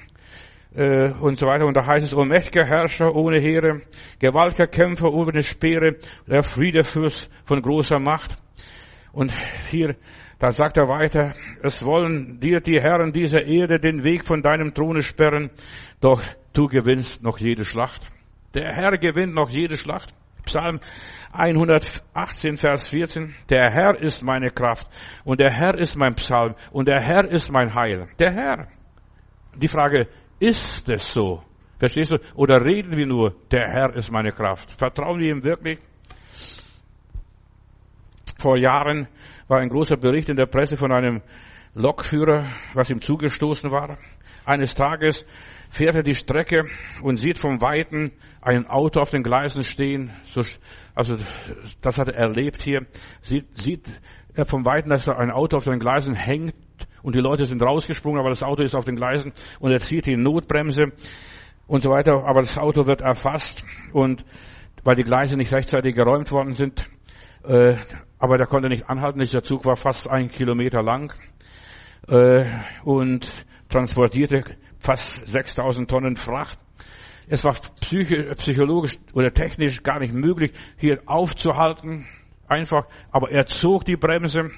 äh, 0.74 1.12
und 1.20 1.36
so 1.36 1.46
weiter. 1.46 1.66
Und 1.66 1.76
da 1.76 1.86
heißt 1.86 2.04
es, 2.04 2.14
o 2.14 2.24
mächtiger 2.24 2.64
Herrscher 2.64 3.14
ohne 3.14 3.38
Heere, 3.38 3.82
gewaltiger 4.18 4.66
Kämpfer 4.66 5.12
ohne 5.12 5.42
Speere, 5.42 5.96
der 6.26 6.42
Friedefürst 6.42 7.30
von 7.44 7.60
großer 7.60 7.98
Macht. 7.98 8.38
Und 9.12 9.34
hier, 9.70 9.94
da 10.38 10.50
sagt 10.50 10.78
er 10.78 10.88
weiter, 10.88 11.34
es 11.62 11.84
wollen 11.84 12.40
dir 12.40 12.60
die 12.60 12.80
Herren 12.80 13.12
dieser 13.12 13.44
Erde 13.44 13.78
den 13.78 14.04
Weg 14.04 14.24
von 14.24 14.40
deinem 14.40 14.72
Throne 14.72 15.02
sperren, 15.02 15.50
doch 16.00 16.22
du 16.54 16.66
gewinnst 16.66 17.22
noch 17.22 17.36
jede 17.36 17.66
Schlacht. 17.66 18.08
Der 18.54 18.72
Herr 18.72 18.96
gewinnt 18.96 19.34
noch 19.34 19.50
jede 19.50 19.76
Schlacht. 19.76 20.14
Psalm 20.44 20.80
118, 21.32 22.56
Vers 22.56 22.88
14. 22.88 23.34
Der 23.50 23.70
Herr 23.70 24.00
ist 24.00 24.22
meine 24.22 24.50
Kraft 24.50 24.86
und 25.24 25.40
der 25.40 25.52
Herr 25.52 25.74
ist 25.80 25.96
mein 25.96 26.14
Psalm 26.14 26.54
und 26.70 26.88
der 26.88 27.00
Herr 27.00 27.24
ist 27.24 27.50
mein 27.50 27.74
Heil. 27.74 28.08
Der 28.18 28.32
Herr. 28.32 28.68
Die 29.56 29.68
Frage, 29.68 30.08
ist 30.38 30.88
es 30.88 31.12
so? 31.12 31.42
Verstehst 31.78 32.12
du? 32.12 32.18
Oder 32.34 32.64
reden 32.64 32.96
wir 32.96 33.06
nur, 33.06 33.34
der 33.50 33.68
Herr 33.68 33.94
ist 33.94 34.10
meine 34.10 34.32
Kraft? 34.32 34.70
Vertrauen 34.72 35.18
wir 35.18 35.30
ihm 35.30 35.42
wirklich? 35.42 35.78
Vor 38.38 38.58
Jahren 38.58 39.08
war 39.48 39.60
ein 39.60 39.68
großer 39.68 39.96
Bericht 39.96 40.28
in 40.28 40.36
der 40.36 40.46
Presse 40.46 40.76
von 40.76 40.92
einem 40.92 41.22
Lokführer, 41.74 42.48
was 42.74 42.90
ihm 42.90 43.00
zugestoßen 43.00 43.70
war. 43.70 43.98
Eines 44.44 44.74
Tages 44.74 45.26
fährt 45.74 45.96
er 45.96 46.02
die 46.04 46.14
Strecke 46.14 46.66
und 47.02 47.16
sieht 47.16 47.40
vom 47.40 47.60
Weiten 47.60 48.12
ein 48.40 48.66
Auto 48.68 49.00
auf 49.00 49.10
den 49.10 49.24
Gleisen 49.24 49.64
stehen. 49.64 50.12
also 50.94 51.16
das 51.80 51.98
hat 51.98 52.08
er 52.08 52.14
erlebt 52.14 52.62
hier. 52.62 52.86
Sieht, 53.22 53.58
sieht 53.58 53.92
er 54.34 54.44
vom 54.44 54.64
Weiten, 54.64 54.90
dass 54.90 55.04
da 55.04 55.14
ein 55.16 55.32
Auto 55.32 55.56
auf 55.56 55.64
den 55.64 55.80
Gleisen 55.80 56.14
hängt 56.14 56.54
und 57.02 57.16
die 57.16 57.20
Leute 57.20 57.44
sind 57.44 57.60
rausgesprungen, 57.60 58.20
aber 58.20 58.28
das 58.28 58.44
Auto 58.44 58.62
ist 58.62 58.76
auf 58.76 58.84
den 58.84 58.94
Gleisen 58.94 59.32
und 59.58 59.72
er 59.72 59.80
zieht 59.80 60.06
die 60.06 60.16
Notbremse 60.16 60.92
und 61.66 61.82
so 61.82 61.90
weiter, 61.90 62.24
aber 62.24 62.42
das 62.42 62.56
Auto 62.56 62.86
wird 62.86 63.00
erfasst 63.00 63.64
und 63.92 64.24
weil 64.84 64.94
die 64.94 65.02
Gleise 65.02 65.36
nicht 65.36 65.52
rechtzeitig 65.52 65.96
geräumt 65.96 66.30
worden 66.30 66.52
sind, 66.52 66.88
äh, 67.44 67.74
aber 68.20 68.38
der 68.38 68.46
konnte 68.46 68.68
nicht 68.68 68.88
anhalten, 68.88 69.18
dieser 69.18 69.42
Zug 69.42 69.64
war 69.64 69.76
fast 69.76 70.08
ein 70.08 70.28
Kilometer 70.28 70.82
lang 70.84 71.12
äh, 72.06 72.44
und 72.84 73.28
transportierte 73.68 74.44
fast 74.84 75.26
6000 75.26 75.90
Tonnen 75.90 76.16
Fracht. 76.16 76.58
Es 77.26 77.42
war 77.42 77.54
psychologisch 77.80 78.98
oder 79.14 79.32
technisch 79.32 79.82
gar 79.82 79.98
nicht 79.98 80.12
möglich, 80.12 80.52
hier 80.76 81.00
aufzuhalten, 81.06 82.06
einfach, 82.46 82.86
aber 83.10 83.30
er 83.30 83.46
zog 83.46 83.86
die 83.86 83.96
Bremse 83.96 84.50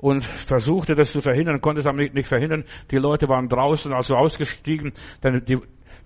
und 0.00 0.24
versuchte 0.24 0.96
das 0.96 1.12
zu 1.12 1.20
verhindern, 1.20 1.60
konnte 1.60 1.80
es 1.80 1.86
aber 1.86 1.98
nicht, 1.98 2.26
verhindern. 2.26 2.64
Die 2.90 2.96
Leute 2.96 3.28
waren 3.28 3.48
draußen, 3.48 3.92
also 3.92 4.16
ausgestiegen, 4.16 4.94
denn 5.22 5.44
die, 5.44 5.58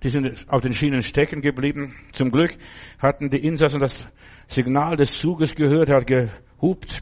die 0.03 0.09
sind 0.11 0.45
auf 0.49 0.61
den 0.61 0.75
Schienen 0.75 1.03
stecken 1.03 1.41
geblieben. 1.41 1.97
Zum 2.13 2.31
Glück 2.31 2.51
hatten 2.99 3.31
die 3.31 3.43
Insassen 3.43 3.81
das 3.81 4.07
Signal 4.49 4.97
des 4.97 5.19
Zuges 5.19 5.55
gehört, 5.55 5.89
er 5.89 5.97
hat 5.97 6.07
gehupt 6.07 7.01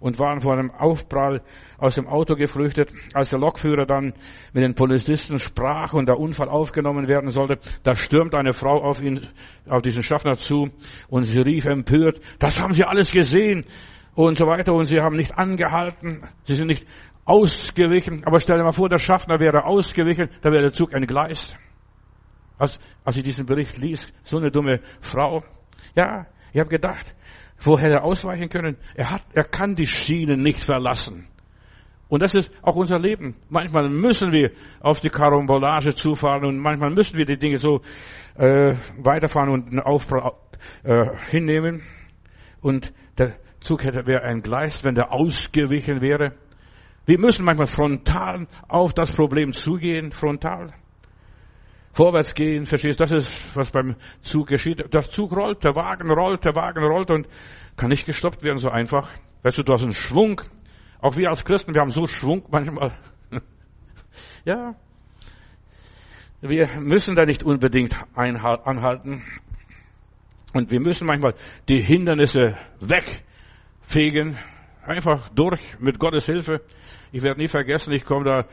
und 0.00 0.18
waren 0.18 0.40
vor 0.40 0.54
einem 0.54 0.70
Aufprall 0.70 1.42
aus 1.78 1.94
dem 1.94 2.08
Auto 2.08 2.34
geflüchtet. 2.34 2.90
Als 3.14 3.30
der 3.30 3.38
Lokführer 3.38 3.86
dann 3.86 4.14
mit 4.52 4.64
den 4.64 4.74
Polizisten 4.74 5.38
sprach 5.38 5.92
und 5.92 6.08
der 6.08 6.18
Unfall 6.18 6.48
aufgenommen 6.48 7.06
werden 7.06 7.28
sollte, 7.30 7.58
da 7.82 7.94
stürmt 7.94 8.34
eine 8.34 8.52
Frau 8.52 8.82
auf 8.82 9.00
ihn, 9.02 9.20
auf 9.68 9.82
diesen 9.82 10.02
Schaffner 10.02 10.34
zu 10.34 10.70
und 11.08 11.24
sie 11.26 11.40
rief 11.40 11.66
empört, 11.66 12.20
das 12.38 12.60
haben 12.60 12.72
Sie 12.72 12.84
alles 12.84 13.10
gesehen 13.10 13.64
und 14.14 14.36
so 14.36 14.46
weiter 14.46 14.72
und 14.72 14.86
sie 14.86 15.00
haben 15.00 15.16
nicht 15.16 15.36
angehalten, 15.38 16.26
sie 16.44 16.54
sind 16.54 16.66
nicht 16.66 16.86
ausgewichen. 17.24 18.22
Aber 18.24 18.40
stell 18.40 18.56
dir 18.56 18.64
mal 18.64 18.72
vor, 18.72 18.88
der 18.88 18.98
Schaffner 18.98 19.38
wäre 19.38 19.64
ausgewichen, 19.64 20.28
da 20.42 20.50
wäre 20.50 20.62
der 20.62 20.72
Zug 20.72 20.92
entgleist. 20.92 21.56
Als, 22.58 22.78
als 23.04 23.16
ich 23.16 23.22
diesen 23.22 23.46
Bericht 23.46 23.78
ließ, 23.78 24.12
so 24.24 24.38
eine 24.38 24.50
dumme 24.50 24.80
Frau. 25.00 25.44
Ja, 25.94 26.26
ich 26.52 26.60
habe 26.60 26.68
gedacht, 26.68 27.14
wo 27.60 27.78
hätte 27.78 27.94
er 27.94 28.04
ausweichen 28.04 28.48
können? 28.48 28.76
Er 28.94 29.10
hat, 29.10 29.22
er 29.32 29.44
kann 29.44 29.74
die 29.74 29.86
Schienen 29.86 30.42
nicht 30.42 30.64
verlassen. 30.64 31.26
Und 32.08 32.22
das 32.22 32.34
ist 32.34 32.52
auch 32.62 32.74
unser 32.74 32.98
Leben. 32.98 33.36
Manchmal 33.48 33.88
müssen 33.88 34.32
wir 34.32 34.50
auf 34.80 35.00
die 35.00 35.10
Karambolage 35.10 35.94
zufahren 35.94 36.44
und 36.44 36.58
manchmal 36.58 36.90
müssen 36.90 37.16
wir 37.16 37.24
die 37.24 37.38
Dinge 37.38 37.58
so 37.58 37.82
äh, 38.36 38.74
weiterfahren 38.98 39.50
und 39.50 39.68
einen 39.68 39.80
Aufprall 39.80 40.32
äh, 40.82 41.06
hinnehmen. 41.30 41.82
Und 42.60 42.92
der, 43.16 43.36
Zug 43.60 43.84
hätte, 43.84 44.06
wäre 44.06 44.22
ein 44.22 44.42
Gleis, 44.42 44.84
wenn 44.84 44.94
der 44.94 45.12
ausgewichen 45.12 46.00
wäre. 46.00 46.32
Wir 47.06 47.18
müssen 47.18 47.44
manchmal 47.44 47.66
frontal 47.66 48.46
auf 48.68 48.94
das 48.94 49.12
Problem 49.12 49.52
zugehen, 49.52 50.12
frontal. 50.12 50.72
Vorwärts 51.92 52.34
gehen, 52.34 52.66
verstehst? 52.66 53.00
Das 53.00 53.10
ist, 53.10 53.56
was 53.56 53.70
beim 53.70 53.96
Zug 54.22 54.48
geschieht. 54.48 54.92
Der 54.92 55.02
Zug 55.02 55.34
rollt, 55.36 55.64
der 55.64 55.74
Wagen 55.74 56.10
rollt, 56.10 56.44
der 56.44 56.54
Wagen 56.54 56.84
rollt 56.84 57.10
und 57.10 57.28
kann 57.76 57.88
nicht 57.88 58.06
gestoppt 58.06 58.44
werden 58.44 58.58
so 58.58 58.70
einfach. 58.70 59.10
Weißt 59.42 59.58
du, 59.58 59.62
du 59.62 59.72
hast 59.72 59.82
einen 59.82 59.92
Schwung. 59.92 60.40
Auch 61.00 61.16
wir 61.16 61.30
als 61.30 61.44
Christen, 61.44 61.74
wir 61.74 61.80
haben 61.80 61.90
so 61.90 62.06
Schwung 62.06 62.44
manchmal. 62.50 62.92
ja. 64.44 64.74
Wir 66.42 66.68
müssen 66.78 67.14
da 67.14 67.24
nicht 67.24 67.42
unbedingt 67.42 67.96
anhalten. 68.14 69.24
Und 70.52 70.70
wir 70.70 70.80
müssen 70.80 71.06
manchmal 71.06 71.34
die 71.68 71.80
Hindernisse 71.80 72.56
weg 72.80 73.24
fegen. 73.82 74.38
Einfach 74.84 75.28
durch 75.30 75.60
mit 75.78 75.98
Gottes 75.98 76.26
Hilfe. 76.26 76.62
Ich 77.12 77.22
werde 77.22 77.40
nie 77.40 77.48
vergessen, 77.48 77.92
ich 77.92 78.04
komme 78.04 78.24
da 78.24 78.46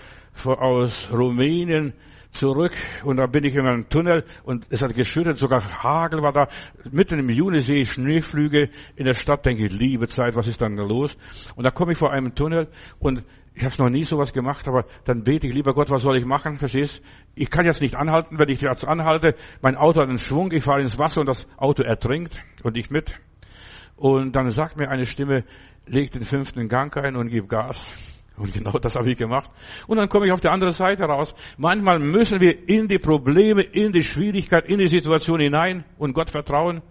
aus 0.46 1.12
Rumänien 1.12 1.94
zurück 2.32 2.74
und 3.04 3.18
da 3.18 3.26
bin 3.26 3.44
ich 3.44 3.56
in 3.56 3.66
einem 3.66 3.90
Tunnel 3.90 4.24
und 4.44 4.66
es 4.70 4.82
hat 4.82 4.94
geschüttet, 4.96 5.38
sogar 5.38 5.84
Hagel 5.84 6.22
war 6.22 6.34
da. 6.34 6.48
Mitten 6.92 7.20
im 7.20 7.30
Juni 7.30 7.60
sehe 7.60 7.82
ich 7.82 7.92
Schneeflüge 7.92 8.70
in 8.96 9.06
der 9.06 9.14
Stadt, 9.14 9.46
denke 9.46 9.66
ich, 9.66 9.72
liebe 9.72 10.08
Zeit, 10.08 10.36
was 10.36 10.48
ist 10.48 10.62
dann 10.62 10.76
da 10.76 10.84
los? 10.84 11.18
Und 11.56 11.64
da 11.64 11.72
komme 11.72 11.94
ich 11.94 11.98
vor 11.98 12.12
einem 12.12 12.36
Tunnel 12.36 12.68
und 13.00 13.24
ich 13.58 13.64
habe 13.64 13.74
noch 13.80 13.90
nie 13.90 14.04
sowas 14.04 14.34
gemacht, 14.34 14.68
aber 14.68 14.86
dann 15.06 15.24
bete 15.24 15.48
ich, 15.48 15.54
lieber 15.54 15.74
Gott, 15.74 15.90
was 15.90 16.04
soll 16.04 16.16
ich 16.18 16.26
machen? 16.26 16.60
Verstehst? 16.60 17.02
Ich 17.34 17.50
kann 17.50 17.66
jetzt 17.66 17.82
nicht 17.82 17.96
anhalten, 17.96 18.38
wenn 18.38 18.50
ich 18.50 18.62
jetzt 18.62 18.86
anhalte, 18.86 19.36
mein 19.62 19.76
Auto 19.76 20.00
hat 20.00 20.10
einen 20.10 20.20
Schwung, 20.20 20.52
ich 20.52 20.64
fahre 20.64 20.82
ins 20.82 21.00
Wasser 21.00 21.22
und 21.22 21.28
das 21.28 21.48
Auto 21.58 21.82
ertrinkt 21.82 22.40
und 22.64 22.78
ich 22.78 22.92
mit. 22.92 23.16
Und 23.96 24.36
dann 24.36 24.52
sagt 24.52 24.78
mir 24.78 24.90
eine 24.90 25.08
Stimme, 25.08 25.44
leg 25.88 26.12
den 26.12 26.24
fünften 26.24 26.70
Gang 26.70 26.96
ein 26.98 27.16
und 27.16 27.30
gib 27.30 27.50
Gas. 27.50 27.96
Und 28.38 28.54
genau 28.54 28.74
das 28.74 28.96
habe 28.96 29.10
ich 29.10 29.18
gemacht. 29.18 29.50
Und 29.88 29.98
dann 29.98 30.10
komme 30.10 30.28
ich 30.28 30.32
auf 30.32 30.42
der 30.42 30.52
anderen 30.52 30.74
Seite 30.74 31.06
raus. 31.06 31.34
Manchmal 31.58 32.00
müssen 32.00 32.40
wir 32.40 32.70
in 32.70 32.88
die 32.88 33.00
Probleme, 33.00 33.64
in 33.64 33.92
die 33.92 34.04
Schwierigkeit, 34.04 34.66
in 34.66 34.78
die 34.78 34.88
Situation 34.88 35.40
hinein 35.40 35.86
und 35.98 36.14
Gott 36.14 36.30
vertrauen. 36.30 36.84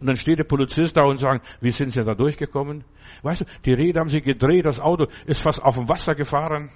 Und 0.00 0.06
dann 0.06 0.16
steht 0.16 0.38
der 0.38 0.44
Polizist 0.44 0.96
da 0.96 1.04
und 1.04 1.18
sagt, 1.18 1.46
wie 1.60 1.70
sind 1.70 1.90
Sie 1.90 2.02
da 2.02 2.14
durchgekommen? 2.14 2.84
Weißt 3.22 3.42
du, 3.42 3.44
die 3.64 3.74
Räder 3.74 4.00
haben 4.00 4.08
sich 4.08 4.22
gedreht, 4.22 4.64
das 4.64 4.80
Auto 4.80 5.06
ist 5.26 5.42
fast 5.42 5.62
auf 5.62 5.76
dem 5.76 5.88
Wasser 5.88 6.14
gefahren. 6.14 6.70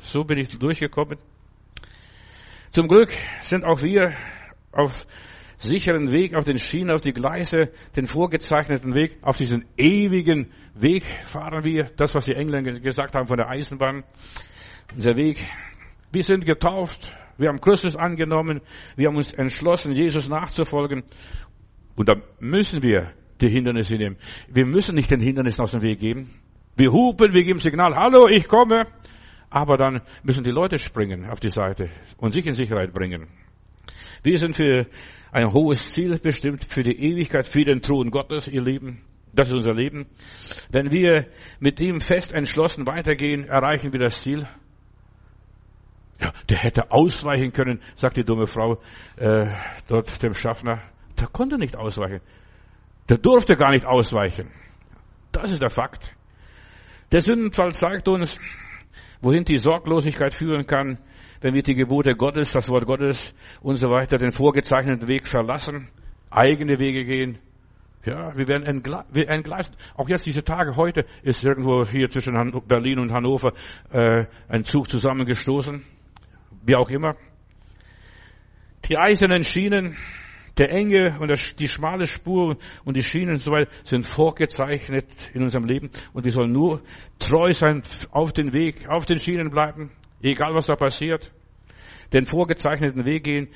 So 0.00 0.24
bin 0.24 0.38
ich 0.38 0.48
durchgekommen. 0.56 1.18
Zum 2.70 2.88
Glück 2.88 3.10
sind 3.42 3.64
auch 3.64 3.82
wir 3.82 4.14
auf 4.70 5.06
sicheren 5.58 6.12
Weg, 6.12 6.34
auf 6.34 6.44
den 6.44 6.58
Schienen, 6.58 6.90
auf 6.90 7.00
die 7.00 7.12
Gleise, 7.12 7.70
den 7.96 8.06
vorgezeichneten 8.06 8.94
Weg, 8.94 9.18
auf 9.22 9.36
diesen 9.36 9.64
ewigen 9.76 10.52
Weg 10.78 11.04
fahren 11.24 11.64
wir. 11.64 11.84
Das, 11.96 12.14
was 12.14 12.26
die 12.26 12.34
Engländer 12.34 12.72
gesagt 12.80 13.14
haben 13.14 13.26
von 13.26 13.36
der 13.36 13.48
Eisenbahn. 13.48 14.04
Unser 14.94 15.16
Weg. 15.16 15.42
Wir 16.12 16.22
sind 16.22 16.44
getauft. 16.44 17.12
Wir 17.38 17.48
haben 17.48 17.60
Christus 17.60 17.96
angenommen. 17.96 18.60
Wir 18.96 19.08
haben 19.08 19.16
uns 19.16 19.32
entschlossen, 19.32 19.92
Jesus 19.92 20.28
nachzufolgen. 20.28 21.04
Und 21.96 22.08
da 22.08 22.16
müssen 22.40 22.82
wir 22.82 23.12
die 23.40 23.48
Hindernisse 23.48 23.96
nehmen. 23.96 24.16
Wir 24.48 24.66
müssen 24.66 24.94
nicht 24.94 25.10
den 25.10 25.20
Hindernissen 25.20 25.62
aus 25.62 25.72
dem 25.72 25.82
Weg 25.82 25.98
geben. 25.98 26.30
Wir 26.76 26.92
hupen, 26.92 27.32
wir 27.32 27.42
geben 27.42 27.58
Signal, 27.58 27.94
hallo, 27.94 28.28
ich 28.28 28.46
komme. 28.46 28.86
Aber 29.48 29.76
dann 29.76 30.02
müssen 30.22 30.44
die 30.44 30.50
Leute 30.50 30.78
springen 30.78 31.26
auf 31.30 31.40
die 31.40 31.48
Seite 31.48 31.90
und 32.18 32.32
sich 32.32 32.46
in 32.46 32.52
Sicherheit 32.54 32.92
bringen. 32.92 33.28
Wir 34.22 34.38
sind 34.38 34.56
für 34.56 34.86
ein 35.32 35.52
hohes 35.52 35.92
Ziel 35.92 36.18
bestimmt, 36.18 36.64
für 36.64 36.82
die 36.82 36.98
Ewigkeit, 36.98 37.46
für 37.46 37.64
den 37.64 37.80
Thron 37.80 38.10
Gottes, 38.10 38.48
ihr 38.48 38.62
Lieben. 38.62 39.02
Das 39.36 39.48
ist 39.48 39.54
unser 39.54 39.74
Leben. 39.74 40.06
Wenn 40.70 40.90
wir 40.90 41.26
mit 41.60 41.78
ihm 41.78 42.00
fest 42.00 42.32
entschlossen 42.32 42.86
weitergehen, 42.86 43.46
erreichen 43.46 43.92
wir 43.92 44.00
das 44.00 44.22
Ziel. 44.22 44.48
Ja, 46.18 46.32
der 46.48 46.56
hätte 46.56 46.90
ausweichen 46.90 47.52
können, 47.52 47.80
sagt 47.96 48.16
die 48.16 48.24
dumme 48.24 48.46
Frau 48.46 48.80
äh, 49.16 49.48
dort 49.86 50.22
dem 50.22 50.32
Schaffner. 50.32 50.82
Der 51.20 51.28
konnte 51.28 51.58
nicht 51.58 51.76
ausweichen. 51.76 52.20
Der 53.10 53.18
durfte 53.18 53.56
gar 53.56 53.70
nicht 53.70 53.84
ausweichen. 53.84 54.50
Das 55.32 55.50
ist 55.50 55.60
der 55.60 55.70
Fakt. 55.70 56.14
Der 57.12 57.20
Sündenfall 57.20 57.72
zeigt 57.72 58.08
uns, 58.08 58.38
wohin 59.20 59.44
die 59.44 59.58
Sorglosigkeit 59.58 60.34
führen 60.34 60.66
kann, 60.66 60.98
wenn 61.42 61.52
wir 61.52 61.62
die 61.62 61.74
Gebote 61.74 62.14
Gottes, 62.14 62.52
das 62.52 62.70
Wort 62.70 62.86
Gottes 62.86 63.34
und 63.60 63.76
so 63.76 63.90
weiter, 63.90 64.16
den 64.16 64.32
vorgezeichneten 64.32 65.06
Weg 65.06 65.28
verlassen, 65.28 65.88
eigene 66.30 66.78
Wege 66.78 67.04
gehen. 67.04 67.38
Ja, 68.06 68.36
wir 68.36 68.46
werden 68.46 68.64
entgleist. 68.64 69.76
Auch 69.96 70.08
jetzt 70.08 70.26
diese 70.26 70.44
Tage, 70.44 70.76
heute 70.76 71.04
ist 71.24 71.42
irgendwo 71.44 71.84
hier 71.84 72.08
zwischen 72.08 72.34
Berlin 72.68 73.00
und 73.00 73.12
Hannover 73.12 73.52
äh, 73.90 74.26
ein 74.48 74.62
Zug 74.62 74.88
zusammengestoßen. 74.88 75.84
Wie 76.64 76.76
auch 76.76 76.88
immer. 76.88 77.16
Die 78.88 78.96
eisernen 78.96 79.42
Schienen, 79.42 79.96
der 80.56 80.70
enge 80.70 81.18
und 81.18 81.32
die 81.58 81.66
schmale 81.66 82.06
Spur 82.06 82.56
und 82.84 82.96
die 82.96 83.02
Schienen 83.02 83.30
und 83.30 83.40
so 83.40 83.50
weiter 83.50 83.72
sind 83.82 84.06
vorgezeichnet 84.06 85.06
in 85.34 85.42
unserem 85.42 85.64
Leben 85.64 85.90
und 86.12 86.24
wir 86.24 86.30
sollen 86.30 86.52
nur 86.52 86.82
treu 87.18 87.52
sein 87.52 87.82
auf 88.12 88.32
den 88.32 88.54
Weg, 88.54 88.86
auf 88.88 89.04
den 89.04 89.18
Schienen 89.18 89.50
bleiben, 89.50 89.90
egal 90.22 90.54
was 90.54 90.66
da 90.66 90.76
passiert, 90.76 91.32
den 92.12 92.26
vorgezeichneten 92.26 93.04
Weg 93.04 93.24
gehen, 93.24 93.48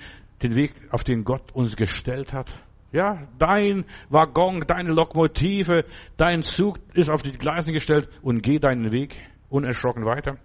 den 0.43 0.57
Weg, 0.57 0.73
auf 0.91 1.05
den 1.05 1.23
Gott 1.23 1.53
uns 1.53 1.77
gestellt 1.77 2.33
hat. 2.33 2.53
Ja, 2.93 3.29
dein 3.39 3.85
Waggon, 4.09 4.65
deine 4.67 4.91
Lokomotive, 4.91 5.85
dein 6.17 6.43
Zug 6.43 6.79
ist 6.95 7.09
auf 7.09 7.23
die 7.23 7.33
Gleise 7.33 7.73
gestellt 7.73 8.09
und 8.23 8.43
geh 8.43 8.59
deinen 8.59 8.91
Weg 8.91 9.15
unerschrocken 9.49 10.05
weiter. 10.05 10.39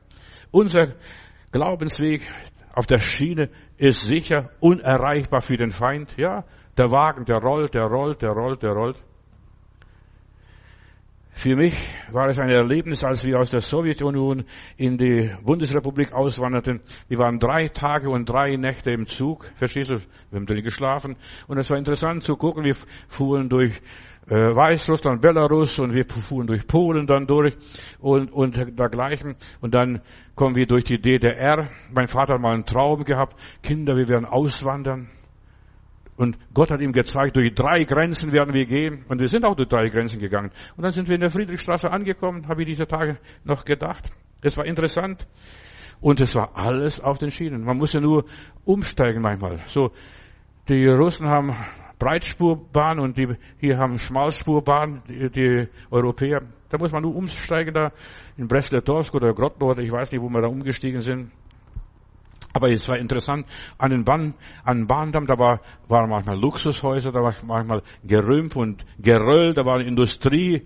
Unser 0.52 0.94
Glaubensweg, 1.52 2.22
auf 2.74 2.86
der 2.86 3.00
Schiene 3.00 3.50
ist 3.78 4.02
sicher, 4.02 4.52
unerreichbar 4.60 5.42
für 5.42 5.58
den 5.58 5.72
Feind. 5.72 6.16
Ja, 6.18 6.44
der 6.78 6.92
Wagen, 6.92 7.26
der 7.26 7.38
rollt, 7.38 7.74
der 7.74 7.86
rollt, 7.86 8.22
der 8.22 8.32
rollt, 8.32 8.62
der 8.62 8.72
rollt. 8.72 9.04
Für 11.38 11.54
mich 11.54 11.76
war 12.13 12.30
es 12.30 12.39
ein 12.39 12.48
Erlebnis, 12.48 13.04
als 13.04 13.26
wir 13.26 13.38
aus 13.38 13.52
der 13.52 13.60
Sowjetunion 13.60 14.45
in 14.78 14.98
die 14.98 15.30
Bundesrepublik 15.43 16.13
auswanderten. 16.13 16.80
Wir 17.10 17.19
waren 17.19 17.39
drei 17.39 17.67
Tage 17.67 18.10
und 18.10 18.24
drei 18.24 18.56
Nächte 18.56 18.91
im 18.91 19.06
Zug. 19.06 19.52
Verstehst 19.56 19.89
du? 19.89 19.95
Wir 20.30 20.39
haben 20.39 20.45
drin 20.45 20.63
geschlafen. 20.63 21.17
Und 21.48 21.58
es 21.58 21.69
war 21.69 21.78
interessant 21.78 22.24
zu 22.24 22.38
gucken. 22.38 22.63
Wir 22.63 22.74
fuhren 23.10 23.50
durch 23.50 23.74
äh, 24.30 24.34
Weißrussland, 24.34 25.21
Belarus 25.21 25.78
und 25.78 25.93
wir 25.93 26.06
fuhren 26.06 26.48
durch 26.48 26.65
Polen 26.65 27.06
dann 27.06 27.28
durch 27.28 27.54
und, 28.00 28.32
und 28.32 28.56
dergleichen. 28.80 29.36
Und 29.60 29.74
dann 29.74 30.02
kommen 30.36 30.56
wir 30.56 30.67
durch 30.67 30.86
die 30.86 31.02
DDR. 31.02 31.69
Mein 31.93 32.08
Vater 32.08 32.36
hat 32.36 32.41
mal 32.41 32.54
einen 32.54 32.65
Traum 32.65 33.04
gehabt. 33.04 33.36
Kinder, 33.62 33.98
wir 33.98 34.08
werden 34.08 34.26
auswandern. 34.26 35.10
Und 36.17 36.38
Gott 36.54 36.71
hat 36.71 36.80
ihm 36.80 36.93
gezeigt, 36.93 37.36
durch 37.36 37.54
drei 37.54 37.84
Grenzen 37.84 38.32
werden 38.32 38.54
wir 38.54 38.65
gehen. 38.65 39.04
Und 39.10 39.19
wir 39.19 39.28
sind 39.28 39.43
auch 39.43 39.56
durch 39.56 39.67
drei 39.67 39.89
Grenzen 39.89 40.19
gegangen. 40.19 40.51
Und 40.78 40.84
dann 40.84 40.91
sind 40.91 41.10
wir 41.10 41.15
in 41.15 41.21
der 41.21 41.30
Friedrichstraße 41.30 41.91
angekommen, 41.91 42.47
habe 42.47 42.62
ich 42.62 42.67
diese 42.67 42.88
Tage 42.88 43.17
noch 43.43 43.65
gedacht. 43.65 44.10
Es 44.41 44.56
war 44.58 44.65
interessant. 44.65 45.28
Und 45.99 46.19
es 46.19 46.36
war 46.36 46.56
alles 46.56 47.01
auf 47.01 47.17
den 47.17 47.32
Schienen. 47.32 47.63
Man 47.63 47.78
musste 47.78 47.99
nur 47.99 48.25
umsteigen 48.63 49.21
manchmal. 49.21 49.60
So, 49.65 49.91
die 50.69 50.88
Russen 50.88 51.28
haben 51.28 51.56
Breitspurbahn 51.99 52.99
und 52.99 53.17
die 53.17 53.28
hier 53.60 53.78
haben 53.78 53.97
Schmalspurbahn, 53.97 55.04
die, 55.08 55.30
die 55.30 55.67
Europäer. 55.89 56.41
Da 56.69 56.78
muss 56.78 56.91
man 56.91 57.04
nur 57.04 57.15
umsteigen 57.15 57.73
da 57.73 57.91
in 58.38 58.47
Breslau-Dorsk 58.47 59.13
oder 59.15 59.34
Grotno 59.34 59.71
oder 59.71 59.82
ich 59.82 59.91
weiß 59.91 60.12
nicht, 60.12 60.21
wo 60.21 60.30
wir 60.30 60.41
da 60.41 60.47
umgestiegen 60.47 61.01
sind. 61.01 61.32
Aber 62.56 62.72
es 62.72 62.88
war 62.88 62.98
interessant, 62.98 63.46
an 63.78 63.91
den 63.91 64.06
Bahn, 64.06 64.34
an 64.63 64.88
Bahndamm, 64.88 65.28
da 65.28 65.38
war, 65.38 65.60
waren 65.89 66.10
manchmal 66.10 66.39
Luxushäuser, 66.39 67.12
da 67.12 67.22
war 67.22 67.36
manchmal 67.46 67.82
Gerümpf 68.06 68.56
und 68.56 68.86
Geröll, 68.98 69.54
da 69.54 69.65
war 69.65 69.82
Industrie. 69.82 70.65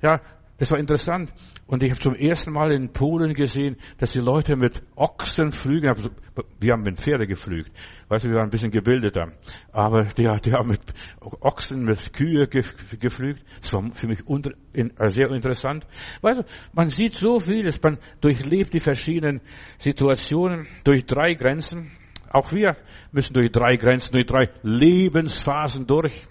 Ja, 0.00 0.22
das 0.60 0.70
war 0.70 0.78
interessant. 0.78 1.32
Und 1.66 1.82
ich 1.82 1.90
habe 1.90 2.00
zum 2.00 2.14
ersten 2.14 2.52
Mal 2.52 2.70
in 2.72 2.92
Polen 2.92 3.32
gesehen, 3.32 3.76
dass 3.96 4.12
die 4.12 4.18
Leute 4.20 4.56
mit 4.56 4.82
Ochsen 4.94 5.52
flügen. 5.52 5.90
Wir 6.58 6.72
haben 6.74 6.82
mit 6.82 7.00
Pferde 7.00 7.26
geflügt. 7.26 7.72
Weißt 8.08 8.26
du, 8.26 8.28
wir 8.28 8.36
waren 8.36 8.48
ein 8.48 8.50
bisschen 8.50 8.70
gebildeter. 8.70 9.32
Aber 9.72 10.04
die, 10.04 10.30
die 10.44 10.52
haben 10.52 10.68
mit 10.68 10.82
Ochsen, 11.40 11.84
mit 11.84 12.12
Kühe 12.12 12.46
geflügt. 12.46 13.42
Das 13.62 13.72
war 13.72 13.90
für 13.92 14.06
mich 14.06 14.20
äh, 14.74 15.08
sehr 15.08 15.30
interessant. 15.30 15.86
Weißt 16.20 16.40
du, 16.40 16.44
man 16.74 16.88
sieht 16.88 17.14
so 17.14 17.40
vieles. 17.40 17.82
Man 17.82 17.96
durchlebt 18.20 18.74
die 18.74 18.80
verschiedenen 18.80 19.40
Situationen 19.78 20.66
durch 20.84 21.06
drei 21.06 21.32
Grenzen. 21.32 21.90
Auch 22.28 22.52
wir 22.52 22.76
müssen 23.12 23.32
durch 23.32 23.50
drei 23.50 23.76
Grenzen, 23.76 24.12
durch 24.12 24.26
drei 24.26 24.50
Lebensphasen 24.62 25.86
durch. 25.86 26.28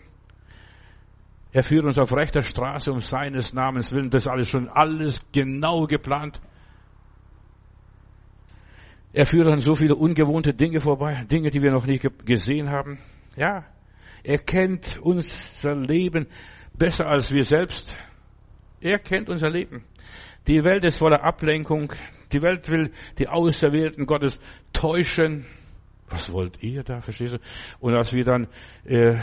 Er 1.52 1.64
führt 1.64 1.86
uns 1.86 1.98
auf 1.98 2.14
rechter 2.14 2.44
Straße 2.44 2.92
um 2.92 3.00
seines 3.00 3.54
Namens 3.54 3.92
willen. 3.92 4.10
Das 4.10 4.24
ist 4.24 4.28
alles 4.28 4.50
schon 4.50 4.70
alles 4.70 5.22
genau 5.32 5.88
geplant. 5.88 6.40
Er 9.12 9.26
führt 9.26 9.48
an 9.48 9.60
so 9.60 9.74
viele 9.74 9.96
ungewohnte 9.96 10.54
Dinge 10.54 10.80
vorbei, 10.80 11.26
Dinge, 11.32 11.50
die 11.50 11.64
wir 11.64 11.72
noch 11.72 11.88
nicht 11.88 12.08
gesehen 12.26 12.70
haben. 12.70 13.00
Ja, 13.36 13.66
er 14.24 14.38
kennt 14.38 15.00
unser 15.02 15.76
Leben 15.76 16.28
besser 16.78 17.08
als 17.08 17.32
wir 17.32 17.44
selbst. 17.44 17.98
Er 18.82 19.00
kennt 19.00 19.30
unser 19.30 19.50
Leben. 19.50 19.84
Die 20.46 20.64
Welt 20.64 20.84
ist 20.86 20.98
voller 20.98 21.24
Ablenkung. 21.24 21.92
Die 22.32 22.42
Welt 22.44 22.70
will 22.70 22.92
die 23.18 23.28
Auserwählten 23.28 24.06
Gottes 24.06 24.40
täuschen 24.72 25.48
was 26.10 26.32
wollt 26.32 26.62
ihr 26.62 26.84
da, 26.84 27.02
verstehst 27.02 27.34
du? 27.34 27.40
Und 27.80 27.96
als 27.96 28.14
wir 28.14 28.24
dann 28.24 28.48
äh, 28.86 29.16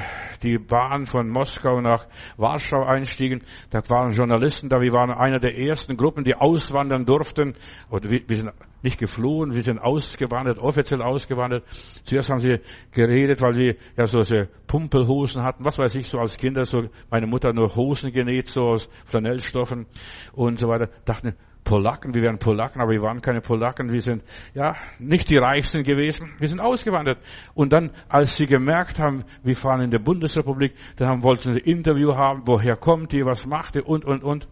die 0.42 0.58
Bahn 0.58 1.06
von 1.06 1.28
Moskau 1.28 1.80
nach 1.80 2.06
Warschau 2.36 2.84
einstiegen, 2.84 3.42
da 3.70 3.82
waren 3.88 4.12
Journalisten 4.12 4.68
da, 4.68 4.80
wir 4.80 4.92
waren 4.92 5.10
einer 5.10 5.38
der 5.38 5.58
ersten 5.58 5.96
Gruppen, 5.96 6.24
die 6.24 6.34
auswandern 6.34 7.04
durften. 7.04 7.54
Und 7.88 8.10
wir, 8.10 8.20
wir 8.26 8.36
sind 8.36 8.50
nicht 8.82 8.98
geflohen, 8.98 9.52
wir 9.52 9.62
sind 9.62 9.78
ausgewandert, 9.78 10.58
offiziell 10.58 11.02
ausgewandert. 11.02 11.64
Zuerst 12.04 12.30
haben 12.30 12.38
sie 12.38 12.60
geredet, 12.92 13.40
weil 13.40 13.56
wir 13.56 13.76
ja 13.96 14.06
so 14.06 14.20
Pumpelhosen 14.66 15.42
hatten, 15.42 15.64
was 15.64 15.78
weiß 15.78 15.94
ich, 15.96 16.08
so 16.08 16.18
als 16.18 16.36
Kinder, 16.36 16.64
so 16.64 16.88
meine 17.10 17.26
Mutter 17.26 17.52
nur 17.52 17.74
Hosen 17.74 18.12
genäht, 18.12 18.48
so 18.48 18.62
aus 18.62 18.88
Flanellstoffen 19.06 19.86
und 20.32 20.58
so 20.58 20.68
weiter. 20.68 20.88
Dachten, 21.04 21.34
Polacken, 21.66 22.14
wir 22.14 22.22
wären 22.22 22.38
Polacken, 22.38 22.80
aber 22.80 22.92
wir 22.92 23.02
waren 23.02 23.20
keine 23.20 23.40
Polacken, 23.40 23.92
wir 23.92 24.00
sind 24.00 24.22
ja 24.54 24.76
nicht 25.00 25.28
die 25.28 25.36
Reichsten 25.36 25.82
gewesen, 25.82 26.32
wir 26.38 26.46
sind 26.46 26.60
ausgewandert. 26.60 27.18
Und 27.54 27.72
dann, 27.72 27.90
als 28.08 28.36
sie 28.36 28.46
gemerkt 28.46 29.00
haben, 29.00 29.24
wir 29.42 29.56
fahren 29.56 29.80
in 29.80 29.90
der 29.90 29.98
Bundesrepublik, 29.98 30.74
dann 30.96 31.08
haben, 31.08 31.24
wollten 31.24 31.52
sie 31.52 31.60
ein 31.60 31.66
Interview 31.66 32.14
haben, 32.14 32.42
woher 32.46 32.76
kommt 32.76 33.12
ihr, 33.12 33.26
was 33.26 33.46
macht 33.46 33.74
ihr 33.74 33.86
und, 33.86 34.04
und, 34.04 34.22
und. 34.22 34.48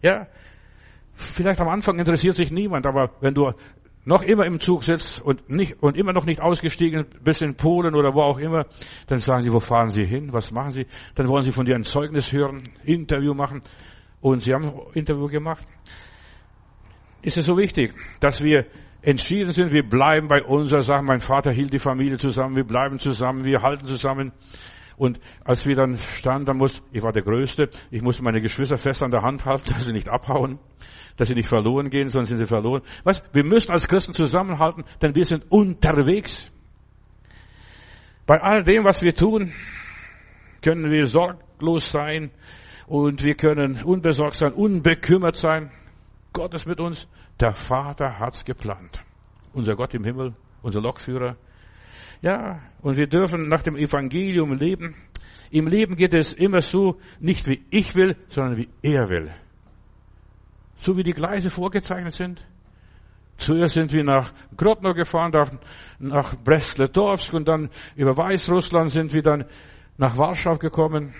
Ja, 0.00 0.28
vielleicht 1.12 1.60
am 1.60 1.68
Anfang 1.68 1.98
interessiert 1.98 2.36
sich 2.36 2.50
niemand, 2.50 2.86
aber 2.86 3.10
wenn 3.20 3.34
du 3.34 3.52
noch 4.06 4.22
immer 4.22 4.46
im 4.46 4.60
Zug 4.60 4.84
sitzt 4.84 5.20
und 5.20 5.48
nicht, 5.50 5.82
und 5.82 5.96
immer 5.96 6.14
noch 6.14 6.24
nicht 6.24 6.40
ausgestiegen 6.40 7.04
bist 7.22 7.42
in 7.42 7.54
Polen 7.54 7.94
oder 7.94 8.14
wo 8.14 8.22
auch 8.22 8.38
immer, 8.38 8.64
dann 9.08 9.18
sagen 9.18 9.42
sie, 9.42 9.52
wo 9.52 9.60
fahren 9.60 9.90
Sie 9.90 10.06
hin? 10.06 10.32
Was 10.32 10.50
machen 10.52 10.70
Sie? 10.70 10.86
Dann 11.14 11.28
wollen 11.28 11.42
sie 11.42 11.52
von 11.52 11.66
dir 11.66 11.76
ein 11.76 11.84
Zeugnis 11.84 12.32
hören, 12.32 12.62
Interview 12.82 13.34
machen. 13.34 13.60
Und 14.22 14.40
sie 14.40 14.54
haben 14.54 14.64
ein 14.64 14.80
Interview 14.94 15.26
gemacht. 15.26 15.66
ist 17.22 17.36
es 17.36 17.44
so 17.44 17.58
wichtig, 17.58 17.92
dass 18.20 18.42
wir 18.42 18.66
entschieden 19.02 19.50
sind, 19.50 19.72
wir 19.72 19.82
bleiben 19.82 20.28
bei 20.28 20.42
unserer 20.42 20.82
Sache. 20.82 21.02
Mein 21.02 21.18
Vater 21.18 21.50
hielt 21.52 21.72
die 21.72 21.80
Familie 21.80 22.16
zusammen, 22.18 22.54
wir 22.54 22.64
bleiben 22.64 23.00
zusammen, 23.00 23.44
wir 23.44 23.62
halten 23.62 23.86
zusammen. 23.86 24.32
Und 24.96 25.18
als 25.44 25.66
wir 25.66 25.74
dann 25.74 25.98
standen, 25.98 26.46
dann 26.46 26.56
muss, 26.58 26.82
ich 26.92 27.02
war 27.02 27.12
der 27.12 27.22
Größte, 27.22 27.68
ich 27.90 28.00
musste 28.02 28.22
meine 28.22 28.40
Geschwister 28.40 28.78
fest 28.78 29.02
an 29.02 29.10
der 29.10 29.22
Hand 29.22 29.44
halten, 29.44 29.68
dass 29.74 29.84
sie 29.84 29.92
nicht 29.92 30.08
abhauen, 30.08 30.60
dass 31.16 31.26
sie 31.26 31.34
nicht 31.34 31.48
verloren 31.48 31.90
gehen, 31.90 32.08
sondern 32.08 32.26
sind 32.26 32.38
sie 32.38 32.46
verloren. 32.46 32.82
Was? 33.02 33.24
Wir 33.32 33.44
müssen 33.44 33.72
als 33.72 33.88
Christen 33.88 34.12
zusammenhalten, 34.12 34.84
denn 35.02 35.16
wir 35.16 35.24
sind 35.24 35.50
unterwegs. 35.50 36.52
Bei 38.24 38.40
all 38.40 38.62
dem, 38.62 38.84
was 38.84 39.02
wir 39.02 39.16
tun, 39.16 39.52
können 40.62 40.92
wir 40.92 41.06
sorglos 41.06 41.90
sein 41.90 42.30
und 42.86 43.22
wir 43.22 43.34
können 43.34 43.82
unbesorgt 43.82 44.34
sein, 44.34 44.52
unbekümmert 44.52 45.36
sein. 45.36 45.70
Gott 46.32 46.54
ist 46.54 46.66
mit 46.66 46.80
uns. 46.80 47.06
Der 47.40 47.52
Vater 47.52 48.18
hat's 48.18 48.44
geplant. 48.44 49.02
Unser 49.52 49.74
Gott 49.74 49.94
im 49.94 50.04
Himmel, 50.04 50.34
unser 50.62 50.80
Lokführer. 50.80 51.36
Ja, 52.22 52.60
und 52.80 52.96
wir 52.96 53.06
dürfen 53.06 53.48
nach 53.48 53.62
dem 53.62 53.76
Evangelium 53.76 54.52
leben. 54.54 54.94
Im 55.50 55.66
Leben 55.66 55.96
geht 55.96 56.14
es 56.14 56.32
immer 56.32 56.60
so, 56.60 56.98
nicht 57.20 57.46
wie 57.46 57.62
ich 57.70 57.94
will, 57.94 58.16
sondern 58.28 58.56
wie 58.56 58.68
er 58.80 59.08
will. 59.10 59.30
So 60.78 60.96
wie 60.96 61.02
die 61.02 61.12
Gleise 61.12 61.50
vorgezeichnet 61.50 62.14
sind. 62.14 62.44
Zuerst 63.36 63.74
sind 63.74 63.92
wir 63.92 64.04
nach 64.04 64.32
Grodno 64.56 64.94
gefahren, 64.94 65.58
nach 65.98 66.36
Brest-Litovsk 66.36 67.34
und 67.34 67.48
dann 67.48 67.70
über 67.96 68.16
Weißrussland 68.16 68.90
sind 68.90 69.12
wir 69.12 69.22
dann 69.22 69.44
nach 69.98 70.16
Warschau 70.16 70.56
gekommen. 70.58 71.14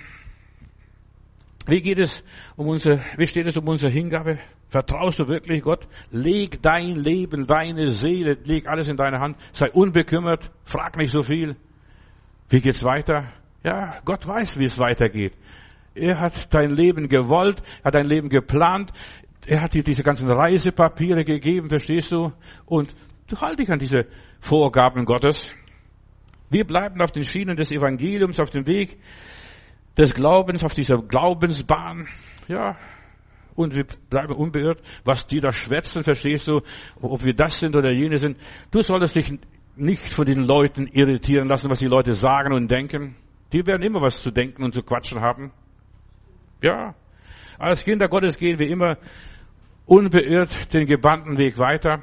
Wie 1.72 1.80
geht 1.80 1.98
es 1.98 2.22
um 2.56 2.68
unsere, 2.68 3.02
wie 3.16 3.26
steht 3.26 3.46
es 3.46 3.56
um 3.56 3.66
unsere 3.66 3.90
Hingabe? 3.90 4.38
Vertraust 4.68 5.20
du 5.20 5.28
wirklich 5.28 5.62
Gott? 5.62 5.88
Leg 6.10 6.60
dein 6.60 6.96
Leben, 6.96 7.46
deine 7.46 7.88
Seele, 7.88 8.36
leg 8.44 8.68
alles 8.68 8.90
in 8.90 8.98
deine 8.98 9.20
Hand. 9.20 9.38
Sei 9.52 9.70
unbekümmert, 9.70 10.50
frag 10.64 10.98
nicht 10.98 11.12
so 11.12 11.22
viel. 11.22 11.56
Wie 12.50 12.60
geht's 12.60 12.84
weiter? 12.84 13.32
Ja, 13.64 14.00
Gott 14.04 14.28
weiß, 14.28 14.58
wie 14.58 14.66
es 14.66 14.78
weitergeht. 14.78 15.32
Er 15.94 16.20
hat 16.20 16.52
dein 16.52 16.68
Leben 16.68 17.08
gewollt, 17.08 17.62
hat 17.82 17.94
dein 17.94 18.04
Leben 18.04 18.28
geplant. 18.28 18.92
Er 19.46 19.62
hat 19.62 19.72
dir 19.72 19.82
diese 19.82 20.02
ganzen 20.02 20.30
Reisepapiere 20.30 21.24
gegeben, 21.24 21.70
verstehst 21.70 22.12
du? 22.12 22.34
Und 22.66 22.94
du 23.28 23.40
halt 23.40 23.58
dich 23.58 23.70
an 23.70 23.78
diese 23.78 24.04
Vorgaben 24.40 25.06
Gottes. 25.06 25.50
Wir 26.50 26.66
bleiben 26.66 27.00
auf 27.00 27.12
den 27.12 27.24
Schienen 27.24 27.56
des 27.56 27.72
Evangeliums, 27.72 28.38
auf 28.40 28.50
dem 28.50 28.66
Weg 28.66 28.98
des 29.96 30.14
Glaubens, 30.14 30.64
auf 30.64 30.74
dieser 30.74 30.98
Glaubensbahn, 30.98 32.08
ja, 32.48 32.76
und 33.54 33.74
wir 33.74 33.84
bleiben 34.08 34.34
unbeirrt, 34.34 34.80
was 35.04 35.26
die 35.26 35.40
da 35.40 35.52
schwätzen, 35.52 36.02
verstehst 36.02 36.48
du, 36.48 36.62
ob 37.00 37.24
wir 37.24 37.34
das 37.34 37.58
sind 37.58 37.76
oder 37.76 37.90
jene 37.90 38.18
sind. 38.18 38.38
Du 38.70 38.80
solltest 38.82 39.16
dich 39.16 39.32
nicht 39.76 40.08
von 40.08 40.24
den 40.24 40.44
Leuten 40.46 40.86
irritieren 40.86 41.48
lassen, 41.48 41.70
was 41.70 41.78
die 41.78 41.86
Leute 41.86 42.14
sagen 42.14 42.52
und 42.54 42.70
denken. 42.70 43.16
Die 43.52 43.66
werden 43.66 43.82
immer 43.82 44.00
was 44.00 44.22
zu 44.22 44.30
denken 44.30 44.62
und 44.62 44.72
zu 44.72 44.82
quatschen 44.82 45.20
haben. 45.20 45.52
Ja, 46.62 46.94
als 47.58 47.84
Kinder 47.84 48.08
Gottes 48.08 48.38
gehen 48.38 48.58
wir 48.58 48.68
immer 48.68 48.96
unbeirrt 49.86 50.72
den 50.72 50.86
gebannten 50.86 51.36
Weg 51.38 51.58
weiter. 51.58 52.00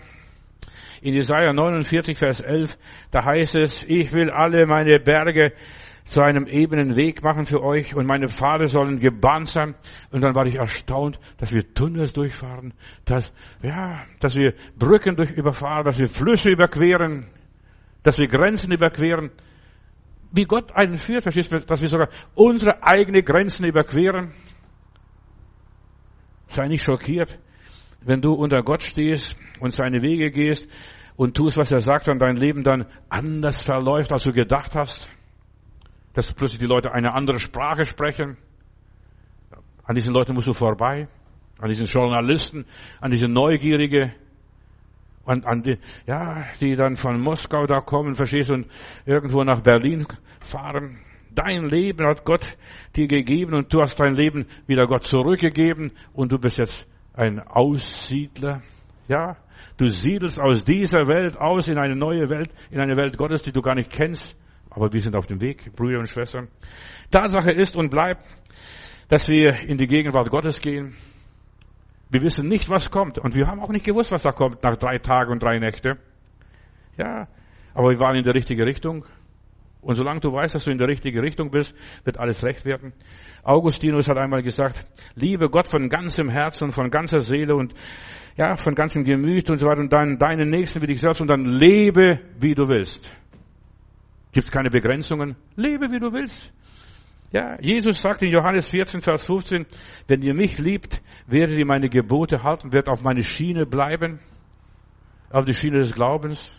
In 1.02 1.14
Jesaja 1.14 1.54
49, 1.54 2.18
Vers 2.18 2.42
11, 2.42 2.78
da 3.10 3.24
heißt 3.24 3.56
es, 3.56 3.86
ich 3.86 4.12
will 4.12 4.30
alle 4.30 4.66
meine 4.68 5.00
Berge 5.00 5.54
zu 6.10 6.22
einem 6.22 6.48
ebenen 6.48 6.96
Weg 6.96 7.22
machen 7.22 7.46
für 7.46 7.62
euch 7.62 7.94
und 7.94 8.08
meine 8.08 8.30
Pfade 8.30 8.68
sollen 8.68 9.00
gebahnt 9.00 9.48
sein. 9.48 9.76
Und 10.12 10.22
dann 10.22 10.34
war 10.34 10.48
ich 10.48 10.56
erstaunt, 10.56 11.20
dass 11.38 11.52
wir 11.52 11.72
Tunnels 11.76 12.14
durchfahren, 12.14 12.74
dass, 13.06 13.32
ja, 13.62 14.02
dass 14.20 14.34
wir 14.34 14.56
Brücken 14.76 15.16
durch 15.16 15.30
überfahren, 15.30 15.86
dass 15.86 16.00
wir 16.00 16.10
Flüsse 16.10 16.50
überqueren, 16.50 17.28
dass 18.02 18.18
wir 18.18 18.26
Grenzen 18.26 18.72
überqueren. 18.72 19.30
Wie 20.32 20.46
Gott 20.46 20.72
einen 20.76 20.98
führt, 20.98 21.22
verstehst 21.22 21.52
du, 21.52 21.60
dass 21.60 21.80
wir 21.80 21.90
sogar 21.90 22.10
unsere 22.34 22.82
eigenen 22.82 23.24
Grenzen 23.24 23.66
überqueren. 23.66 24.34
Sei 26.48 26.68
nicht 26.70 26.82
schockiert, 26.82 27.38
wenn 28.02 28.20
du 28.20 28.34
unter 28.34 28.64
Gott 28.64 28.82
stehst 28.82 29.38
und 29.60 29.74
seine 29.74 30.02
Wege 30.02 30.32
gehst 30.32 30.68
und 31.18 31.38
tust, 31.38 31.60
was 31.60 31.72
er 31.72 31.82
sagt, 31.82 32.10
und 32.10 32.18
dein 32.18 32.36
Leben 32.36 32.64
dann 32.64 32.88
anders 33.10 33.62
verläuft, 33.62 34.12
als 34.12 34.24
du 34.24 34.34
gedacht 34.34 34.74
hast 34.74 35.08
dass 36.20 36.34
plötzlich 36.34 36.60
die 36.60 36.66
Leute 36.66 36.92
eine 36.92 37.14
andere 37.14 37.40
Sprache 37.40 37.86
sprechen. 37.86 38.36
An 39.86 39.96
diesen 39.96 40.14
Leuten 40.14 40.34
musst 40.34 40.48
du 40.48 40.54
vorbei. 40.54 41.08
An 41.60 41.70
diesen 41.70 41.86
Journalisten, 41.86 42.66
an 43.00 43.12
diese 43.12 43.30
Neugierige, 43.30 44.14
an, 45.26 45.46
an 45.46 45.62
die, 45.62 45.78
ja, 46.06 46.44
die 46.60 46.76
dann 46.76 46.98
von 46.98 47.22
Moskau 47.22 47.66
da 47.68 47.80
kommen, 47.80 48.16
verstehst 48.16 48.50
du, 48.50 48.56
und 48.56 48.68
irgendwo 49.06 49.46
nach 49.46 49.62
Berlin 49.62 50.06
fahren. 50.42 51.00
Dein 51.32 51.70
Leben 51.70 52.06
hat 52.06 52.26
Gott 52.26 52.58
dir 52.98 53.08
gegeben 53.08 53.54
und 53.54 53.74
du 53.74 53.82
hast 53.82 53.98
dein 53.98 54.16
Leben 54.16 54.46
wieder 54.68 54.88
Gott 54.88 55.04
zurückgegeben 55.04 55.92
und 56.12 56.34
du 56.34 56.38
bist 56.38 56.58
jetzt 56.58 56.86
ein 57.14 57.40
Aussiedler. 57.40 58.62
Ja, 59.08 59.38
du 59.78 59.90
siedelst 59.90 60.38
aus 60.40 60.66
dieser 60.66 61.08
Welt 61.08 61.38
aus 61.38 61.70
in 61.70 61.78
eine 61.78 61.96
neue 61.96 62.30
Welt, 62.30 62.50
in 62.72 62.82
eine 62.82 62.98
Welt 62.98 63.18
Gottes, 63.18 63.42
die 63.42 63.54
du 63.54 63.62
gar 63.62 63.76
nicht 63.76 63.90
kennst. 63.90 64.36
Aber 64.70 64.92
wir 64.94 65.02
sind 65.02 65.16
auf 65.16 65.28
dem 65.28 65.42
Weg, 65.42 65.76
Brüder 65.76 66.00
und 66.00 66.08
Schwestern. 66.08 66.48
Tatsache 67.12 67.52
ist 67.52 67.76
und 67.76 67.90
bleibt, 67.90 68.26
dass 69.08 69.28
wir 69.28 69.68
in 69.68 69.78
die 69.78 69.88
Gegenwart 69.88 70.30
Gottes 70.30 70.62
gehen. 70.62 70.96
Wir 72.10 72.22
wissen 72.22 72.48
nicht, 72.48 72.70
was 72.70 72.90
kommt. 72.92 73.20
Und 73.20 73.36
wir 73.36 73.48
haben 73.48 73.60
auch 73.60 73.70
nicht 73.70 73.86
gewusst, 73.86 74.12
was 74.12 74.24
da 74.24 74.32
kommt 74.32 74.64
nach 74.64 74.78
drei 74.78 75.00
Tagen 75.00 75.32
und 75.32 75.44
drei 75.44 75.60
Nächte. 75.60 75.98
Ja, 76.98 77.28
aber 77.74 77.90
wir 77.90 78.00
waren 78.00 78.16
in 78.16 78.24
der 78.24 78.36
richtigen 78.36 78.64
Richtung. 78.64 79.06
Und 79.82 79.96
solange 79.96 80.20
du 80.20 80.34
weißt, 80.34 80.56
dass 80.56 80.66
du 80.66 80.72
in 80.72 80.78
der 80.78 80.88
richtigen 80.88 81.20
Richtung 81.20 81.52
bist, 81.52 81.74
wird 82.04 82.18
alles 82.18 82.44
recht 82.44 82.66
werden. 82.66 82.94
Augustinus 83.44 84.10
hat 84.10 84.18
einmal 84.18 84.44
gesagt, 84.44 84.86
liebe 85.16 85.50
Gott 85.50 85.70
von 85.70 85.88
ganzem 85.88 86.30
Herzen 86.30 86.66
und 86.66 86.72
von 86.72 86.90
ganzer 86.90 87.22
Seele 87.22 87.56
und 87.56 87.74
ja, 88.36 88.56
von 88.56 88.76
ganzem 88.76 89.06
Gemüt 89.06 89.50
und 89.50 89.58
so 89.58 89.68
weiter 89.68 89.80
und 89.80 89.94
dann 89.94 90.18
deinen 90.18 90.50
Nächsten 90.50 90.82
wie 90.82 90.88
dich 90.88 91.00
selbst 91.00 91.22
und 91.22 91.28
dann 91.28 91.46
lebe, 91.46 92.20
wie 92.38 92.54
du 92.54 92.68
willst. 92.68 93.14
Gibt 94.32 94.46
es 94.46 94.52
keine 94.52 94.70
Begrenzungen? 94.70 95.36
Lebe, 95.56 95.92
wie 95.92 96.00
du 96.00 96.14
willst. 96.14 96.54
Ja, 97.32 97.60
Jesus 97.62 98.02
sagt 98.02 98.24
in 98.24 98.32
Johannes 98.32 98.70
14, 98.70 99.02
Vers 99.02 99.26
15, 99.26 99.66
wenn 100.08 100.22
ihr 100.22 100.34
mich 100.34 100.58
liebt, 100.58 101.02
werdet 101.28 101.58
ihr 101.58 101.66
meine 101.66 101.90
Gebote 101.90 102.42
halten, 102.42 102.72
werdet 102.74 102.90
auf 102.90 103.04
meine 103.04 103.24
Schiene 103.24 103.66
bleiben, 103.66 104.20
auf 105.30 105.46
die 105.46 105.54
Schiene 105.54 105.78
des 105.78 105.94
Glaubens, 105.94 106.52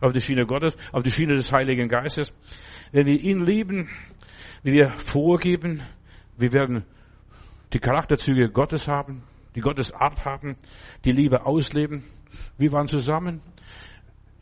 auf 0.00 0.12
die 0.12 0.20
Schiene 0.20 0.46
Gottes, 0.46 0.76
auf 0.92 1.02
die 1.02 1.12
Schiene 1.12 1.34
des 1.34 1.52
Heiligen 1.52 1.88
Geistes. 1.88 2.32
Wenn 2.90 3.06
wir 3.06 3.20
ihn 3.20 3.44
lieben, 3.44 3.88
wie 4.62 4.72
wir 4.72 4.90
vorgeben, 4.90 5.82
wir 6.36 6.52
werden 6.52 6.84
die 7.72 7.78
Charakterzüge 7.78 8.50
Gottes 8.50 8.88
haben, 8.88 9.22
die 9.54 9.60
Gottes 9.60 9.92
Art 9.92 10.24
haben, 10.24 10.56
die 11.04 11.12
Liebe 11.12 11.46
ausleben. 11.46 12.04
Wir 12.58 12.72
waren 12.72 12.86
zusammen. 12.88 13.42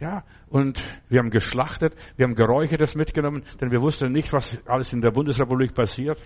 Ja, 0.01 0.23
und 0.49 0.85
wir 1.09 1.19
haben 1.19 1.31
geschlachtet, 1.31 1.95
wir 2.17 2.25
haben 2.25 2.37
Geräuchertes 2.37 2.95
mitgenommen, 2.95 3.43
denn 3.61 3.73
wir 3.73 3.83
wussten 3.83 4.13
nicht, 4.13 4.33
was 4.33 4.57
alles 4.67 4.93
in 4.93 5.01
der 5.01 5.11
Bundesrepublik 5.11 5.75
passiert. 5.75 6.23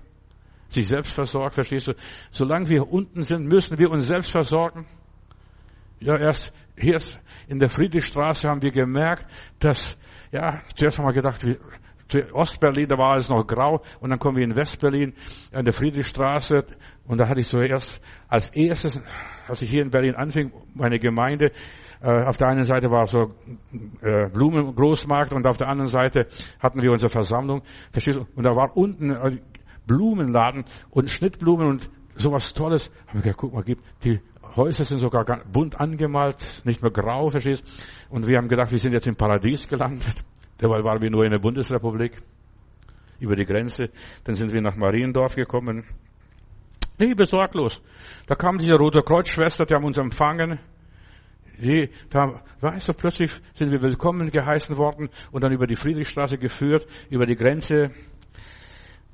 Sich 0.69 0.89
selbst 0.89 1.13
versorgt, 1.13 1.55
verstehst 1.55 1.89
du? 1.89 1.93
Solange 2.31 2.69
wir 2.69 2.91
unten 2.91 3.23
sind, 3.23 3.47
müssen 3.47 3.79
wir 3.79 3.91
uns 3.91 4.07
selbst 4.07 4.31
versorgen. 4.31 4.87
Ja, 6.01 6.19
erst 6.19 6.53
hier 6.77 6.99
in 7.49 7.59
der 7.59 7.69
Friedrichstraße 7.69 8.49
haben 8.49 8.61
wir 8.61 8.73
gemerkt, 8.73 9.27
dass, 9.59 9.97
ja, 10.33 10.61
zuerst 10.75 10.99
haben 10.99 11.07
wir 11.07 11.13
gedacht, 11.13 11.45
wir, 11.45 11.59
Ostberlin, 12.35 12.89
da 12.89 12.99
war 12.99 13.13
alles 13.13 13.31
noch 13.31 13.47
grau, 13.47 13.83
und 14.01 14.11
dann 14.11 14.19
kommen 14.19 14.37
wir 14.37 14.45
in 14.45 14.55
Westberlin, 14.55 15.15
an 15.53 15.65
der 15.65 15.73
Friedrichstraße, 15.73 16.67
und 17.07 17.19
da 17.19 17.29
hatte 17.29 17.41
ich 17.41 17.49
so 17.49 17.59
erst, 17.59 18.01
als 18.29 18.51
erstes, 18.51 19.01
als 19.47 19.63
ich 19.63 19.71
hier 19.71 19.83
in 19.83 19.91
Berlin 19.91 20.15
anfing, 20.15 20.53
meine 20.75 20.99
Gemeinde, 20.99 21.53
äh, 22.03 22.25
auf 22.25 22.37
der 22.37 22.49
einen 22.49 22.65
Seite 22.65 22.91
war 22.91 23.07
so 23.07 23.33
äh, 24.03 24.29
Blumengroßmarkt 24.29 25.33
und 25.33 25.47
auf 25.47 25.57
der 25.57 25.69
anderen 25.69 25.88
Seite 25.88 26.27
hatten 26.59 26.83
wir 26.83 26.91
unsere 26.91 27.09
Versammlung. 27.09 27.62
Verstehst 27.93 28.19
du? 28.19 28.27
Und 28.35 28.45
da 28.45 28.57
war 28.57 28.77
unten 28.77 29.11
äh, 29.11 29.39
Blumenladen 29.87 30.64
und 30.91 31.11
Schnittblumen 31.11 31.68
und 31.68 31.91
sowas 32.16 32.55
Tolles. 32.55 32.91
Haben 33.07 33.20
wir 33.20 33.22
gedacht, 33.22 33.39
guck 33.39 33.53
mal, 33.53 33.64
die 34.05 34.20
Häuser 34.57 34.85
sind 34.85 34.99
sogar 34.99 35.24
bunt 35.51 35.81
angemalt, 35.81 36.62
nicht 36.64 36.83
mehr 36.83 36.91
grau, 36.91 37.29
verstehst? 37.29 37.64
Und 38.11 38.26
wir 38.26 38.37
haben 38.37 38.49
gedacht, 38.49 38.72
wir 38.72 38.79
sind 38.79 38.93
jetzt 38.93 39.07
im 39.07 39.16
Paradies 39.16 39.68
gelandet. 39.68 40.14
Dabei 40.59 40.83
waren 40.85 41.01
wir 41.01 41.11
nur 41.11 41.24
in 41.24 41.31
der 41.31 41.39
Bundesrepublik. 41.39 42.18
Über 43.20 43.37
die 43.37 43.45
Grenze. 43.45 43.91
Dann 44.24 44.35
sind 44.35 44.53
wir 44.53 44.61
nach 44.61 44.74
Mariendorf 44.74 45.37
gekommen. 45.37 45.85
Nee, 46.99 47.14
besorglos. 47.14 47.81
Da 48.26 48.35
kam 48.35 48.59
diese 48.59 48.74
Rote 48.74 49.03
Kreuzschwester, 49.03 49.64
die 49.64 49.74
haben 49.74 49.85
uns 49.85 49.97
empfangen. 49.97 50.59
Nee, 51.65 51.91
da, 52.11 52.43
weißt 52.61 52.89
du, 52.89 52.93
plötzlich 52.93 53.31
sind 53.55 53.71
wir 53.71 53.81
willkommen 53.83 54.33
geheißen 54.33 54.77
worden 54.77 55.11
und 55.31 55.45
dann 55.45 55.53
über 55.53 55.69
die 55.69 55.77
Friedrichstraße 55.77 56.37
geführt, 56.37 56.89
über 57.09 57.25
die 57.25 57.37
Grenze. 57.37 57.93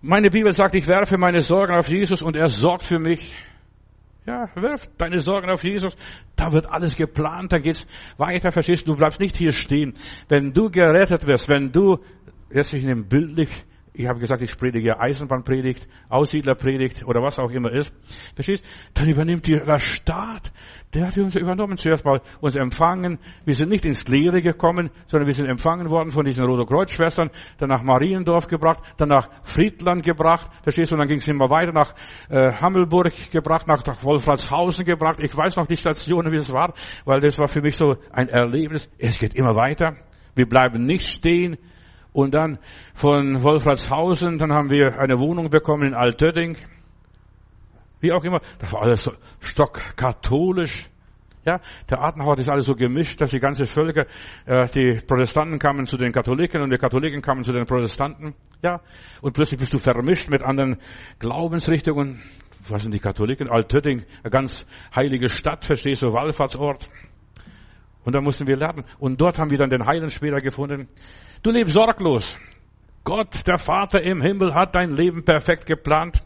Meine 0.00 0.30
Bibel 0.30 0.50
sagt, 0.52 0.74
ich 0.74 0.88
werfe 0.88 1.18
meine 1.18 1.42
Sorgen 1.42 1.74
auf 1.74 1.90
Jesus 1.90 2.22
und 2.22 2.36
er 2.36 2.48
sorgt 2.48 2.86
für 2.86 2.98
mich. 2.98 3.36
Ja, 4.24 4.48
wirf 4.54 4.88
deine 4.96 5.20
Sorgen 5.20 5.50
auf 5.50 5.62
Jesus. 5.62 5.94
Da 6.36 6.50
wird 6.50 6.70
alles 6.70 6.96
geplant, 6.96 7.52
da 7.52 7.58
geht's 7.58 7.86
weiter, 8.16 8.50
verstehst 8.50 8.88
du? 8.88 8.92
Du 8.92 8.98
bleibst 8.98 9.20
nicht 9.20 9.36
hier 9.36 9.52
stehen. 9.52 9.94
Wenn 10.30 10.54
du 10.54 10.70
gerettet 10.70 11.26
wirst, 11.26 11.50
wenn 11.50 11.70
du, 11.70 11.98
jetzt 12.50 12.72
ich 12.72 12.82
nehme 12.82 13.02
bildlich, 13.04 13.50
ich 13.98 14.06
habe 14.06 14.20
gesagt, 14.20 14.42
ich 14.42 14.56
predige 14.56 15.00
Eisenbahnpredigt, 15.00 15.88
Aussiedlerpredigt 16.08 17.04
oder 17.04 17.20
was 17.20 17.40
auch 17.40 17.50
immer 17.50 17.72
ist. 17.72 17.92
Verstehst? 18.36 18.64
Dann 18.94 19.08
übernimmt 19.08 19.44
der 19.48 19.80
Staat. 19.80 20.52
Der 20.94 21.08
hat 21.08 21.18
uns 21.18 21.34
übernommen. 21.34 21.76
Zuerst 21.76 22.04
mal 22.04 22.20
uns 22.40 22.54
empfangen. 22.54 23.18
Wir 23.44 23.54
sind 23.54 23.70
nicht 23.70 23.84
ins 23.84 24.06
Leere 24.06 24.40
gekommen, 24.40 24.90
sondern 25.08 25.26
wir 25.26 25.34
sind 25.34 25.46
empfangen 25.46 25.90
worden 25.90 26.12
von 26.12 26.24
diesen 26.24 26.44
Roter 26.44 26.64
Kreuzschwestern, 26.64 27.30
dann 27.58 27.70
nach 27.70 27.82
Mariendorf 27.82 28.46
gebracht, 28.46 28.78
dann 28.98 29.08
nach 29.08 29.28
Friedland 29.42 30.04
gebracht. 30.04 30.48
Verstehst? 30.62 30.92
Und 30.92 31.00
dann 31.00 31.08
ging 31.08 31.18
es 31.18 31.26
immer 31.26 31.50
weiter 31.50 31.72
nach 31.72 31.92
äh, 32.28 32.52
Hammelburg 32.52 33.32
gebracht, 33.32 33.66
nach, 33.66 33.84
nach 33.84 34.04
Wolfratshausen 34.04 34.84
gebracht. 34.84 35.18
Ich 35.20 35.36
weiß 35.36 35.56
noch 35.56 35.66
die 35.66 35.76
Stationen, 35.76 36.30
wie 36.30 36.36
es 36.36 36.52
war, 36.52 36.72
weil 37.04 37.20
das 37.20 37.36
war 37.36 37.48
für 37.48 37.62
mich 37.62 37.76
so 37.76 37.96
ein 38.12 38.28
Erlebnis. 38.28 38.88
Es 38.96 39.18
geht 39.18 39.34
immer 39.34 39.56
weiter. 39.56 39.96
Wir 40.36 40.48
bleiben 40.48 40.84
nicht 40.84 41.08
stehen. 41.08 41.58
Und 42.12 42.34
dann 42.34 42.58
von 42.94 43.42
Wolfratshausen, 43.42 44.38
dann 44.38 44.52
haben 44.52 44.70
wir 44.70 44.98
eine 44.98 45.18
Wohnung 45.18 45.50
bekommen 45.50 45.88
in 45.88 45.94
Altötting. 45.94 46.56
Wie 48.00 48.12
auch 48.12 48.24
immer. 48.24 48.40
Das 48.58 48.72
war 48.72 48.82
alles 48.82 49.04
so 49.04 49.12
stockkatholisch. 49.40 50.88
Ja, 51.44 51.60
der 51.88 52.02
Adenauer 52.02 52.38
ist 52.38 52.50
alles 52.50 52.66
so 52.66 52.74
gemischt, 52.74 53.20
dass 53.20 53.30
die 53.30 53.40
ganze 53.40 53.64
Völker, 53.64 54.06
äh, 54.44 54.68
die 54.68 55.00
Protestanten 55.06 55.58
kamen 55.58 55.86
zu 55.86 55.96
den 55.96 56.12
Katholiken 56.12 56.60
und 56.60 56.70
die 56.70 56.76
Katholiken 56.76 57.22
kamen 57.22 57.42
zu 57.42 57.52
den 57.52 57.64
Protestanten. 57.64 58.34
Ja, 58.62 58.80
und 59.22 59.32
plötzlich 59.32 59.58
bist 59.58 59.72
du 59.72 59.78
vermischt 59.78 60.28
mit 60.28 60.42
anderen 60.42 60.76
Glaubensrichtungen. 61.18 62.20
Was 62.68 62.82
sind 62.82 62.92
die 62.92 62.98
Katholiken? 62.98 63.48
Altötting, 63.48 64.04
eine 64.22 64.30
ganz 64.30 64.66
heilige 64.94 65.30
Stadt, 65.30 65.64
verstehst 65.64 66.02
du, 66.02 66.12
Wallfahrtsort. 66.12 66.86
Und 68.08 68.14
da 68.14 68.22
mussten 68.22 68.46
wir 68.46 68.56
lernen. 68.56 68.86
Und 68.98 69.20
dort 69.20 69.38
haben 69.38 69.50
wir 69.50 69.58
dann 69.58 69.68
den 69.68 69.84
Heilen 69.84 70.08
später 70.08 70.38
gefunden. 70.38 70.88
Du 71.42 71.50
lebst 71.50 71.74
sorglos. 71.74 72.38
Gott, 73.04 73.46
der 73.46 73.58
Vater 73.58 74.00
im 74.00 74.22
Himmel, 74.22 74.54
hat 74.54 74.74
dein 74.74 74.94
Leben 74.94 75.26
perfekt 75.26 75.66
geplant. 75.66 76.24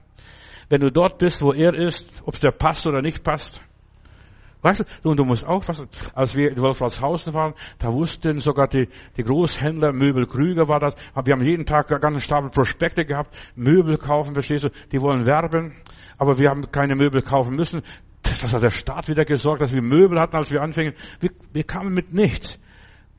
Wenn 0.69 0.81
du 0.81 0.93
dort 0.93 1.19
bist, 1.19 1.43
wo 1.43 1.53
er 1.53 1.75
ist, 1.75 2.07
ob 2.25 2.35
es 2.35 2.41
dir 2.41 2.53
passt 2.53 2.87
oder 2.87 3.03
nicht 3.03 3.25
passt. 3.25 3.61
Weißt 4.61 4.85
du, 5.03 5.11
und 5.11 5.19
du 5.19 5.25
musst 5.25 5.45
aufpassen, 5.45 5.89
als 6.15 6.37
wir 6.37 6.53
in 6.53 6.59
Wolfratshausen 6.59 7.35
waren, 7.35 7.55
da 7.81 7.93
wussten 7.93 8.39
sogar 8.39 8.69
die, 8.69 8.89
die 9.17 9.25
Großhändler, 9.25 9.93
Möbel 9.93 10.29
Krüger 10.29 10.69
war 10.69 10.79
das, 10.79 10.95
wir 11.25 11.35
haben 11.35 11.45
jeden 11.45 11.67
Tag 11.67 11.91
einen 11.91 12.01
ganzen 12.01 12.21
Stapel 12.21 12.51
Prospekte 12.51 13.05
gehabt, 13.05 13.37
Möbel 13.57 13.99
kaufen, 13.99 14.35
verstehst 14.35 14.63
du, 14.63 14.69
die 14.93 15.01
wollen 15.01 15.27
werben, 15.27 15.75
aber 16.17 16.39
wir 16.39 16.49
haben 16.49 16.71
keine 16.71 16.95
Möbel 16.95 17.23
kaufen 17.23 17.57
müssen. 17.57 17.83
Das 18.23 18.53
hat 18.53 18.63
der 18.63 18.71
Staat 18.71 19.09
wieder 19.09 19.25
gesorgt, 19.25 19.61
dass 19.61 19.73
wir 19.73 19.83
Möbel 19.83 20.21
hatten, 20.21 20.37
als 20.37 20.51
wir 20.51 20.63
anfingen. 20.63 20.95
Wir, 21.21 21.31
wir 21.53 21.65
kamen 21.65 21.93
mit 21.93 22.13
nichts 22.13 22.59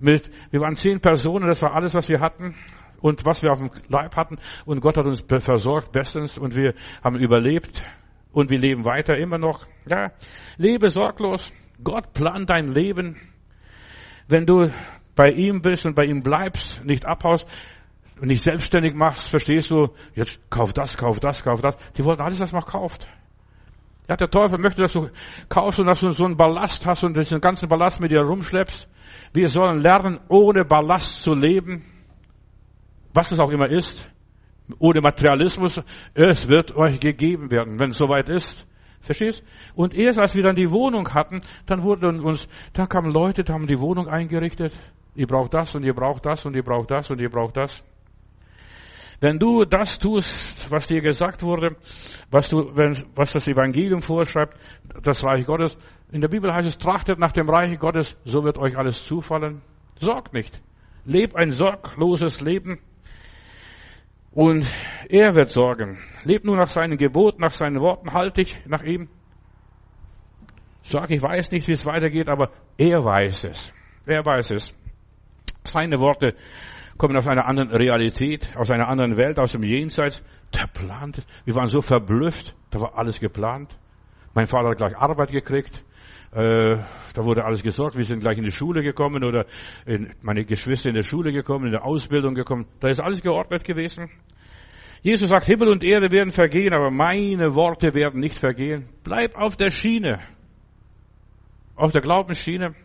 mit, 0.04 0.30
wir 0.52 0.60
waren 0.60 0.76
zehn 0.76 1.00
Personen, 1.00 1.48
das 1.48 1.62
war 1.62 1.74
alles, 1.74 1.94
was 1.96 2.10
wir 2.10 2.20
hatten 2.20 2.56
und 3.00 3.26
was 3.26 3.42
wir 3.42 3.52
auf 3.52 3.60
dem 3.60 3.72
Leib 3.88 4.16
hatten. 4.16 4.38
Und 4.66 4.82
Gott 4.82 4.98
hat 4.98 5.06
uns 5.06 5.24
versorgt 5.28 5.92
bestens 5.94 6.38
und 6.38 6.56
wir 6.56 6.74
haben 7.04 7.18
überlebt 7.18 7.84
und 8.32 8.50
wir 8.50 8.60
leben 8.60 8.86
weiter 8.86 9.18
immer 9.18 9.38
noch. 9.38 9.66
Ja, 9.90 10.12
lebe 10.58 10.90
sorglos. 10.90 11.52
Gott 11.84 12.14
plant 12.14 12.50
dein 12.50 12.68
Leben. 12.68 13.18
Wenn 14.28 14.46
du 14.46 14.72
bei 15.16 15.32
ihm 15.32 15.62
bist 15.62 15.86
und 15.86 15.96
bei 15.96 16.06
ihm 16.06 16.22
bleibst, 16.22 16.84
nicht 16.84 17.06
abhaust 17.06 17.48
und 18.20 18.28
nicht 18.28 18.44
selbstständig 18.44 18.96
machst, 18.96 19.30
verstehst 19.30 19.72
du, 19.72 19.90
jetzt 20.16 20.40
kauf 20.50 20.74
das, 20.74 20.98
kauf 20.98 21.20
das, 21.20 21.44
kauf 21.44 21.62
das. 21.62 21.78
Die 21.98 22.04
wollten 22.04 22.22
alles, 22.22 22.40
was 22.40 22.52
man 22.52 22.64
kauft. 22.64 23.08
Ja, 24.10 24.18
der 24.18 24.30
Teufel 24.30 24.60
möchte, 24.60 24.82
dass 24.82 24.94
du 24.94 25.10
kaufst 25.48 25.80
und 25.80 25.88
dass 25.88 26.02
du 26.02 26.12
so 26.12 26.26
einen 26.26 26.36
Ballast 26.36 26.86
hast 26.86 27.04
und 27.04 27.16
diesen 27.16 27.40
ganzen 27.40 27.70
Ballast 27.70 28.02
mit 28.02 28.12
dir 28.12 28.22
rumschleppst. 28.22 28.88
Wir 29.34 29.48
sollen 29.48 29.82
lernen, 29.82 30.20
ohne 30.28 30.66
Ballast 30.66 31.24
zu 31.24 31.34
leben. 31.34 31.86
Was 33.14 33.32
es 33.32 33.40
auch 33.40 33.50
immer 33.50 33.70
ist. 33.70 34.10
Ohne 34.80 35.02
Materialismus. 35.02 35.82
Es 36.14 36.50
wird 36.50 36.76
euch 36.76 37.00
gegeben 37.00 37.52
werden, 37.52 37.80
wenn 37.80 37.92
es 37.92 37.98
soweit 37.98 38.28
ist. 38.28 38.68
Verstehst? 39.00 39.44
Und 39.76 39.94
erst 39.94 40.20
als 40.20 40.36
wir 40.36 40.44
dann 40.44 40.56
die 40.56 40.72
Wohnung 40.72 41.08
hatten, 41.14 41.40
dann 41.66 41.84
wurden 41.84 42.22
uns, 42.22 42.48
da 42.72 42.86
kamen 42.86 43.12
Leute, 43.12 43.44
da 43.44 43.54
haben 43.54 43.68
die 43.68 43.80
Wohnung 43.80 44.08
eingerichtet. 44.08 44.74
Ihr 45.16 45.28
braucht 45.28 45.54
das 45.54 45.76
und 45.76 45.84
ihr 45.84 45.94
braucht 45.94 46.26
das 46.26 46.46
und 46.46 46.56
ihr 46.56 46.64
braucht 46.64 46.90
das 46.90 47.12
und 47.12 47.20
ihr 47.20 47.30
braucht 47.30 47.58
das. 47.58 47.84
Wenn 49.24 49.40
du 49.40 49.64
das 49.64 50.00
tust, 50.00 50.70
was 50.70 50.88
dir 50.88 51.00
gesagt 51.00 51.44
wurde, 51.44 51.78
was 52.30 52.50
du, 52.50 52.76
wenn, 52.76 53.06
was 53.16 53.32
das 53.32 53.48
Evangelium 53.48 54.02
vorschreibt, 54.02 54.58
das 55.02 55.24
Reich 55.24 55.46
Gottes, 55.46 55.78
in 56.12 56.20
der 56.20 56.28
Bibel 56.28 56.54
heißt 56.54 56.68
es, 56.68 56.78
trachtet 56.78 57.20
nach 57.20 57.32
dem 57.32 57.50
Reich 57.50 57.80
Gottes, 57.80 58.18
so 58.26 58.44
wird 58.44 58.58
euch 58.58 58.78
alles 58.78 59.06
zufallen. 59.06 59.62
Sorgt 59.98 60.34
nicht. 60.34 60.62
Leb 61.06 61.38
ein 61.38 61.52
sorgloses 61.52 62.42
Leben. 62.42 62.82
Und 64.34 64.70
er 65.08 65.34
wird 65.36 65.52
sorgen. 65.52 66.00
Leb 66.26 66.44
nur 66.44 66.58
nach 66.58 66.68
seinen 66.68 66.98
Geboten, 66.98 67.40
nach 67.44 67.54
seinen 67.54 67.80
Worten, 67.80 68.12
halte 68.12 68.44
dich 68.44 68.58
nach 68.66 68.84
ihm. 68.84 69.08
Sag, 70.82 71.12
ich 71.12 71.24
weiß 71.24 71.50
nicht, 71.52 71.66
wie 71.70 71.72
es 71.72 71.86
weitergeht, 71.86 72.28
aber 72.28 72.52
er 72.78 73.06
weiß 73.06 73.46
es. 73.46 73.74
Er 74.06 74.26
weiß 74.26 74.52
es. 74.52 74.76
Seine 75.64 75.98
Worte 76.02 76.36
kommen 77.04 77.18
aus 77.18 77.28
einer 77.28 77.46
anderen 77.46 77.70
Realität, 77.70 78.56
aus 78.56 78.72
einer 78.72 78.88
anderen 78.88 79.18
Welt, 79.18 79.38
aus 79.38 79.52
dem 79.52 79.62
Jenseits. 79.62 80.24
Der 80.56 80.68
plant 80.68 81.18
es. 81.18 81.28
Wir 81.44 81.54
waren 81.54 81.68
so 81.68 81.82
verblüfft, 81.82 82.56
da 82.72 82.80
war 82.80 82.98
alles 82.98 83.20
geplant. 83.20 83.78
Mein 84.34 84.48
Vater 84.48 84.70
hat 84.70 84.78
gleich 84.78 84.96
Arbeit 84.96 85.30
gekriegt. 85.34 85.84
Äh, 86.32 86.78
da 87.14 87.26
wurde 87.26 87.44
alles 87.44 87.62
gesorgt. 87.62 87.98
Wir 87.98 88.06
sind 88.06 88.22
gleich 88.22 88.38
in 88.38 88.46
die 88.46 88.54
Schule 88.54 88.84
gekommen 88.84 89.26
oder 89.26 89.48
in, 89.86 90.14
meine 90.22 90.46
Geschwister 90.46 90.88
in 90.88 90.96
der 90.96 91.04
Schule 91.04 91.34
gekommen, 91.34 91.66
in 91.66 91.72
der 91.74 91.84
Ausbildung 91.84 92.36
gekommen. 92.36 92.68
Da 92.80 92.88
ist 92.88 93.02
alles 93.02 93.22
geordnet 93.22 93.66
gewesen. 93.66 94.10
Jesus 95.02 95.28
sagt, 95.28 95.46
Himmel 95.46 95.68
und 95.68 95.84
Erde 95.84 96.10
werden 96.10 96.32
vergehen, 96.32 96.74
aber 96.74 96.90
meine 96.90 97.54
Worte 97.54 97.94
werden 97.96 98.22
nicht 98.22 98.40
vergehen. 98.40 98.88
Bleib 99.04 99.36
auf 99.36 99.58
der 99.58 99.72
Schiene. 99.72 100.22
Auf 101.76 101.92
der 101.92 102.00
Glaubensschiene. 102.00 102.76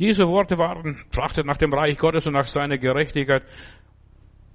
Jesu 0.00 0.26
Worte 0.28 0.56
waren, 0.56 0.96
trachtet 1.10 1.44
nach 1.44 1.58
dem 1.58 1.74
Reich 1.74 1.98
Gottes 1.98 2.26
und 2.26 2.32
nach 2.32 2.46
seiner 2.46 2.78
Gerechtigkeit, 2.78 3.42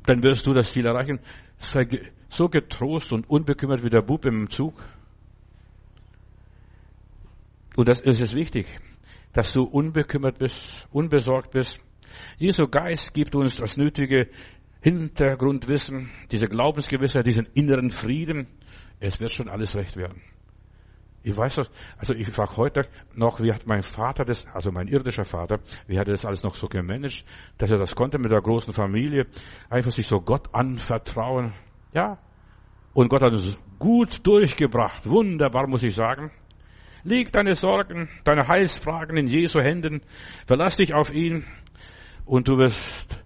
dann 0.08 0.24
wirst 0.24 0.48
du 0.48 0.56
das 0.56 0.74
Ziel 0.74 0.88
erreichen. 0.88 1.20
Sei 1.60 1.88
so 2.30 2.50
getrost 2.50 3.14
und 3.14 3.30
unbekümmert 3.30 3.84
wie 3.84 3.91
der 3.91 4.02
Bub 4.02 4.26
im 4.26 4.50
Zug. 4.50 4.74
Und 7.76 7.88
das 7.88 8.00
ist 8.00 8.22
es 8.22 8.34
wichtig, 8.34 8.66
dass 9.34 9.54
du 9.54 9.66
unbekümmert 9.66 10.39
bist, 10.39 10.88
unbesorgt 10.91 11.52
bist. 11.52 11.80
Jesu 12.39 12.68
Geist 12.68 13.14
gibt 13.14 13.36
uns 13.36 13.58
das 13.58 13.78
nötige 13.78 14.32
Hintergrundwissen, 14.82 16.10
diese 16.32 16.48
Glaubensgewissheit, 16.48 17.28
diesen 17.28 17.46
inneren 17.54 17.91
Frieden. 17.91 18.48
Es 19.00 19.20
wird 19.20 19.30
schon 19.30 19.50
alles 19.50 19.76
recht 19.76 19.96
werden. 19.96 20.24
Ich 21.26 21.36
weiß 21.36 21.56
das, 21.56 21.72
also 21.98 22.14
ich 22.14 22.30
frage 22.30 22.56
heute 22.56 22.88
noch, 23.16 23.42
wie 23.42 23.52
hat 23.52 23.66
mein 23.66 23.82
Vater 23.82 24.26
das, 24.26 24.46
also 24.54 24.72
mein 24.72 24.88
irdischer 24.88 25.26
Vater, 25.26 25.60
wie 25.88 25.98
hat 25.98 26.08
er 26.08 26.14
das 26.14 26.24
alles 26.24 26.44
noch 26.44 26.54
so 26.54 26.68
gemanagt, 26.68 27.26
dass 27.58 27.72
er 27.72 27.80
das 27.80 27.96
konnte 27.96 28.20
mit 28.20 28.32
der 28.32 28.42
großen 28.42 28.76
Familie, 28.76 29.26
einfach 29.68 29.90
sich 29.90 30.06
so 30.06 30.22
Gott 30.22 30.54
anvertrauen. 30.54 31.54
Ja. 31.94 32.20
Und 32.94 33.10
Gott 33.10 33.24
hat 33.24 33.32
uns 33.32 33.58
gut 33.80 34.26
durchgebracht. 34.28 35.10
Wunderbar, 35.10 35.68
muss 35.68 35.82
ich 35.82 35.96
sagen. 35.96 36.30
Leg 37.04 37.32
deine 37.32 37.56
Sorgen, 37.56 38.08
deine 38.24 38.48
Heilsfragen 38.48 39.18
in 39.18 39.26
Jesu 39.26 39.60
Händen. 39.60 40.02
Verlass 40.46 40.76
dich 40.76 40.94
auf 40.94 41.12
ihn 41.12 41.44
und 42.26 42.48
du 42.48 42.60
wirst 42.60 43.20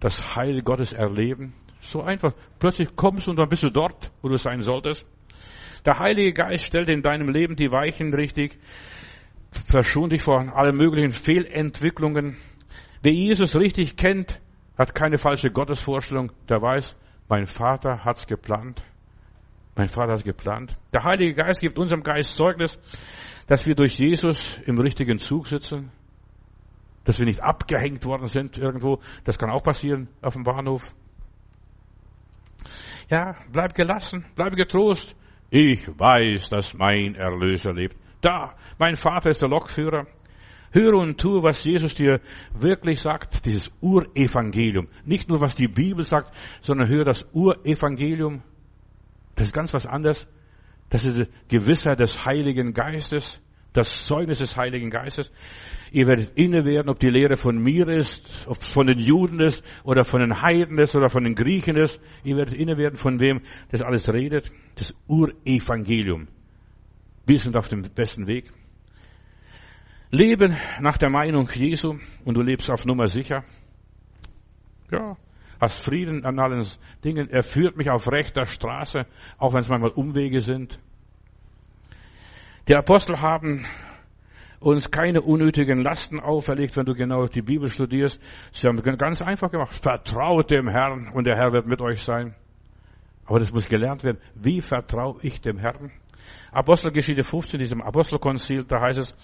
das 0.00 0.34
Heil 0.34 0.60
Gottes 0.62 0.92
erleben. 0.92 1.54
So 1.78 2.02
einfach. 2.02 2.32
Plötzlich 2.58 2.96
kommst 2.96 3.28
du 3.28 3.30
und 3.30 3.38
dann 3.38 3.48
bist 3.48 3.62
du 3.62 3.70
dort, 3.70 4.10
wo 4.22 4.28
du 4.28 4.38
sein 4.38 4.60
solltest. 4.60 5.06
Der 5.84 5.98
Heilige 5.98 6.32
Geist 6.32 6.64
stellt 6.64 6.88
in 6.88 7.02
deinem 7.02 7.28
Leben 7.28 7.56
die 7.56 7.70
Weichen 7.70 8.14
richtig, 8.14 8.58
verschont 9.66 10.12
dich 10.12 10.22
vor 10.22 10.56
allen 10.56 10.76
möglichen 10.76 11.12
Fehlentwicklungen. 11.12 12.36
Wer 13.02 13.12
Jesus 13.12 13.54
richtig 13.56 13.96
kennt, 13.96 14.40
hat 14.78 14.94
keine 14.94 15.18
falsche 15.18 15.50
Gottesvorstellung, 15.50 16.32
der 16.48 16.62
weiß, 16.62 16.96
mein 17.28 17.46
Vater 17.46 18.04
hat's 18.04 18.26
geplant. 18.26 18.82
Mein 19.76 19.88
Vater 19.88 20.12
hat's 20.12 20.24
geplant. 20.24 20.76
Der 20.92 21.04
Heilige 21.04 21.34
Geist 21.34 21.60
gibt 21.60 21.78
unserem 21.78 22.02
Geist 22.02 22.34
Zeugnis, 22.34 22.78
dass 23.46 23.66
wir 23.66 23.74
durch 23.74 23.98
Jesus 23.98 24.58
im 24.64 24.78
richtigen 24.78 25.18
Zug 25.18 25.46
sitzen, 25.46 25.90
dass 27.04 27.18
wir 27.18 27.26
nicht 27.26 27.42
abgehängt 27.42 28.04
worden 28.06 28.26
sind 28.26 28.56
irgendwo. 28.56 29.00
Das 29.24 29.38
kann 29.38 29.50
auch 29.50 29.62
passieren 29.62 30.08
auf 30.22 30.34
dem 30.34 30.44
Bahnhof. 30.44 30.94
Ja, 33.10 33.36
bleib 33.52 33.74
gelassen, 33.74 34.24
bleib 34.34 34.56
getrost. 34.56 35.14
Ich 35.50 35.86
weiß, 35.98 36.48
dass 36.48 36.74
mein 36.74 37.14
Erlöser 37.14 37.72
lebt. 37.72 37.96
Da, 38.20 38.54
mein 38.78 38.96
Vater 38.96 39.30
ist 39.30 39.42
der 39.42 39.48
Lokführer. 39.48 40.06
Höre 40.72 40.94
und 40.94 41.20
tue, 41.20 41.42
was 41.42 41.62
Jesus 41.62 41.94
dir 41.94 42.20
wirklich 42.52 43.00
sagt, 43.00 43.44
dieses 43.44 43.70
Urevangelium. 43.80 44.88
Nicht 45.04 45.28
nur, 45.28 45.40
was 45.40 45.54
die 45.54 45.68
Bibel 45.68 46.04
sagt, 46.04 46.34
sondern 46.60 46.88
höre 46.88 47.04
das 47.04 47.24
Urevangelium. 47.32 48.42
Das 49.36 49.48
ist 49.48 49.52
ganz 49.52 49.72
was 49.72 49.86
anderes. 49.86 50.26
Das 50.90 51.04
ist 51.04 51.28
die 51.50 51.58
Gewissheit 51.58 52.00
des 52.00 52.24
Heiligen 52.24 52.72
Geistes, 52.72 53.40
das 53.74 54.06
Zeugnis 54.06 54.38
des 54.38 54.56
Heiligen 54.56 54.88
Geistes. 54.88 55.30
Ihr 55.90 56.06
werdet 56.06 56.32
inne 56.36 56.64
werden, 56.64 56.88
ob 56.88 56.98
die 56.98 57.10
Lehre 57.10 57.36
von 57.36 57.58
mir 57.58 57.88
ist, 57.88 58.46
ob 58.46 58.58
es 58.58 58.68
von 58.68 58.86
den 58.86 58.98
Juden 58.98 59.40
ist 59.40 59.62
oder 59.82 60.04
von 60.04 60.20
den 60.20 60.40
Heiden 60.40 60.78
ist 60.78 60.94
oder 60.96 61.10
von 61.10 61.24
den 61.24 61.34
Griechen 61.34 61.76
ist. 61.76 62.00
Ihr 62.22 62.36
werdet 62.36 62.54
inne 62.54 62.78
werden, 62.78 62.96
von 62.96 63.20
wem 63.20 63.42
das 63.70 63.82
alles 63.82 64.08
redet. 64.08 64.50
Das 64.76 64.94
Urevangelium. 65.08 66.28
Wir 67.26 67.38
sind 67.38 67.56
auf 67.56 67.68
dem 67.68 67.82
besten 67.82 68.26
Weg. 68.26 68.52
Leben 70.10 70.56
nach 70.80 70.96
der 70.96 71.10
Meinung 71.10 71.48
Jesu 71.52 71.98
und 72.24 72.36
du 72.36 72.42
lebst 72.42 72.70
auf 72.70 72.86
Nummer 72.86 73.08
sicher. 73.08 73.44
Ja, 74.92 75.16
hast 75.60 75.84
Frieden 75.84 76.24
an 76.24 76.38
allen 76.38 76.64
Dingen. 77.02 77.28
Er 77.28 77.42
führt 77.42 77.76
mich 77.76 77.90
auf 77.90 78.10
rechter 78.10 78.46
Straße, 78.46 79.06
auch 79.38 79.52
wenn 79.52 79.60
es 79.60 79.68
manchmal 79.68 79.90
Umwege 79.90 80.40
sind. 80.40 80.78
Die 82.66 82.74
Apostel 82.74 83.20
haben 83.20 83.66
uns 84.58 84.90
keine 84.90 85.20
unnötigen 85.20 85.82
Lasten 85.82 86.18
auferlegt, 86.18 86.76
wenn 86.78 86.86
du 86.86 86.94
genau 86.94 87.26
die 87.26 87.42
Bibel 87.42 87.68
studierst. 87.68 88.18
Sie 88.52 88.66
haben 88.66 88.80
ganz 88.82 89.20
einfach 89.20 89.50
gemacht. 89.50 89.74
Vertraut 89.74 90.50
dem 90.50 90.68
Herrn 90.68 91.10
und 91.12 91.26
der 91.26 91.36
Herr 91.36 91.52
wird 91.52 91.66
mit 91.66 91.82
euch 91.82 92.02
sein. 92.02 92.34
Aber 93.26 93.38
das 93.38 93.52
muss 93.52 93.68
gelernt 93.68 94.02
werden. 94.02 94.18
Wie 94.34 94.62
vertraue 94.62 95.18
ich 95.20 95.42
dem 95.42 95.58
Herrn? 95.58 95.92
Apostelgeschichte 96.52 97.22
15, 97.22 97.58
diesem 97.58 97.82
Apostelkonzil, 97.82 98.64
da 98.64 98.80
heißt 98.80 98.98
es, 98.98 99.14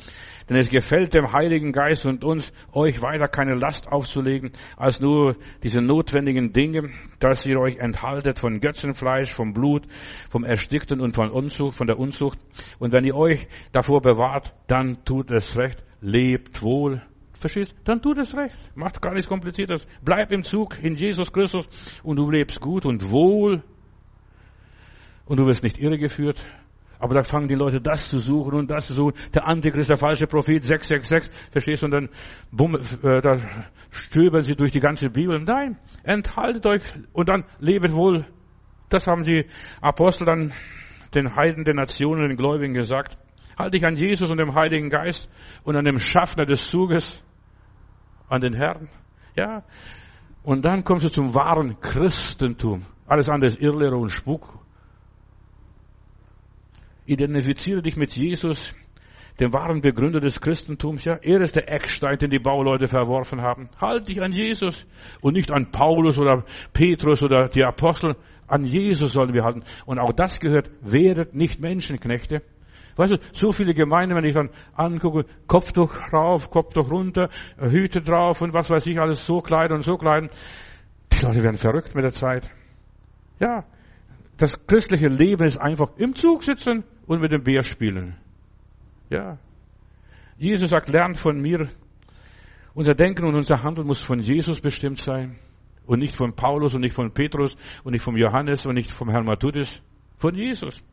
denn 0.50 0.58
es 0.58 0.68
gefällt 0.68 1.14
dem 1.14 1.32
Heiligen 1.32 1.70
Geist 1.70 2.06
und 2.06 2.24
uns, 2.24 2.52
euch 2.72 3.00
weiter 3.02 3.28
keine 3.28 3.54
Last 3.54 3.86
aufzulegen, 3.86 4.50
als 4.76 4.98
nur 4.98 5.36
diese 5.62 5.80
notwendigen 5.80 6.52
Dinge, 6.52 6.90
dass 7.20 7.46
ihr 7.46 7.60
euch 7.60 7.76
enthaltet 7.76 8.40
von 8.40 8.58
Götzenfleisch, 8.60 9.32
vom 9.32 9.54
Blut, 9.54 9.86
vom 10.28 10.42
Erstickten 10.42 11.00
und 11.00 11.14
von 11.14 11.30
Unzucht, 11.30 11.76
von 11.76 11.86
der 11.86 12.00
Unzucht. 12.00 12.40
Und 12.80 12.92
wenn 12.92 13.04
ihr 13.04 13.14
euch 13.14 13.46
davor 13.70 14.02
bewahrt, 14.02 14.52
dann 14.66 15.04
tut 15.04 15.30
es 15.30 15.56
recht, 15.56 15.84
lebt 16.00 16.62
wohl, 16.62 17.00
Verstehst? 17.38 17.74
Dann 17.84 18.02
tut 18.02 18.18
es 18.18 18.36
recht. 18.36 18.54
Macht 18.74 19.00
gar 19.00 19.14
nichts 19.14 19.26
Kompliziertes. 19.26 19.86
Bleib 20.02 20.30
im 20.30 20.42
Zug 20.42 20.78
in 20.82 20.94
Jesus 20.94 21.32
Christus 21.32 21.66
und 22.02 22.16
du 22.16 22.30
lebst 22.30 22.60
gut 22.60 22.84
und 22.84 23.10
wohl. 23.10 23.62
Und 25.24 25.38
du 25.38 25.46
wirst 25.46 25.62
nicht 25.62 25.78
irregeführt. 25.78 26.44
Aber 27.00 27.14
da 27.14 27.22
fangen 27.22 27.48
die 27.48 27.54
Leute 27.54 27.80
das 27.80 28.10
zu 28.10 28.18
suchen 28.18 28.54
und 28.54 28.70
das 28.70 28.86
zu 28.86 28.92
suchen. 28.92 29.14
Der 29.34 29.48
Antichrist, 29.48 29.88
der 29.88 29.96
falsche 29.96 30.26
Prophet, 30.26 30.62
666, 30.62 31.32
verstehst 31.50 31.82
du? 31.82 31.86
Und 31.86 31.92
dann 31.92 32.08
bumm, 32.52 32.76
äh, 32.76 33.22
da 33.22 33.38
stöbern 33.90 34.42
sie 34.42 34.54
durch 34.54 34.70
die 34.70 34.80
ganze 34.80 35.08
Bibel. 35.08 35.40
Nein, 35.40 35.78
enthaltet 36.04 36.66
euch 36.66 36.82
und 37.14 37.30
dann 37.30 37.44
lebet 37.58 37.94
wohl. 37.94 38.26
Das 38.90 39.06
haben 39.06 39.24
die 39.24 39.46
Apostel 39.80 40.26
dann 40.26 40.52
den 41.14 41.34
Heiden, 41.34 41.64
den 41.64 41.76
Nationen, 41.76 42.28
den 42.28 42.36
Gläubigen 42.36 42.74
gesagt. 42.74 43.16
Halt 43.58 43.72
dich 43.72 43.84
an 43.84 43.96
Jesus 43.96 44.30
und 44.30 44.36
dem 44.36 44.54
Heiligen 44.54 44.90
Geist 44.90 45.28
und 45.64 45.76
an 45.76 45.86
dem 45.86 45.98
Schaffner 45.98 46.44
des 46.44 46.68
Zuges, 46.68 47.24
an 48.28 48.42
den 48.42 48.52
Herrn. 48.52 48.90
Ja. 49.36 49.64
Und 50.42 50.64
dann 50.66 50.84
kommst 50.84 51.06
du 51.06 51.10
zum 51.10 51.34
wahren 51.34 51.80
Christentum. 51.80 52.84
Alles 53.06 53.28
andere 53.28 53.48
ist 53.48 53.60
Irrlehre 53.60 53.96
und 53.96 54.10
Spuk 54.10 54.59
Identifiziere 57.10 57.82
dich 57.82 57.96
mit 57.96 58.14
Jesus, 58.14 58.72
dem 59.40 59.52
wahren 59.52 59.80
Begründer 59.80 60.20
des 60.20 60.40
Christentums. 60.40 61.04
Ja, 61.04 61.16
er 61.20 61.40
ist 61.40 61.56
der 61.56 61.68
Eckstein, 61.68 62.18
den 62.18 62.30
die 62.30 62.38
Bauleute 62.38 62.86
verworfen 62.86 63.42
haben. 63.42 63.66
Halt 63.80 64.06
dich 64.06 64.22
an 64.22 64.30
Jesus 64.30 64.86
und 65.20 65.32
nicht 65.32 65.50
an 65.50 65.72
Paulus 65.72 66.20
oder 66.20 66.44
Petrus 66.72 67.20
oder 67.24 67.48
die 67.48 67.64
Apostel. 67.64 68.14
An 68.46 68.62
Jesus 68.62 69.14
sollen 69.14 69.34
wir 69.34 69.42
halten. 69.42 69.64
Und 69.86 69.98
auch 69.98 70.12
das 70.12 70.38
gehört, 70.38 70.70
werdet 70.82 71.34
nicht 71.34 71.60
Menschenknechte. 71.60 72.42
Weißt 72.94 73.14
du, 73.14 73.18
so 73.32 73.50
viele 73.50 73.74
Gemeinden, 73.74 74.14
wenn 74.14 74.24
ich 74.24 74.34
dann 74.34 74.50
angucke, 74.74 75.24
Kopftuch 75.48 76.12
rauf, 76.12 76.48
Kopftuch 76.50 76.92
runter, 76.92 77.28
Hüte 77.58 78.02
drauf 78.02 78.40
und 78.40 78.54
was 78.54 78.70
weiß 78.70 78.86
ich, 78.86 79.00
alles 79.00 79.26
so 79.26 79.40
kleiden 79.40 79.78
und 79.78 79.82
so 79.82 79.96
kleiden. 79.96 80.30
Die 81.12 81.26
Leute 81.26 81.42
werden 81.42 81.56
verrückt 81.56 81.96
mit 81.96 82.04
der 82.04 82.12
Zeit. 82.12 82.48
Ja, 83.40 83.64
das 84.36 84.64
christliche 84.66 85.08
Leben 85.08 85.44
ist 85.44 85.58
einfach 85.58 85.90
im 85.96 86.14
Zug 86.14 86.44
sitzen 86.44 86.84
und 87.10 87.20
mit 87.20 87.32
dem 87.32 87.42
Bär 87.42 87.64
spielen. 87.64 88.14
Ja. 89.08 89.36
Jesus 90.38 90.70
sagt, 90.70 90.90
lernt 90.90 91.16
von 91.16 91.40
mir. 91.40 91.66
Unser 92.72 92.94
Denken 92.94 93.24
und 93.24 93.34
unser 93.34 93.64
Handeln 93.64 93.88
muss 93.88 94.00
von 94.00 94.20
Jesus 94.20 94.60
bestimmt 94.60 94.98
sein. 94.98 95.36
Und 95.86 95.98
nicht 95.98 96.14
von 96.14 96.36
Paulus 96.36 96.72
und 96.72 96.82
nicht 96.82 96.94
von 96.94 97.12
Petrus 97.12 97.56
und 97.82 97.94
nicht 97.94 98.04
von 98.04 98.16
Johannes 98.16 98.64
und 98.64 98.74
nicht 98.74 98.94
vom 98.94 99.10
Herrn 99.10 99.24
Matthäus. 99.24 99.82
Von 100.18 100.36
Jesus. 100.36 100.84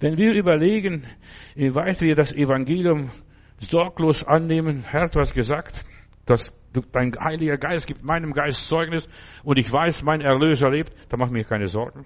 Wenn 0.00 0.18
wir 0.18 0.34
überlegen, 0.34 1.06
inwieweit 1.54 2.00
wir 2.00 2.16
das 2.16 2.32
Evangelium 2.32 3.12
sorglos 3.60 4.24
annehmen, 4.24 4.82
Herr 4.82 5.02
hat 5.02 5.14
was 5.14 5.32
gesagt, 5.32 5.80
dass 6.24 6.52
dein 6.90 7.12
Heiliger 7.22 7.56
Geist 7.56 7.86
gibt 7.86 8.02
meinem 8.02 8.32
Geist 8.32 8.66
Zeugnis 8.66 9.08
und 9.44 9.60
ich 9.60 9.70
weiß, 9.70 10.02
mein 10.02 10.22
Erlöser 10.22 10.70
lebt, 10.70 10.92
dann 11.08 11.20
mach 11.20 11.30
mir 11.30 11.44
keine 11.44 11.68
Sorgen. 11.68 12.04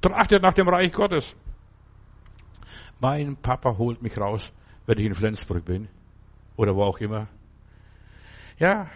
Trachtet 0.00 0.42
nach 0.42 0.54
dem 0.54 0.68
Reich 0.68 0.90
Gottes. 0.90 1.36
Mein 3.02 3.34
Papa 3.34 3.78
holt 3.78 4.00
mich 4.00 4.16
raus, 4.16 4.52
wenn 4.86 4.96
ich 4.96 5.06
in 5.06 5.14
Flensburg 5.14 5.64
bin. 5.64 5.88
Oder 6.56 6.76
wo 6.76 6.84
auch 6.84 6.98
immer. 6.98 7.26
Ja. 8.60 8.88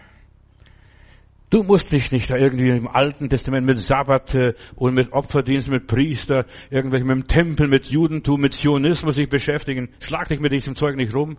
Du 1.49 1.63
musst 1.63 1.91
dich 1.91 2.09
nicht 2.13 2.29
da 2.29 2.37
irgendwie 2.37 2.69
im 2.69 2.87
Alten 2.87 3.29
Testament 3.29 3.65
mit 3.65 3.79
Sabbat 3.79 4.33
äh, 4.33 4.53
und 4.75 4.93
mit 4.93 5.11
Opferdienst, 5.11 5.69
mit 5.69 5.87
Priester, 5.87 6.45
irgendwelche 6.69 7.05
mit 7.05 7.17
dem 7.17 7.27
Tempel, 7.27 7.67
mit 7.67 7.87
Judentum, 7.87 8.39
mit 8.39 8.53
Zionismus 8.53 9.15
sich 9.15 9.27
beschäftigen. 9.27 9.89
Schlag 9.99 10.29
dich 10.29 10.39
mit 10.39 10.53
diesem 10.53 10.75
Zeug 10.75 10.95
nicht 10.95 11.13
rum. 11.13 11.37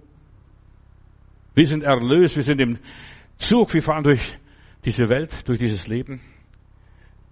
Wir 1.54 1.66
sind 1.66 1.84
erlöst, 1.84 2.36
wir 2.36 2.42
sind 2.42 2.60
im 2.60 2.78
Zug, 3.38 3.72
wir 3.72 3.82
fahren 3.82 4.04
durch 4.04 4.38
diese 4.84 5.08
Welt, 5.08 5.48
durch 5.48 5.58
dieses 5.58 5.88
Leben. 5.88 6.20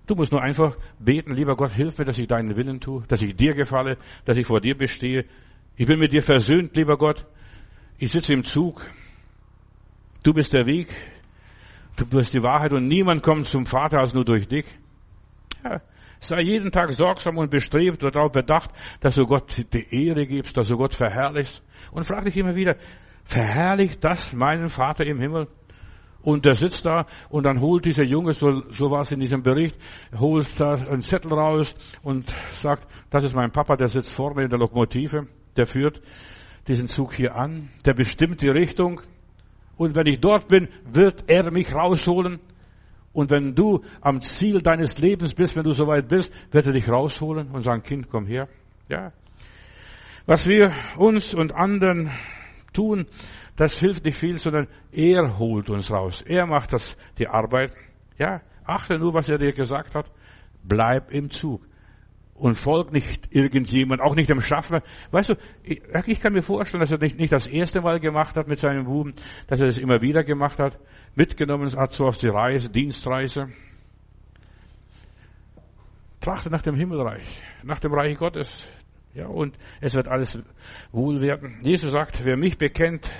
Du 0.06 0.14
musst 0.14 0.30
nur 0.30 0.42
einfach 0.42 0.76
beten, 0.98 1.34
lieber 1.34 1.56
Gott, 1.56 1.72
hilf 1.72 1.98
mir, 1.98 2.04
dass 2.04 2.18
ich 2.18 2.28
deinen 2.28 2.56
Willen 2.56 2.80
tue, 2.80 3.02
dass 3.08 3.22
ich 3.22 3.34
dir 3.34 3.54
gefalle, 3.54 3.98
dass 4.24 4.36
ich 4.36 4.46
vor 4.46 4.60
dir 4.60 4.76
bestehe. 4.76 5.24
Ich 5.76 5.86
bin 5.86 5.98
mit 5.98 6.12
dir 6.12 6.22
versöhnt, 6.22 6.76
lieber 6.76 6.96
Gott. 6.96 7.26
Ich 7.98 8.12
sitze 8.12 8.32
im 8.32 8.44
Zug. 8.44 8.86
Du 10.22 10.32
bist 10.32 10.52
der 10.52 10.66
Weg. 10.66 10.88
Du 11.96 12.06
bist 12.06 12.34
die 12.34 12.42
Wahrheit 12.42 12.72
und 12.72 12.86
niemand 12.86 13.22
kommt 13.22 13.46
zum 13.46 13.66
Vater 13.66 13.98
als 13.98 14.14
nur 14.14 14.24
durch 14.24 14.46
dich. 14.46 14.66
Ja, 15.64 15.80
sei 16.20 16.42
jeden 16.42 16.70
Tag 16.70 16.92
sorgsam 16.92 17.38
und 17.38 17.50
bestrebt 17.50 18.04
und 18.04 18.14
darauf 18.14 18.32
bedacht, 18.32 18.70
dass 19.00 19.14
du 19.14 19.26
Gott 19.26 19.64
die 19.72 20.06
Ehre 20.06 20.26
gibst, 20.26 20.56
dass 20.56 20.68
du 20.68 20.76
Gott 20.76 20.94
verherrlichst. 20.94 21.62
Und 21.90 22.04
frag 22.04 22.24
dich 22.24 22.36
immer 22.36 22.54
wieder, 22.54 22.76
verherrlicht 23.24 24.04
das 24.04 24.32
meinen 24.32 24.68
Vater 24.68 25.04
im 25.04 25.18
Himmel? 25.18 25.48
Und 26.26 26.44
der 26.44 26.56
sitzt 26.56 26.84
da 26.84 27.06
und 27.28 27.44
dann 27.44 27.60
holt 27.60 27.84
dieser 27.84 28.02
Junge, 28.02 28.32
so, 28.32 28.64
so 28.70 28.90
war 28.90 29.02
es 29.02 29.12
in 29.12 29.20
diesem 29.20 29.44
Bericht, 29.44 29.76
holt 30.18 30.48
da 30.58 30.74
einen 30.74 31.00
Zettel 31.00 31.32
raus 31.32 31.76
und 32.02 32.34
sagt, 32.50 32.88
das 33.10 33.22
ist 33.22 33.36
mein 33.36 33.52
Papa, 33.52 33.76
der 33.76 33.86
sitzt 33.86 34.12
vorne 34.12 34.42
in 34.42 34.50
der 34.50 34.58
Lokomotive, 34.58 35.28
der 35.56 35.68
führt 35.68 36.02
diesen 36.66 36.88
Zug 36.88 37.14
hier 37.14 37.36
an, 37.36 37.68
der 37.84 37.94
bestimmt 37.94 38.42
die 38.42 38.48
Richtung. 38.48 39.00
Und 39.76 39.94
wenn 39.94 40.08
ich 40.08 40.18
dort 40.18 40.48
bin, 40.48 40.66
wird 40.92 41.22
er 41.28 41.52
mich 41.52 41.72
rausholen. 41.72 42.40
Und 43.12 43.30
wenn 43.30 43.54
du 43.54 43.84
am 44.00 44.20
Ziel 44.20 44.62
deines 44.62 44.98
Lebens 44.98 45.32
bist, 45.32 45.54
wenn 45.54 45.62
du 45.62 45.74
soweit 45.74 46.08
bist, 46.08 46.32
wird 46.50 46.66
er 46.66 46.72
dich 46.72 46.88
rausholen 46.88 47.52
und 47.52 47.62
sagen, 47.62 47.84
Kind, 47.84 48.08
komm 48.10 48.26
her. 48.26 48.48
Ja. 48.88 49.12
Was 50.26 50.48
wir 50.48 50.72
uns 50.96 51.34
und 51.34 51.54
anderen 51.54 52.10
tun, 52.72 53.06
das 53.56 53.78
hilft 53.78 54.04
nicht 54.04 54.18
viel, 54.18 54.38
sondern 54.38 54.68
er 54.92 55.38
holt 55.38 55.70
uns 55.70 55.90
raus. 55.90 56.22
Er 56.22 56.46
macht 56.46 56.72
das, 56.74 56.96
die 57.18 57.26
Arbeit. 57.26 57.72
Ja, 58.18 58.42
achte 58.64 58.98
nur, 58.98 59.14
was 59.14 59.28
er 59.28 59.38
dir 59.38 59.52
gesagt 59.52 59.94
hat. 59.94 60.10
Bleib 60.62 61.10
im 61.10 61.30
Zug. 61.30 61.66
Und 62.34 62.56
folg 62.56 62.92
nicht 62.92 63.34
irgendjemand, 63.34 64.02
auch 64.02 64.14
nicht 64.14 64.28
dem 64.28 64.42
Schaffner. 64.42 64.82
Weißt 65.10 65.30
du, 65.30 65.34
ich, 65.62 65.82
ich 66.06 66.20
kann 66.20 66.34
mir 66.34 66.42
vorstellen, 66.42 66.82
dass 66.82 66.92
er 66.92 66.98
nicht, 66.98 67.18
nicht 67.18 67.32
das 67.32 67.46
erste 67.46 67.80
Mal 67.80 67.98
gemacht 67.98 68.36
hat 68.36 68.46
mit 68.46 68.58
seinem 68.58 68.84
Buben, 68.84 69.14
dass 69.46 69.60
er 69.60 69.66
das 69.66 69.78
immer 69.78 70.02
wieder 70.02 70.22
gemacht 70.22 70.58
hat, 70.58 70.78
mitgenommen 71.14 71.74
hat 71.74 71.92
so 71.92 72.04
auf 72.04 72.18
die 72.18 72.28
Reise, 72.28 72.68
Dienstreise. 72.68 73.48
Trachte 76.20 76.50
nach 76.50 76.60
dem 76.60 76.74
Himmelreich, 76.74 77.42
nach 77.62 77.78
dem 77.78 77.94
Reich 77.94 78.18
Gottes. 78.18 78.68
Ja, 79.14 79.28
und 79.28 79.56
es 79.80 79.94
wird 79.94 80.08
alles 80.08 80.38
wohl 80.92 81.22
werden. 81.22 81.60
Jesus 81.62 81.92
sagt, 81.92 82.22
wer 82.26 82.36
mich 82.36 82.58
bekennt, 82.58 83.10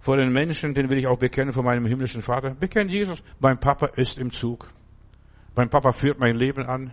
vor 0.00 0.16
den 0.16 0.32
Menschen, 0.32 0.74
den 0.74 0.88
will 0.88 0.98
ich 0.98 1.06
auch 1.06 1.18
bekennen 1.18 1.52
vor 1.52 1.62
meinem 1.62 1.86
himmlischen 1.86 2.22
Vater. 2.22 2.54
Bekennt 2.54 2.90
Jesus, 2.90 3.22
mein 3.38 3.58
Papa 3.58 3.86
ist 3.96 4.18
im 4.18 4.32
Zug. 4.32 4.68
Mein 5.54 5.68
Papa 5.68 5.92
führt 5.92 6.18
mein 6.18 6.34
Leben 6.34 6.64
an. 6.64 6.92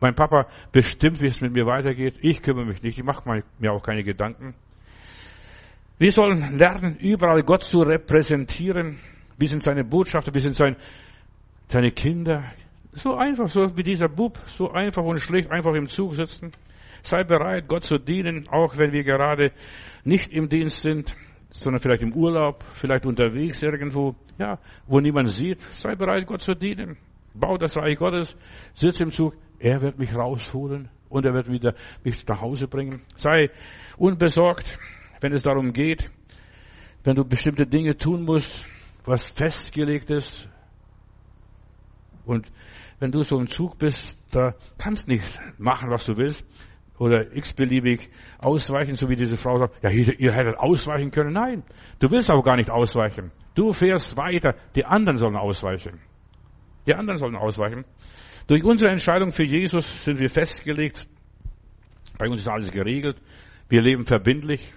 Mein 0.00 0.14
Papa 0.14 0.48
bestimmt, 0.72 1.22
wie 1.22 1.28
es 1.28 1.40
mit 1.40 1.52
mir 1.52 1.66
weitergeht. 1.66 2.16
Ich 2.20 2.42
kümmere 2.42 2.66
mich 2.66 2.82
nicht. 2.82 2.98
Ich 2.98 3.04
mache 3.04 3.44
mir 3.58 3.72
auch 3.72 3.82
keine 3.82 4.02
Gedanken. 4.02 4.54
Wir 5.98 6.10
sollen 6.10 6.58
lernen, 6.58 6.96
überall 6.96 7.44
Gott 7.44 7.62
zu 7.62 7.78
repräsentieren. 7.78 8.98
Wir 9.38 9.48
sind 9.48 9.62
seine 9.62 9.84
Botschafter, 9.84 10.34
wir 10.34 10.40
sind 10.40 10.56
sein, 10.56 10.76
seine 11.68 11.92
Kinder. 11.92 12.44
So 12.92 13.14
einfach, 13.14 13.46
so 13.46 13.76
wie 13.76 13.84
dieser 13.84 14.08
Bub, 14.08 14.38
so 14.48 14.70
einfach 14.70 15.04
und 15.04 15.18
schlicht 15.18 15.50
einfach 15.50 15.74
im 15.74 15.86
Zug 15.86 16.14
sitzen. 16.14 16.52
Sei 17.02 17.22
bereit, 17.22 17.68
Gott 17.68 17.84
zu 17.84 17.98
dienen, 17.98 18.48
auch 18.48 18.76
wenn 18.76 18.92
wir 18.92 19.04
gerade 19.04 19.52
nicht 20.04 20.32
im 20.32 20.48
Dienst 20.48 20.80
sind, 20.80 21.14
sondern 21.54 21.80
vielleicht 21.80 22.02
im 22.02 22.12
Urlaub, 22.14 22.64
vielleicht 22.74 23.06
unterwegs 23.06 23.62
irgendwo, 23.62 24.16
ja, 24.38 24.58
wo 24.86 24.98
niemand 24.98 25.28
sieht. 25.28 25.60
Sei 25.72 25.94
bereit, 25.94 26.26
Gott 26.26 26.40
zu 26.40 26.54
dienen. 26.54 26.96
Bau 27.32 27.56
das 27.56 27.76
Reich 27.76 27.96
Gottes, 27.96 28.36
sitz 28.74 29.00
im 29.00 29.10
Zug, 29.10 29.34
er 29.58 29.80
wird 29.80 29.98
mich 29.98 30.14
rausholen 30.14 30.88
und 31.08 31.24
er 31.24 31.32
wird 31.32 31.48
wieder 31.48 31.74
mich 32.02 32.26
nach 32.26 32.40
Hause 32.40 32.66
bringen. 32.66 33.02
Sei 33.16 33.50
unbesorgt, 33.96 34.78
wenn 35.20 35.32
es 35.32 35.42
darum 35.42 35.72
geht, 35.72 36.10
wenn 37.04 37.14
du 37.14 37.24
bestimmte 37.24 37.66
Dinge 37.66 37.96
tun 37.96 38.24
musst, 38.24 38.66
was 39.04 39.30
festgelegt 39.30 40.10
ist. 40.10 40.48
Und 42.24 42.50
wenn 42.98 43.12
du 43.12 43.22
so 43.22 43.38
im 43.38 43.46
Zug 43.46 43.78
bist, 43.78 44.18
da 44.32 44.54
kannst 44.76 45.06
nicht 45.06 45.38
machen, 45.58 45.88
was 45.90 46.04
du 46.06 46.16
willst 46.16 46.44
oder 46.98 47.34
x-beliebig 47.34 48.08
ausweichen, 48.38 48.94
so 48.94 49.08
wie 49.08 49.16
diese 49.16 49.36
Frau 49.36 49.58
sagt, 49.58 49.82
ja, 49.82 49.90
ihr, 49.90 50.18
ihr 50.18 50.32
hättet 50.32 50.56
ausweichen 50.56 51.10
können. 51.10 51.32
Nein, 51.32 51.62
du 51.98 52.10
willst 52.10 52.30
auch 52.30 52.42
gar 52.42 52.56
nicht 52.56 52.70
ausweichen. 52.70 53.32
Du 53.54 53.72
fährst 53.72 54.16
weiter, 54.16 54.54
die 54.74 54.84
anderen 54.84 55.16
sollen 55.16 55.36
ausweichen. 55.36 56.00
Die 56.86 56.94
anderen 56.94 57.18
sollen 57.18 57.36
ausweichen. 57.36 57.84
Durch 58.46 58.62
unsere 58.62 58.90
Entscheidung 58.90 59.30
für 59.30 59.44
Jesus 59.44 60.04
sind 60.04 60.20
wir 60.20 60.28
festgelegt. 60.28 61.08
Bei 62.18 62.28
uns 62.28 62.40
ist 62.40 62.48
alles 62.48 62.70
geregelt. 62.70 63.16
Wir 63.68 63.80
leben 63.80 64.04
verbindlich. 64.04 64.72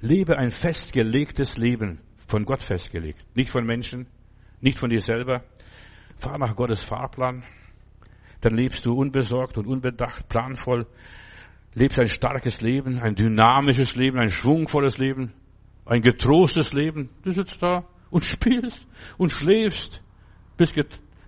Lebe 0.00 0.36
ein 0.36 0.50
festgelegtes 0.50 1.56
Leben, 1.56 2.00
von 2.26 2.44
Gott 2.44 2.62
festgelegt. 2.62 3.24
Nicht 3.34 3.50
von 3.50 3.64
Menschen, 3.64 4.06
nicht 4.60 4.78
von 4.78 4.90
dir 4.90 5.00
selber. 5.00 5.42
Fahr 6.18 6.38
nach 6.38 6.54
Gottes 6.54 6.82
Fahrplan 6.82 7.44
dann 8.40 8.54
lebst 8.54 8.86
du 8.86 8.94
unbesorgt 8.94 9.58
und 9.58 9.66
unbedacht, 9.66 10.28
planvoll, 10.28 10.86
lebst 11.74 11.98
ein 11.98 12.08
starkes 12.08 12.60
Leben, 12.60 12.98
ein 13.00 13.14
dynamisches 13.14 13.96
Leben, 13.96 14.18
ein 14.18 14.30
schwungvolles 14.30 14.98
Leben, 14.98 15.32
ein 15.84 16.02
getrostes 16.02 16.72
Leben. 16.72 17.10
Du 17.22 17.32
sitzt 17.32 17.62
da 17.62 17.84
und 18.10 18.24
spielst 18.24 18.86
und 19.16 19.30
schläfst, 19.30 20.02
bist 20.56 20.74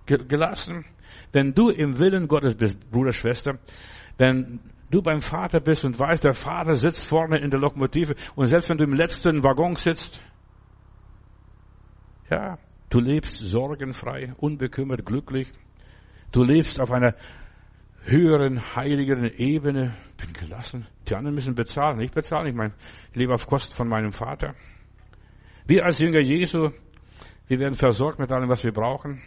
gelassen. 0.05 0.85
Wenn 1.31 1.53
du 1.53 1.69
im 1.69 1.99
Willen 1.99 2.27
Gottes 2.27 2.55
bist, 2.55 2.91
Bruder, 2.91 3.11
Schwester, 3.11 3.59
wenn 4.17 4.59
du 4.89 5.01
beim 5.01 5.21
Vater 5.21 5.59
bist 5.59 5.85
und 5.85 5.97
weißt, 5.97 6.23
der 6.23 6.33
Vater 6.33 6.75
sitzt 6.75 7.05
vorne 7.07 7.39
in 7.39 7.49
der 7.49 7.59
Lokomotive 7.59 8.15
und 8.35 8.47
selbst 8.47 8.69
wenn 8.69 8.77
du 8.77 8.83
im 8.83 8.93
letzten 8.93 9.43
Waggon 9.43 9.75
sitzt, 9.75 10.21
ja, 12.29 12.57
du 12.89 12.99
lebst 12.99 13.39
sorgenfrei, 13.39 14.33
unbekümmert, 14.37 15.05
glücklich, 15.05 15.51
Du 16.31 16.43
lebst 16.43 16.79
auf 16.79 16.91
einer 16.91 17.15
höheren, 18.03 18.75
heiligeren 18.75 19.25
Ebene. 19.35 19.95
Bin 20.17 20.33
gelassen. 20.33 20.87
Die 21.07 21.15
anderen 21.15 21.35
müssen 21.35 21.55
bezahlen. 21.55 21.99
Ich 22.01 22.11
bezahle 22.11 22.45
nicht. 22.45 22.55
Mein, 22.55 22.73
ich 23.11 23.17
lebe 23.17 23.33
auf 23.33 23.47
Kosten 23.47 23.73
von 23.73 23.87
meinem 23.87 24.11
Vater. 24.11 24.55
Wir 25.67 25.85
als 25.85 25.99
Jünger 25.99 26.19
Jesu, 26.19 26.71
wir 27.47 27.59
werden 27.59 27.75
versorgt 27.75 28.19
mit 28.19 28.31
allem, 28.31 28.49
was 28.49 28.63
wir 28.63 28.71
brauchen. 28.71 29.21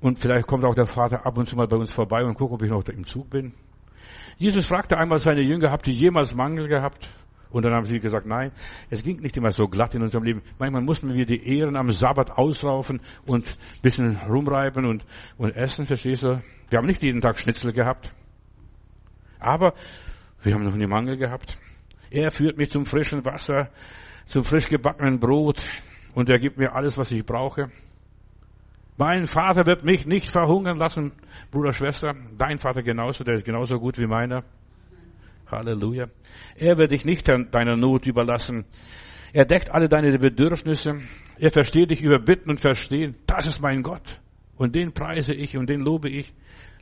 Und 0.00 0.18
vielleicht 0.18 0.46
kommt 0.46 0.64
auch 0.64 0.74
der 0.74 0.86
Vater 0.86 1.24
ab 1.24 1.38
und 1.38 1.46
zu 1.46 1.56
mal 1.56 1.66
bei 1.66 1.76
uns 1.76 1.92
vorbei 1.92 2.24
und 2.24 2.34
guckt, 2.36 2.52
ob 2.52 2.62
ich 2.62 2.70
noch 2.70 2.84
im 2.88 3.06
Zug 3.06 3.30
bin. 3.30 3.54
Jesus 4.36 4.66
fragte 4.66 4.98
einmal 4.98 5.18
seine 5.18 5.40
Jünger, 5.40 5.70
habt 5.70 5.86
ihr 5.86 5.94
jemals 5.94 6.34
Mangel 6.34 6.68
gehabt? 6.68 7.08
Und 7.54 7.64
dann 7.64 7.72
haben 7.72 7.84
sie 7.84 8.00
gesagt, 8.00 8.26
nein, 8.26 8.50
es 8.90 9.04
ging 9.04 9.20
nicht 9.20 9.36
immer 9.36 9.52
so 9.52 9.68
glatt 9.68 9.94
in 9.94 10.02
unserem 10.02 10.24
Leben. 10.24 10.42
Manchmal 10.58 10.82
mussten 10.82 11.14
wir 11.14 11.24
die 11.24 11.56
Ehren 11.56 11.76
am 11.76 11.88
Sabbat 11.92 12.32
ausraufen 12.32 13.00
und 13.26 13.46
ein 13.46 13.80
bisschen 13.80 14.16
rumreiben 14.28 14.84
und, 14.84 15.06
und 15.38 15.54
essen, 15.54 15.86
verstehst 15.86 16.24
du? 16.24 16.42
Wir 16.68 16.78
haben 16.78 16.86
nicht 16.86 17.00
jeden 17.00 17.20
Tag 17.20 17.38
Schnitzel 17.38 17.72
gehabt. 17.72 18.12
Aber 19.38 19.74
wir 20.42 20.52
haben 20.52 20.64
noch 20.64 20.74
nie 20.74 20.88
Mangel 20.88 21.16
gehabt. 21.16 21.56
Er 22.10 22.32
führt 22.32 22.58
mich 22.58 22.72
zum 22.72 22.86
frischen 22.86 23.24
Wasser, 23.24 23.70
zum 24.26 24.42
frisch 24.42 24.68
gebackenen 24.68 25.20
Brot 25.20 25.62
und 26.12 26.28
er 26.30 26.40
gibt 26.40 26.58
mir 26.58 26.74
alles, 26.74 26.98
was 26.98 27.12
ich 27.12 27.24
brauche. 27.24 27.70
Mein 28.96 29.28
Vater 29.28 29.64
wird 29.64 29.84
mich 29.84 30.06
nicht 30.06 30.28
verhungern 30.28 30.76
lassen, 30.76 31.12
Bruder, 31.52 31.70
Schwester. 31.70 32.16
Dein 32.36 32.58
Vater 32.58 32.82
genauso, 32.82 33.22
der 33.22 33.34
ist 33.34 33.44
genauso 33.44 33.78
gut 33.78 33.96
wie 33.98 34.08
meiner. 34.08 34.42
Halleluja. 35.50 36.06
Er 36.56 36.78
wird 36.78 36.92
dich 36.92 37.04
nicht 37.04 37.28
deiner 37.28 37.76
Not 37.76 38.06
überlassen. 38.06 38.64
Er 39.32 39.44
deckt 39.44 39.70
alle 39.70 39.88
deine 39.88 40.16
Bedürfnisse. 40.18 41.00
Er 41.38 41.50
versteht 41.50 41.90
dich 41.90 42.02
über 42.02 42.18
Bitten 42.18 42.50
und 42.50 42.60
Verstehen. 42.60 43.16
Das 43.26 43.46
ist 43.46 43.60
mein 43.60 43.82
Gott. 43.82 44.20
Und 44.56 44.74
den 44.74 44.92
preise 44.92 45.34
ich 45.34 45.56
und 45.56 45.68
den 45.68 45.80
lobe 45.80 46.08
ich. 46.08 46.32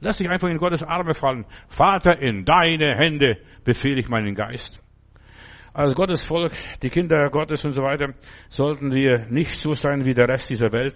Lass 0.01 0.19
dich 0.19 0.29
einfach 0.29 0.49
in 0.49 0.59
Gottes 0.59 0.83
Arme 0.83 1.15
fallen. 1.15 1.47
Vater, 1.69 2.19
in 2.21 2.45
deine 2.45 2.97
Hände 2.97 3.39
befehle 3.65 4.01
ich 4.01 4.09
meinen 4.09 4.35
Geist. 4.35 4.83
Als 5.73 5.95
Gottes 5.95 6.25
Volk, 6.25 6.53
die 6.83 6.91
Kinder 6.91 7.31
Gottes 7.31 7.65
und 7.65 7.73
so 7.73 7.83
weiter, 7.83 8.13
sollten 8.51 8.93
wir 8.93 9.27
nicht 9.31 9.59
so 9.59 9.73
sein 9.73 10.05
wie 10.05 10.13
der 10.13 10.29
Rest 10.29 10.51
dieser 10.51 10.73
Welt. 10.73 10.95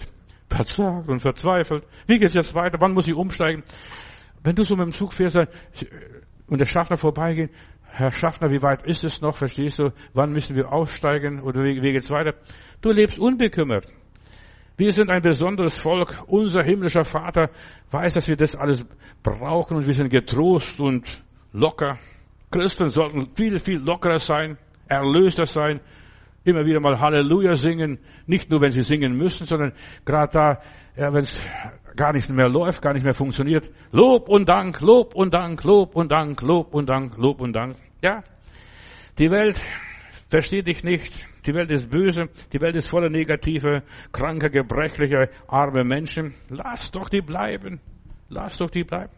Verzagt 0.51 1.09
und 1.09 1.21
verzweifelt. 1.21 1.85
Wie 2.07 2.19
geht's 2.19 2.35
jetzt 2.35 2.55
weiter? 2.55 2.79
Wann 2.81 2.93
muss 2.93 3.09
ich 3.09 3.15
umsteigen? 3.15 3.63
Wenn 4.45 4.55
du 4.55 4.63
so 4.63 4.77
mit 4.77 4.85
dem 4.85 4.93
Zug 4.93 5.13
fährst 5.13 5.37
und 6.49 6.59
der 6.59 6.67
Schaffner 6.67 6.97
vorbeigehen, 6.97 7.51
Herr 7.89 8.13
Schaffner, 8.13 8.51
wie 8.51 8.63
weit 8.63 8.85
ist 8.85 9.05
es 9.05 9.23
noch? 9.23 9.37
Verstehst 9.37 9.79
du? 9.79 9.91
Wann 10.13 10.33
müssen 10.33 10.55
wir 10.55 10.71
aufsteigen? 10.71 11.41
Oder 11.41 11.65
wie, 11.65 11.81
wie 11.81 11.93
geht's 11.93 12.11
weiter? 12.11 12.35
Du 12.83 12.91
lebst 12.91 13.19
unbekümmert. 13.19 13.87
Wir 14.77 14.93
sind 14.93 15.09
ein 15.09 15.23
besonderes 15.23 15.81
Volk. 15.81 16.23
Unser 16.27 16.63
himmlischer 16.63 17.05
Vater 17.05 17.49
weiß, 17.91 18.15
dass 18.15 18.29
wir 18.29 18.37
das 18.37 18.55
alles 18.55 18.85
brauchen 19.23 19.79
und 19.79 19.87
wir 19.87 19.95
sind 19.95 20.11
getrost 20.11 20.79
und 20.79 21.25
locker. 21.53 21.99
Christen 22.51 22.91
sollten 22.91 23.35
viel, 23.35 23.59
viel 23.59 23.79
lockerer 23.79 24.19
sein, 24.19 24.59
erlöster 24.89 25.47
sein, 25.47 25.81
immer 26.47 26.65
wieder 26.65 26.81
mal 26.81 27.01
Halleluja 27.01 27.57
singen. 27.57 27.99
Nicht 28.27 28.51
nur, 28.51 28.61
wenn 28.61 28.71
sie 28.71 28.83
singen 28.83 29.17
müssen, 29.17 29.47
sondern 29.47 29.73
gerade 30.05 30.33
da, 30.33 30.61
ja, 30.97 31.13
wenn 31.13 31.23
es 31.23 31.41
gar 31.97 32.13
nicht 32.13 32.31
mehr 32.31 32.49
läuft, 32.49 32.83
gar 32.83 32.93
nicht 32.93 33.05
mehr 33.05 33.15
funktioniert. 33.15 33.71
Lob 33.91 34.29
und 34.29 34.49
Dank, 34.49 34.81
Lob 34.81 35.15
und 35.15 35.35
Dank, 35.35 35.65
Lob 35.65 35.97
und 35.97 36.13
Dank, 36.13 36.43
Lob 36.43 36.75
und 36.75 36.89
Dank, 36.89 37.17
Lob 37.17 37.41
und 37.41 37.53
Dank. 37.55 37.77
Ja, 38.03 38.23
die 39.19 39.31
Welt 39.31 39.61
versteht 40.29 40.67
dich 40.67 40.85
nicht. 40.85 41.27
Die 41.47 41.55
Welt 41.55 41.71
ist 41.71 41.91
böse. 41.91 42.29
Die 42.53 42.61
Welt 42.61 42.75
ist 42.77 42.89
voller 42.89 43.09
negativer, 43.09 43.83
kranker, 44.13 44.51
gebrechlicher, 44.51 45.29
armer 45.47 45.85
Menschen. 45.85 46.35
Lass 46.49 46.91
doch 46.91 47.09
die 47.09 47.23
bleiben. 47.23 47.81
Lass 48.29 48.59
doch 48.59 48.71
die 48.71 48.85
bleiben. 48.85 49.13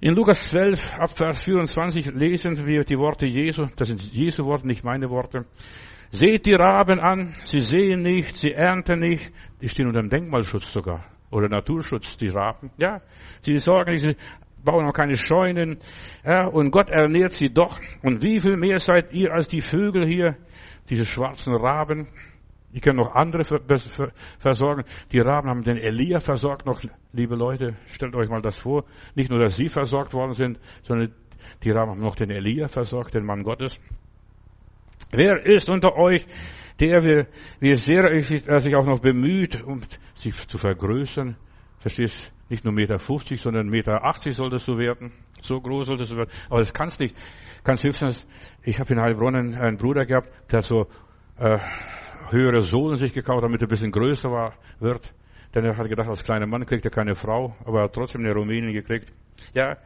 In 0.00 0.14
Lukas 0.14 0.48
12, 0.48 0.98
ab 0.98 1.10
Vers 1.10 1.44
24 1.44 2.12
lesen 2.14 2.66
wir 2.66 2.82
die 2.82 2.98
Worte 2.98 3.26
Jesu. 3.26 3.66
Das 3.76 3.88
sind 3.88 4.02
Jesu 4.02 4.44
Worte, 4.44 4.66
nicht 4.66 4.82
meine 4.82 5.08
Worte. 5.10 5.44
Seht 6.14 6.44
die 6.44 6.52
Raben 6.52 7.00
an. 7.00 7.34
Sie 7.44 7.60
sehen 7.60 8.02
nicht, 8.02 8.36
sie 8.36 8.52
ernten 8.52 9.00
nicht. 9.00 9.32
Die 9.62 9.68
stehen 9.68 9.86
unter 9.86 10.02
dem 10.02 10.10
Denkmalschutz 10.10 10.70
sogar. 10.70 11.06
Oder 11.30 11.48
Naturschutz, 11.48 12.18
die 12.18 12.28
Raben. 12.28 12.70
Ja. 12.76 13.00
Sie 13.40 13.56
sorgen, 13.56 13.96
sie 13.96 14.14
bauen 14.62 14.86
auch 14.86 14.92
keine 14.92 15.16
Scheunen. 15.16 15.78
Ja, 16.22 16.48
und 16.48 16.70
Gott 16.70 16.90
ernährt 16.90 17.32
sie 17.32 17.48
doch. 17.48 17.80
Und 18.02 18.22
wie 18.22 18.40
viel 18.40 18.58
mehr 18.58 18.78
seid 18.78 19.14
ihr 19.14 19.32
als 19.32 19.48
die 19.48 19.62
Vögel 19.62 20.06
hier, 20.06 20.36
diese 20.90 21.06
schwarzen 21.06 21.54
Raben? 21.54 22.08
Die 22.74 22.80
können 22.80 22.98
noch 22.98 23.14
andere 23.14 23.44
versorgen. 24.38 24.84
Die 25.12 25.18
Raben 25.18 25.48
haben 25.48 25.62
den 25.62 25.78
Elia 25.78 26.20
versorgt 26.20 26.66
noch, 26.66 26.82
liebe 27.14 27.36
Leute. 27.36 27.76
Stellt 27.86 28.14
euch 28.14 28.28
mal 28.28 28.42
das 28.42 28.58
vor. 28.58 28.84
Nicht 29.14 29.30
nur, 29.30 29.38
dass 29.38 29.56
sie 29.56 29.70
versorgt 29.70 30.12
worden 30.12 30.34
sind, 30.34 30.60
sondern 30.82 31.14
die 31.62 31.70
Raben 31.70 31.92
haben 31.92 32.02
noch 32.02 32.16
den 32.16 32.30
Elia 32.30 32.68
versorgt, 32.68 33.14
den 33.14 33.24
Mann 33.24 33.44
Gottes. 33.44 33.80
Wer 35.12 35.44
ist 35.44 35.68
unter 35.68 35.94
euch, 35.96 36.26
der, 36.80 37.04
wie, 37.04 37.26
wie 37.60 37.74
sehr 37.76 38.04
er 38.04 38.60
sich 38.60 38.74
auch 38.74 38.86
noch 38.86 39.00
bemüht, 39.00 39.62
um 39.62 39.82
sich 40.14 40.34
zu 40.48 40.56
vergrößern? 40.58 41.36
Verstehst? 41.78 42.32
Nicht 42.48 42.64
nur 42.64 42.72
Meter 42.72 42.98
50, 42.98 43.40
sondern 43.40 43.68
Meter 43.68 44.04
80 44.04 44.34
solltest 44.34 44.68
du 44.68 44.78
werden. 44.78 45.12
So 45.42 45.60
groß 45.60 45.86
solltest 45.86 46.12
du 46.12 46.16
werden. 46.16 46.30
Aber 46.48 46.60
das 46.60 46.72
kannst 46.72 47.00
nicht. 47.00 47.16
Kannst 47.62 47.84
höchstens, 47.84 48.26
ich 48.62 48.80
habe 48.80 48.92
in 48.92 49.00
Heilbronn 49.00 49.54
einen 49.54 49.76
Bruder 49.76 50.06
gehabt, 50.06 50.30
der 50.50 50.62
so 50.62 50.86
äh, 51.38 51.58
höhere 52.30 52.60
Sohlen 52.62 52.96
sich 52.96 53.12
gekauft, 53.12 53.42
damit 53.44 53.60
er 53.60 53.66
ein 53.66 53.70
bisschen 53.70 53.92
größer 53.92 54.30
war, 54.30 54.54
wird. 54.80 55.12
Denn 55.54 55.64
er 55.64 55.76
hat 55.76 55.88
gedacht, 55.88 56.08
als 56.08 56.24
kleiner 56.24 56.46
Mann 56.46 56.64
kriegt 56.64 56.84
er 56.84 56.90
keine 56.90 57.14
Frau, 57.14 57.54
aber 57.64 57.80
er 57.80 57.84
hat 57.84 57.94
trotzdem 57.94 58.22
eine 58.22 58.32
Rumänin 58.32 58.72
gekriegt. 58.72 59.12
Ja, 59.54 59.76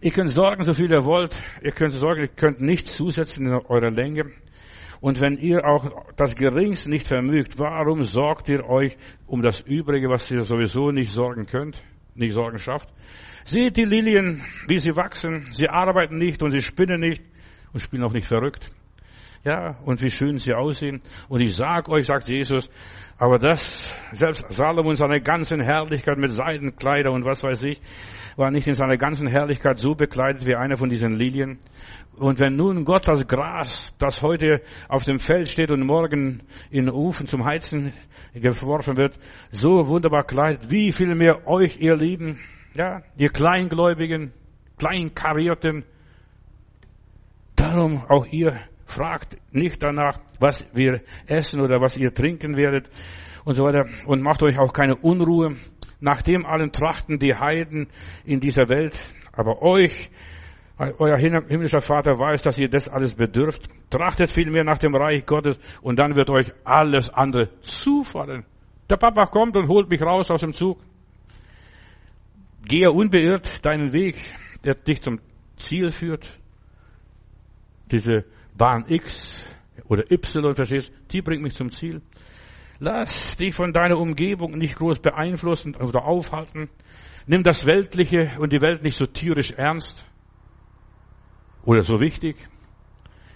ihr 0.00 0.10
könnt 0.10 0.30
sorgen, 0.30 0.62
so 0.62 0.74
viel 0.74 0.90
ihr 0.90 1.04
wollt. 1.04 1.36
Ihr 1.62 1.72
könnt 1.72 1.92
sorgen, 1.92 2.22
ihr 2.22 2.28
könnt 2.28 2.60
nichts 2.60 2.96
zusetzen 2.96 3.46
in 3.46 3.52
eurer 3.52 3.90
Länge. 3.90 4.32
Und 5.00 5.20
wenn 5.20 5.36
ihr 5.36 5.66
auch 5.66 6.12
das 6.16 6.34
Geringste 6.34 6.88
nicht 6.88 7.06
vermögt, 7.06 7.58
warum 7.58 8.02
sorgt 8.02 8.48
ihr 8.48 8.64
euch 8.64 8.96
um 9.26 9.42
das 9.42 9.60
Übrige, 9.60 10.08
was 10.08 10.30
ihr 10.30 10.42
sowieso 10.42 10.90
nicht 10.90 11.12
sorgen 11.12 11.46
könnt, 11.46 11.82
nicht 12.14 12.32
sorgen 12.32 12.58
schafft? 12.58 12.88
Seht 13.44 13.76
die 13.76 13.84
Lilien, 13.84 14.42
wie 14.66 14.78
sie 14.78 14.96
wachsen. 14.96 15.46
Sie 15.50 15.68
arbeiten 15.68 16.16
nicht 16.16 16.42
und 16.42 16.52
sie 16.52 16.62
spinnen 16.62 17.00
nicht 17.00 17.22
und 17.74 17.80
spielen 17.80 18.04
auch 18.04 18.14
nicht 18.14 18.26
verrückt. 18.26 18.70
Ja, 19.44 19.76
und 19.84 20.00
wie 20.00 20.10
schön 20.10 20.38
sie 20.38 20.54
aussehen. 20.54 21.02
Und 21.28 21.40
ich 21.40 21.54
sag 21.54 21.90
euch, 21.90 22.06
sagt 22.06 22.28
Jesus, 22.28 22.70
aber 23.18 23.38
das, 23.38 23.94
selbst 24.12 24.44
Salomon 24.48 24.96
seine 24.96 25.20
ganzen 25.20 25.60
Herrlichkeit 25.60 26.16
mit 26.16 26.32
Seidenkleider 26.32 27.12
und 27.12 27.26
was 27.26 27.42
weiß 27.44 27.62
ich, 27.64 27.80
war 28.36 28.50
nicht 28.50 28.66
in 28.66 28.74
seiner 28.74 28.96
ganzen 28.96 29.28
Herrlichkeit 29.28 29.78
so 29.78 29.94
bekleidet 29.94 30.46
wie 30.46 30.56
einer 30.56 30.78
von 30.78 30.88
diesen 30.88 31.14
Lilien. 31.16 31.58
Und 32.16 32.40
wenn 32.40 32.56
nun 32.56 32.86
Gott 32.86 33.06
das 33.06 33.26
Gras, 33.28 33.94
das 33.98 34.22
heute 34.22 34.62
auf 34.88 35.04
dem 35.04 35.18
Feld 35.18 35.48
steht 35.48 35.70
und 35.70 35.84
morgen 35.84 36.42
in 36.70 36.88
Ofen 36.88 37.26
zum 37.26 37.44
Heizen 37.44 37.92
geworfen 38.32 38.96
wird, 38.96 39.18
so 39.50 39.86
wunderbar 39.88 40.24
kleidet, 40.24 40.70
wie 40.70 40.90
viel 40.90 41.14
mehr 41.14 41.46
euch, 41.46 41.78
ihr 41.80 41.96
Lieben, 41.96 42.40
ja, 42.72 43.02
ihr 43.16 43.28
Kleingläubigen, 43.28 44.32
Kleinkarierten, 44.78 45.84
darum 47.56 48.04
auch 48.08 48.26
ihr 48.26 48.58
fragt 48.86 49.36
nicht 49.52 49.82
danach, 49.82 50.18
was 50.40 50.66
wir 50.72 51.00
essen 51.26 51.60
oder 51.60 51.80
was 51.80 51.96
ihr 51.96 52.12
trinken 52.12 52.56
werdet 52.56 52.88
und 53.44 53.54
so 53.54 53.64
weiter 53.64 53.86
und 54.06 54.22
macht 54.22 54.42
euch 54.42 54.58
auch 54.58 54.72
keine 54.72 54.96
Unruhe. 54.96 55.56
Nach 56.00 56.22
dem 56.22 56.44
allen 56.44 56.72
trachten 56.72 57.18
die 57.18 57.34
Heiden 57.34 57.88
in 58.24 58.40
dieser 58.40 58.68
Welt, 58.68 58.98
aber 59.32 59.62
euch 59.62 60.10
euer 60.76 61.16
himmlischer 61.16 61.80
Vater 61.80 62.18
weiß, 62.18 62.42
dass 62.42 62.58
ihr 62.58 62.68
das 62.68 62.88
alles 62.88 63.14
bedürft. 63.14 63.68
Trachtet 63.90 64.32
vielmehr 64.32 64.64
nach 64.64 64.78
dem 64.78 64.94
Reich 64.94 65.24
Gottes 65.24 65.58
und 65.82 65.98
dann 65.98 66.16
wird 66.16 66.30
euch 66.30 66.52
alles 66.64 67.10
andere 67.10 67.60
zufallen. 67.60 68.44
Der 68.90 68.96
Papa 68.96 69.26
kommt 69.26 69.56
und 69.56 69.68
holt 69.68 69.88
mich 69.88 70.02
raus 70.02 70.30
aus 70.30 70.40
dem 70.40 70.52
Zug. 70.52 70.78
Gehe 72.66 72.90
unbeirrt 72.90 73.64
deinen 73.64 73.92
Weg, 73.92 74.16
der 74.64 74.74
dich 74.74 75.00
zum 75.00 75.20
Ziel 75.56 75.90
führt. 75.90 76.26
Diese 77.90 78.24
Bahn 78.56 78.84
X 78.88 79.54
oder 79.88 80.10
Y, 80.10 80.54
verstehst, 80.54 80.92
die 81.10 81.22
bringt 81.22 81.42
mich 81.42 81.54
zum 81.54 81.70
Ziel. 81.70 82.02
Lass 82.78 83.36
dich 83.36 83.54
von 83.54 83.72
deiner 83.72 83.98
Umgebung 83.98 84.52
nicht 84.52 84.76
groß 84.76 85.00
beeinflussen 85.00 85.76
oder 85.76 86.04
aufhalten. 86.04 86.68
Nimm 87.26 87.42
das 87.42 87.66
Weltliche 87.66 88.32
und 88.38 88.52
die 88.52 88.60
Welt 88.60 88.82
nicht 88.82 88.96
so 88.96 89.06
tierisch 89.06 89.52
ernst 89.52 90.06
oder 91.64 91.82
so 91.82 92.00
wichtig. 92.00 92.36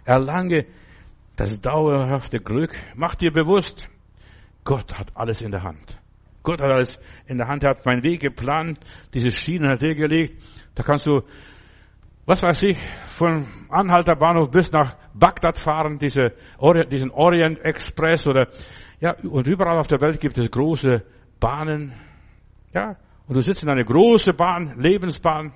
Erlange 0.05 0.67
das 1.37 1.61
dauerhafte 1.61 2.39
Glück. 2.39 2.75
Mach 2.95 3.15
dir 3.15 3.33
bewusst, 3.33 3.89
Gott 4.65 4.99
hat 4.99 5.17
alles 5.17 5.41
in 5.41 5.51
der 5.51 5.63
Hand. 5.63 5.99
Gott 6.43 6.61
hat 6.61 6.71
alles 6.71 7.01
in 7.27 7.39
der 7.39 7.49
Hand. 7.49 7.63
Er 7.63 7.71
hat 7.71 7.87
meinen 7.87 8.03
Weg 8.03 8.21
geplant. 8.21 8.79
Diese 9.15 9.31
Schienen 9.31 9.71
hat 9.71 9.83
er 9.83 9.95
gelegt. 9.95 10.43
Da 10.75 10.83
kannst 10.83 11.07
du, 11.07 11.23
was 12.29 12.43
weiß 12.43 12.63
ich, 12.65 12.79
von 13.07 13.47
Anhalter 13.71 14.15
Bahnhof 14.15 14.51
bis 14.51 14.71
nach 14.71 14.97
Bagdad 15.15 15.59
fahren, 15.59 15.99
diese, 15.99 16.35
diesen 16.91 17.11
Orient 17.11 17.59
Express 17.65 18.27
oder, 18.27 18.49
ja, 19.01 19.17
und 19.23 19.47
überall 19.47 19.79
auf 19.79 19.87
der 19.87 20.03
Welt 20.03 20.21
gibt 20.21 20.37
es 20.37 20.51
große 20.51 21.03
Bahnen. 21.41 21.95
Ja, 22.75 22.97
und 23.27 23.35
du 23.35 23.41
sitzt 23.41 23.63
in 23.63 23.71
einer 23.71 23.83
großen 23.83 24.37
Bahn, 24.37 24.79
Lebensbahn. 24.79 25.55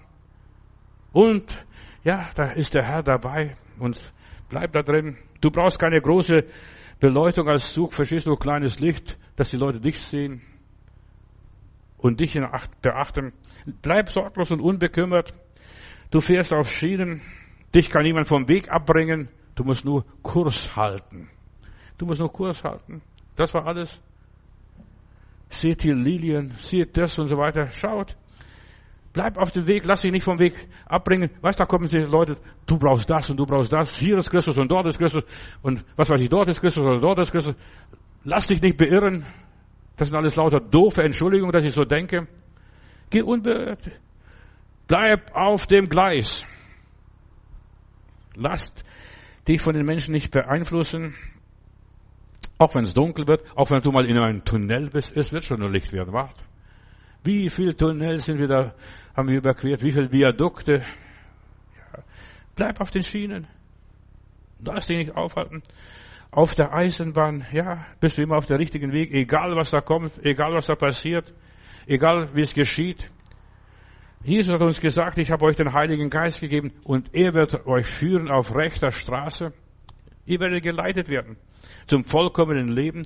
Und 1.12 1.62
ja, 2.04 2.30
da 2.36 2.52
ist 2.52 2.72
der 2.72 2.84
Herr 2.84 3.02
dabei 3.02 3.54
und 3.78 4.00
bleib 4.48 4.72
da 4.72 4.80
drin. 4.80 5.18
Du 5.42 5.50
brauchst 5.50 5.78
keine 5.78 6.00
große 6.00 6.46
Beleuchtung 7.00 7.50
als 7.50 7.74
Zug, 7.74 7.92
verstehst 7.92 8.26
du, 8.26 8.34
kleines 8.36 8.80
Licht, 8.80 9.18
dass 9.36 9.50
die 9.50 9.58
Leute 9.58 9.78
dich 9.78 10.00
sehen 10.00 10.40
und 11.98 12.20
dich 12.20 12.34
in 12.34 12.44
Acht 12.44 12.80
beachten. 12.80 13.34
Bleib 13.82 14.08
sorglos 14.08 14.50
und 14.52 14.62
unbekümmert. 14.62 15.34
Du 16.12 16.20
fährst 16.20 16.54
auf 16.54 16.70
Schienen. 16.70 17.20
Dich 17.74 17.88
kann 17.88 18.04
niemand 18.04 18.28
vom 18.28 18.48
Weg 18.48 18.70
abbringen. 18.70 19.28
Du 19.56 19.64
musst 19.64 19.84
nur 19.84 20.04
Kurs 20.22 20.76
halten. 20.76 21.28
Du 21.98 22.06
musst 22.06 22.20
nur 22.20 22.32
Kurs 22.32 22.62
halten. 22.62 23.02
Das 23.34 23.52
war 23.54 23.66
alles. 23.66 24.00
Seht 25.48 25.82
hier 25.82 25.94
Lilien, 25.94 26.52
seht 26.58 26.96
das 26.96 27.18
und 27.18 27.26
so 27.26 27.36
weiter. 27.36 27.70
Schaut, 27.72 28.16
Bleib 29.12 29.36
auf 29.36 29.50
dem 29.50 29.66
Weg, 29.66 29.84
lass 29.84 30.00
dich 30.00 30.10
nicht 30.10 30.24
vom 30.24 30.38
Weg 30.38 30.54
abbringen. 30.86 31.30
Weißt, 31.42 31.60
da 31.60 31.66
kommen 31.66 31.86
die 31.86 31.98
Leute, 31.98 32.38
du 32.66 32.78
brauchst 32.78 33.10
das 33.10 33.28
und 33.28 33.36
du 33.36 33.44
brauchst 33.44 33.70
das. 33.70 33.94
Hier 33.98 34.16
ist 34.16 34.30
Christus 34.30 34.56
und 34.56 34.70
dort 34.70 34.86
ist 34.86 34.98
Christus 34.98 35.24
und 35.60 35.84
was 35.96 36.08
weiß 36.08 36.20
ich, 36.20 36.30
dort 36.30 36.48
ist 36.48 36.60
Christus 36.60 36.82
oder 36.82 36.98
dort 36.98 37.18
ist 37.18 37.30
Christus. 37.30 37.54
Lass 38.24 38.46
dich 38.46 38.62
nicht 38.62 38.78
beirren. 38.78 39.26
Das 39.96 40.08
sind 40.08 40.16
alles 40.16 40.36
lauter 40.36 40.60
doofe 40.60 41.02
Entschuldigungen, 41.02 41.52
dass 41.52 41.64
ich 41.64 41.74
so 41.74 41.84
denke. 41.84 42.26
Geh 43.10 43.20
unbeirrt. 43.20 43.90
Bleib 44.92 45.34
auf 45.34 45.66
dem 45.66 45.88
Gleis. 45.88 46.44
Lasst 48.34 48.84
dich 49.48 49.62
von 49.62 49.72
den 49.72 49.86
Menschen 49.86 50.12
nicht 50.12 50.30
beeinflussen. 50.30 51.14
Auch 52.58 52.74
wenn 52.74 52.84
es 52.84 52.92
dunkel 52.92 53.26
wird, 53.26 53.42
auch 53.56 53.70
wenn 53.70 53.80
du 53.80 53.90
mal 53.90 54.04
in 54.04 54.18
einem 54.18 54.44
Tunnel 54.44 54.90
bist, 54.90 55.16
es 55.16 55.32
wird 55.32 55.44
schon 55.44 55.60
nur 55.60 55.70
Licht 55.70 55.94
werden. 55.94 56.12
Wart. 56.12 56.36
Wie 57.24 57.48
viele 57.48 57.74
Tunnels 57.74 58.26
sind 58.26 58.38
wir 58.38 58.48
da, 58.48 58.74
haben 59.16 59.28
wir 59.28 59.38
überquert? 59.38 59.82
Wie 59.82 59.92
viele 59.92 60.12
Viadukte? 60.12 60.82
Ja. 60.82 62.02
Bleib 62.54 62.78
auf 62.78 62.90
den 62.90 63.02
Schienen. 63.02 63.46
Lass 64.58 64.88
dich 64.88 64.98
nicht 64.98 65.16
aufhalten. 65.16 65.62
Auf 66.30 66.54
der 66.54 66.74
Eisenbahn, 66.74 67.46
ja, 67.50 67.86
bist 67.98 68.18
du 68.18 68.22
immer 68.24 68.36
auf 68.36 68.44
der 68.44 68.58
richtigen 68.58 68.92
Weg, 68.92 69.10
egal 69.14 69.56
was 69.56 69.70
da 69.70 69.80
kommt, 69.80 70.22
egal 70.22 70.52
was 70.52 70.66
da 70.66 70.74
passiert, 70.74 71.32
egal 71.86 72.28
wie 72.34 72.42
es 72.42 72.52
geschieht. 72.52 73.10
Jesus 74.24 74.52
hat 74.52 74.62
uns 74.62 74.80
gesagt, 74.80 75.18
ich 75.18 75.32
habe 75.32 75.44
euch 75.44 75.56
den 75.56 75.72
Heiligen 75.72 76.08
Geist 76.08 76.40
gegeben 76.40 76.72
und 76.84 77.12
er 77.12 77.34
wird 77.34 77.66
euch 77.66 77.86
führen 77.86 78.30
auf 78.30 78.54
rechter 78.54 78.92
Straße. 78.92 79.52
Ihr 80.26 80.38
werdet 80.38 80.62
geleitet 80.62 81.08
werden 81.08 81.36
zum 81.86 82.04
vollkommenen 82.04 82.68
Leben. 82.68 83.02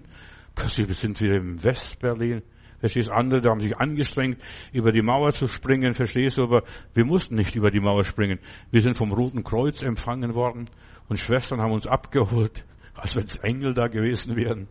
Wir 0.54 0.94
sind 0.94 1.20
wieder 1.20 1.36
im 1.36 1.62
Westberlin. 1.62 2.42
Verstehst, 2.80 3.10
andere, 3.10 3.40
da 3.40 3.50
haben 3.50 3.60
sich 3.60 3.76
angestrengt, 3.76 4.38
über 4.72 4.92
die 4.92 5.00
Mauer 5.00 5.32
zu 5.32 5.46
springen, 5.46 5.94
verstehst 5.94 6.36
du, 6.36 6.42
aber 6.42 6.62
wir 6.92 7.06
mussten 7.06 7.34
nicht 7.34 7.54
über 7.54 7.70
die 7.70 7.80
Mauer 7.80 8.04
springen. 8.04 8.38
Wir 8.70 8.82
sind 8.82 8.96
vom 8.96 9.12
Roten 9.12 9.42
Kreuz 9.42 9.82
empfangen 9.82 10.34
worden 10.34 10.66
und 11.08 11.18
Schwestern 11.18 11.62
haben 11.62 11.72
uns 11.72 11.86
abgeholt, 11.86 12.66
als 12.94 13.16
wenn 13.16 13.24
es 13.24 13.36
Engel 13.36 13.72
da 13.72 13.88
gewesen 13.88 14.36
wären. 14.36 14.68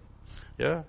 Ja. 0.59 0.85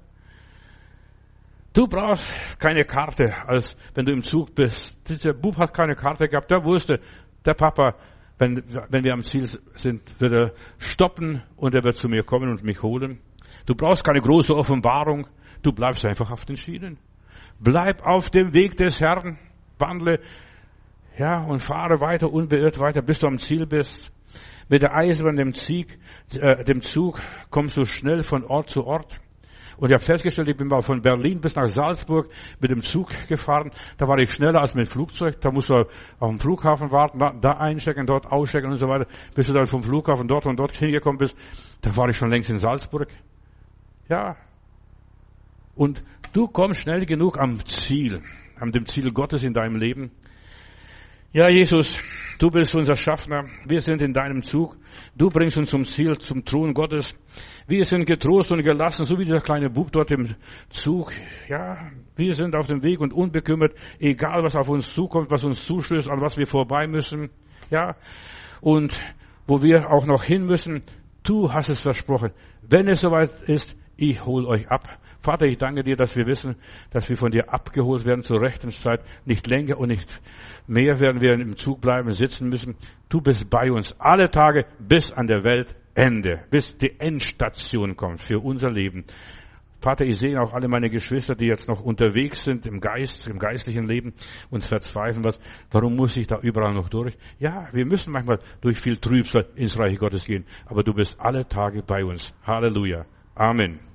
Du 1.76 1.86
brauchst 1.86 2.58
keine 2.58 2.86
Karte, 2.86 3.34
als 3.46 3.76
wenn 3.94 4.06
du 4.06 4.12
im 4.12 4.22
Zug 4.22 4.54
bist. 4.54 4.98
Dieser 5.10 5.34
Bub 5.34 5.58
hat 5.58 5.74
keine 5.74 5.94
Karte 5.94 6.26
gehabt, 6.26 6.50
der 6.50 6.64
wusste, 6.64 7.00
der 7.44 7.52
Papa, 7.52 7.94
wenn, 8.38 8.62
wenn 8.88 9.04
wir 9.04 9.12
am 9.12 9.22
Ziel 9.22 9.46
sind, 9.74 10.18
wird 10.18 10.32
er 10.32 10.52
stoppen 10.78 11.42
und 11.54 11.74
er 11.74 11.84
wird 11.84 11.96
zu 11.96 12.08
mir 12.08 12.22
kommen 12.22 12.48
und 12.48 12.64
mich 12.64 12.82
holen. 12.82 13.20
Du 13.66 13.74
brauchst 13.74 14.04
keine 14.04 14.22
große 14.22 14.56
Offenbarung. 14.56 15.26
Du 15.62 15.70
bleibst 15.70 16.06
einfach 16.06 16.30
auf 16.30 16.46
den 16.46 16.56
Schienen. 16.56 16.96
Bleib 17.60 18.02
auf 18.06 18.30
dem 18.30 18.54
Weg 18.54 18.78
des 18.78 19.02
Herrn. 19.02 19.38
Wandle, 19.78 20.20
ja, 21.18 21.42
und 21.42 21.60
fahre 21.60 22.00
weiter, 22.00 22.32
unbeirrt 22.32 22.80
weiter, 22.80 23.02
bis 23.02 23.18
du 23.18 23.26
am 23.26 23.36
Ziel 23.36 23.66
bist. 23.66 24.10
Mit 24.70 24.80
der 24.80 24.94
Eisenbahn, 24.94 25.36
dem, 25.36 25.52
Zieg, 25.52 25.98
äh, 26.40 26.64
dem 26.64 26.80
Zug 26.80 27.20
kommst 27.50 27.76
du 27.76 27.84
schnell 27.84 28.22
von 28.22 28.44
Ort 28.44 28.70
zu 28.70 28.86
Ort. 28.86 29.18
Und 29.78 29.90
ich 29.90 29.94
habe 29.94 30.04
festgestellt, 30.04 30.48
ich 30.48 30.56
bin 30.56 30.68
mal 30.68 30.82
von 30.82 31.02
Berlin 31.02 31.40
bis 31.40 31.54
nach 31.54 31.68
Salzburg 31.68 32.28
mit 32.60 32.70
dem 32.70 32.82
Zug 32.82 33.10
gefahren. 33.28 33.70
Da 33.98 34.08
war 34.08 34.18
ich 34.18 34.32
schneller 34.32 34.60
als 34.60 34.74
mit 34.74 34.86
dem 34.86 34.90
Flugzeug. 34.90 35.40
Da 35.40 35.50
musst 35.50 35.68
du 35.68 35.86
auf 36.18 36.30
dem 36.30 36.38
Flughafen 36.38 36.90
warten, 36.90 37.18
da 37.40 37.52
einchecken, 37.52 38.06
dort 38.06 38.26
auschecken 38.26 38.70
und 38.70 38.78
so 38.78 38.88
weiter. 38.88 39.06
Bis 39.34 39.46
du 39.46 39.52
dann 39.52 39.66
vom 39.66 39.82
Flughafen 39.82 40.28
dort 40.28 40.46
und 40.46 40.56
dort 40.56 40.72
hingekommen 40.72 41.18
bist, 41.18 41.36
da 41.82 41.94
war 41.96 42.08
ich 42.08 42.16
schon 42.16 42.30
längst 42.30 42.50
in 42.50 42.58
Salzburg. 42.58 43.08
Ja, 44.08 44.36
und 45.76 46.02
du 46.32 46.48
kommst 46.48 46.82
schnell 46.82 47.04
genug 47.04 47.38
am 47.38 47.64
Ziel, 47.64 48.22
an 48.58 48.72
dem 48.72 48.86
Ziel 48.86 49.12
Gottes 49.12 49.42
in 49.42 49.52
deinem 49.52 49.76
Leben. 49.76 50.10
Ja, 51.32 51.50
Jesus, 51.50 51.98
du 52.38 52.50
bist 52.50 52.74
unser 52.74 52.96
Schaffner. 52.96 53.44
Wir 53.66 53.82
sind 53.82 54.00
in 54.00 54.14
deinem 54.14 54.42
Zug. 54.42 54.78
Du 55.14 55.28
bringst 55.28 55.58
uns 55.58 55.68
zum 55.68 55.84
Ziel, 55.84 56.16
zum 56.16 56.46
Thron 56.46 56.72
Gottes. 56.72 57.14
Wir 57.68 57.84
sind 57.84 58.06
getrost 58.06 58.52
und 58.52 58.62
gelassen, 58.62 59.04
so 59.04 59.18
wie 59.18 59.24
dieser 59.24 59.40
kleine 59.40 59.68
Bub 59.68 59.90
dort 59.90 60.12
im 60.12 60.36
Zug. 60.70 61.10
Ja, 61.48 61.90
wir 62.14 62.32
sind 62.34 62.54
auf 62.54 62.68
dem 62.68 62.84
Weg 62.84 63.00
und 63.00 63.12
unbekümmert, 63.12 63.74
egal 63.98 64.44
was 64.44 64.54
auf 64.54 64.68
uns 64.68 64.92
zukommt, 64.92 65.32
was 65.32 65.42
uns 65.42 65.64
zustößt, 65.66 66.08
an 66.08 66.20
was 66.20 66.36
wir 66.36 66.46
vorbei 66.46 66.86
müssen. 66.86 67.30
Ja, 67.70 67.96
und 68.60 69.00
wo 69.48 69.62
wir 69.62 69.90
auch 69.90 70.06
noch 70.06 70.22
hin 70.22 70.46
müssen. 70.46 70.82
Du 71.24 71.52
hast 71.52 71.68
es 71.68 71.82
versprochen. 71.82 72.30
Wenn 72.62 72.88
es 72.88 73.00
soweit 73.00 73.32
ist, 73.48 73.76
ich 73.96 74.24
hol 74.24 74.46
euch 74.46 74.68
ab. 74.68 74.88
Vater, 75.20 75.46
ich 75.46 75.58
danke 75.58 75.82
dir, 75.82 75.96
dass 75.96 76.14
wir 76.14 76.26
wissen, 76.28 76.54
dass 76.90 77.08
wir 77.08 77.16
von 77.16 77.32
dir 77.32 77.52
abgeholt 77.52 78.04
werden 78.04 78.22
zur 78.22 78.40
rechten 78.40 78.70
Zeit. 78.70 79.00
Nicht 79.24 79.48
länger 79.48 79.78
und 79.78 79.88
nicht 79.88 80.08
mehr 80.68 81.00
werden 81.00 81.20
wir 81.20 81.32
im 81.32 81.56
Zug 81.56 81.80
bleiben, 81.80 82.12
sitzen 82.12 82.48
müssen. 82.48 82.76
Du 83.08 83.20
bist 83.20 83.50
bei 83.50 83.72
uns 83.72 83.92
alle 83.98 84.30
Tage 84.30 84.66
bis 84.78 85.10
an 85.10 85.26
der 85.26 85.42
Weltende, 85.96 86.44
bis 86.50 86.76
die 86.76 86.98
Endstation 87.00 87.96
kommt 87.96 88.20
für 88.20 88.38
unser 88.38 88.70
Leben. 88.70 89.04
Vater, 89.80 90.04
ich 90.04 90.18
sehe 90.18 90.40
auch 90.40 90.52
alle 90.52 90.68
meine 90.68 90.90
Geschwister, 90.90 91.34
die 91.34 91.46
jetzt 91.46 91.68
noch 91.68 91.80
unterwegs 91.80 92.44
sind 92.44 92.66
im 92.66 92.80
Geist, 92.80 93.28
im 93.28 93.38
geistlichen 93.38 93.84
Leben, 93.84 94.14
uns 94.50 94.66
verzweifeln, 94.66 95.24
was, 95.24 95.38
warum 95.70 95.96
muss 95.96 96.16
ich 96.16 96.26
da 96.26 96.38
überall 96.40 96.74
noch 96.74 96.88
durch? 96.88 97.16
Ja, 97.38 97.68
wir 97.72 97.86
müssen 97.86 98.12
manchmal 98.12 98.40
durch 98.60 98.78
viel 98.78 98.96
Trübsal 98.96 99.46
ins 99.54 99.78
Reich 99.78 99.98
Gottes 99.98 100.26
gehen, 100.26 100.44
aber 100.66 100.82
du 100.82 100.92
bist 100.92 101.18
alle 101.20 101.46
Tage 101.46 101.82
bei 101.82 102.04
uns. 102.04 102.34
Halleluja. 102.44 103.06
Amen. 103.34 103.85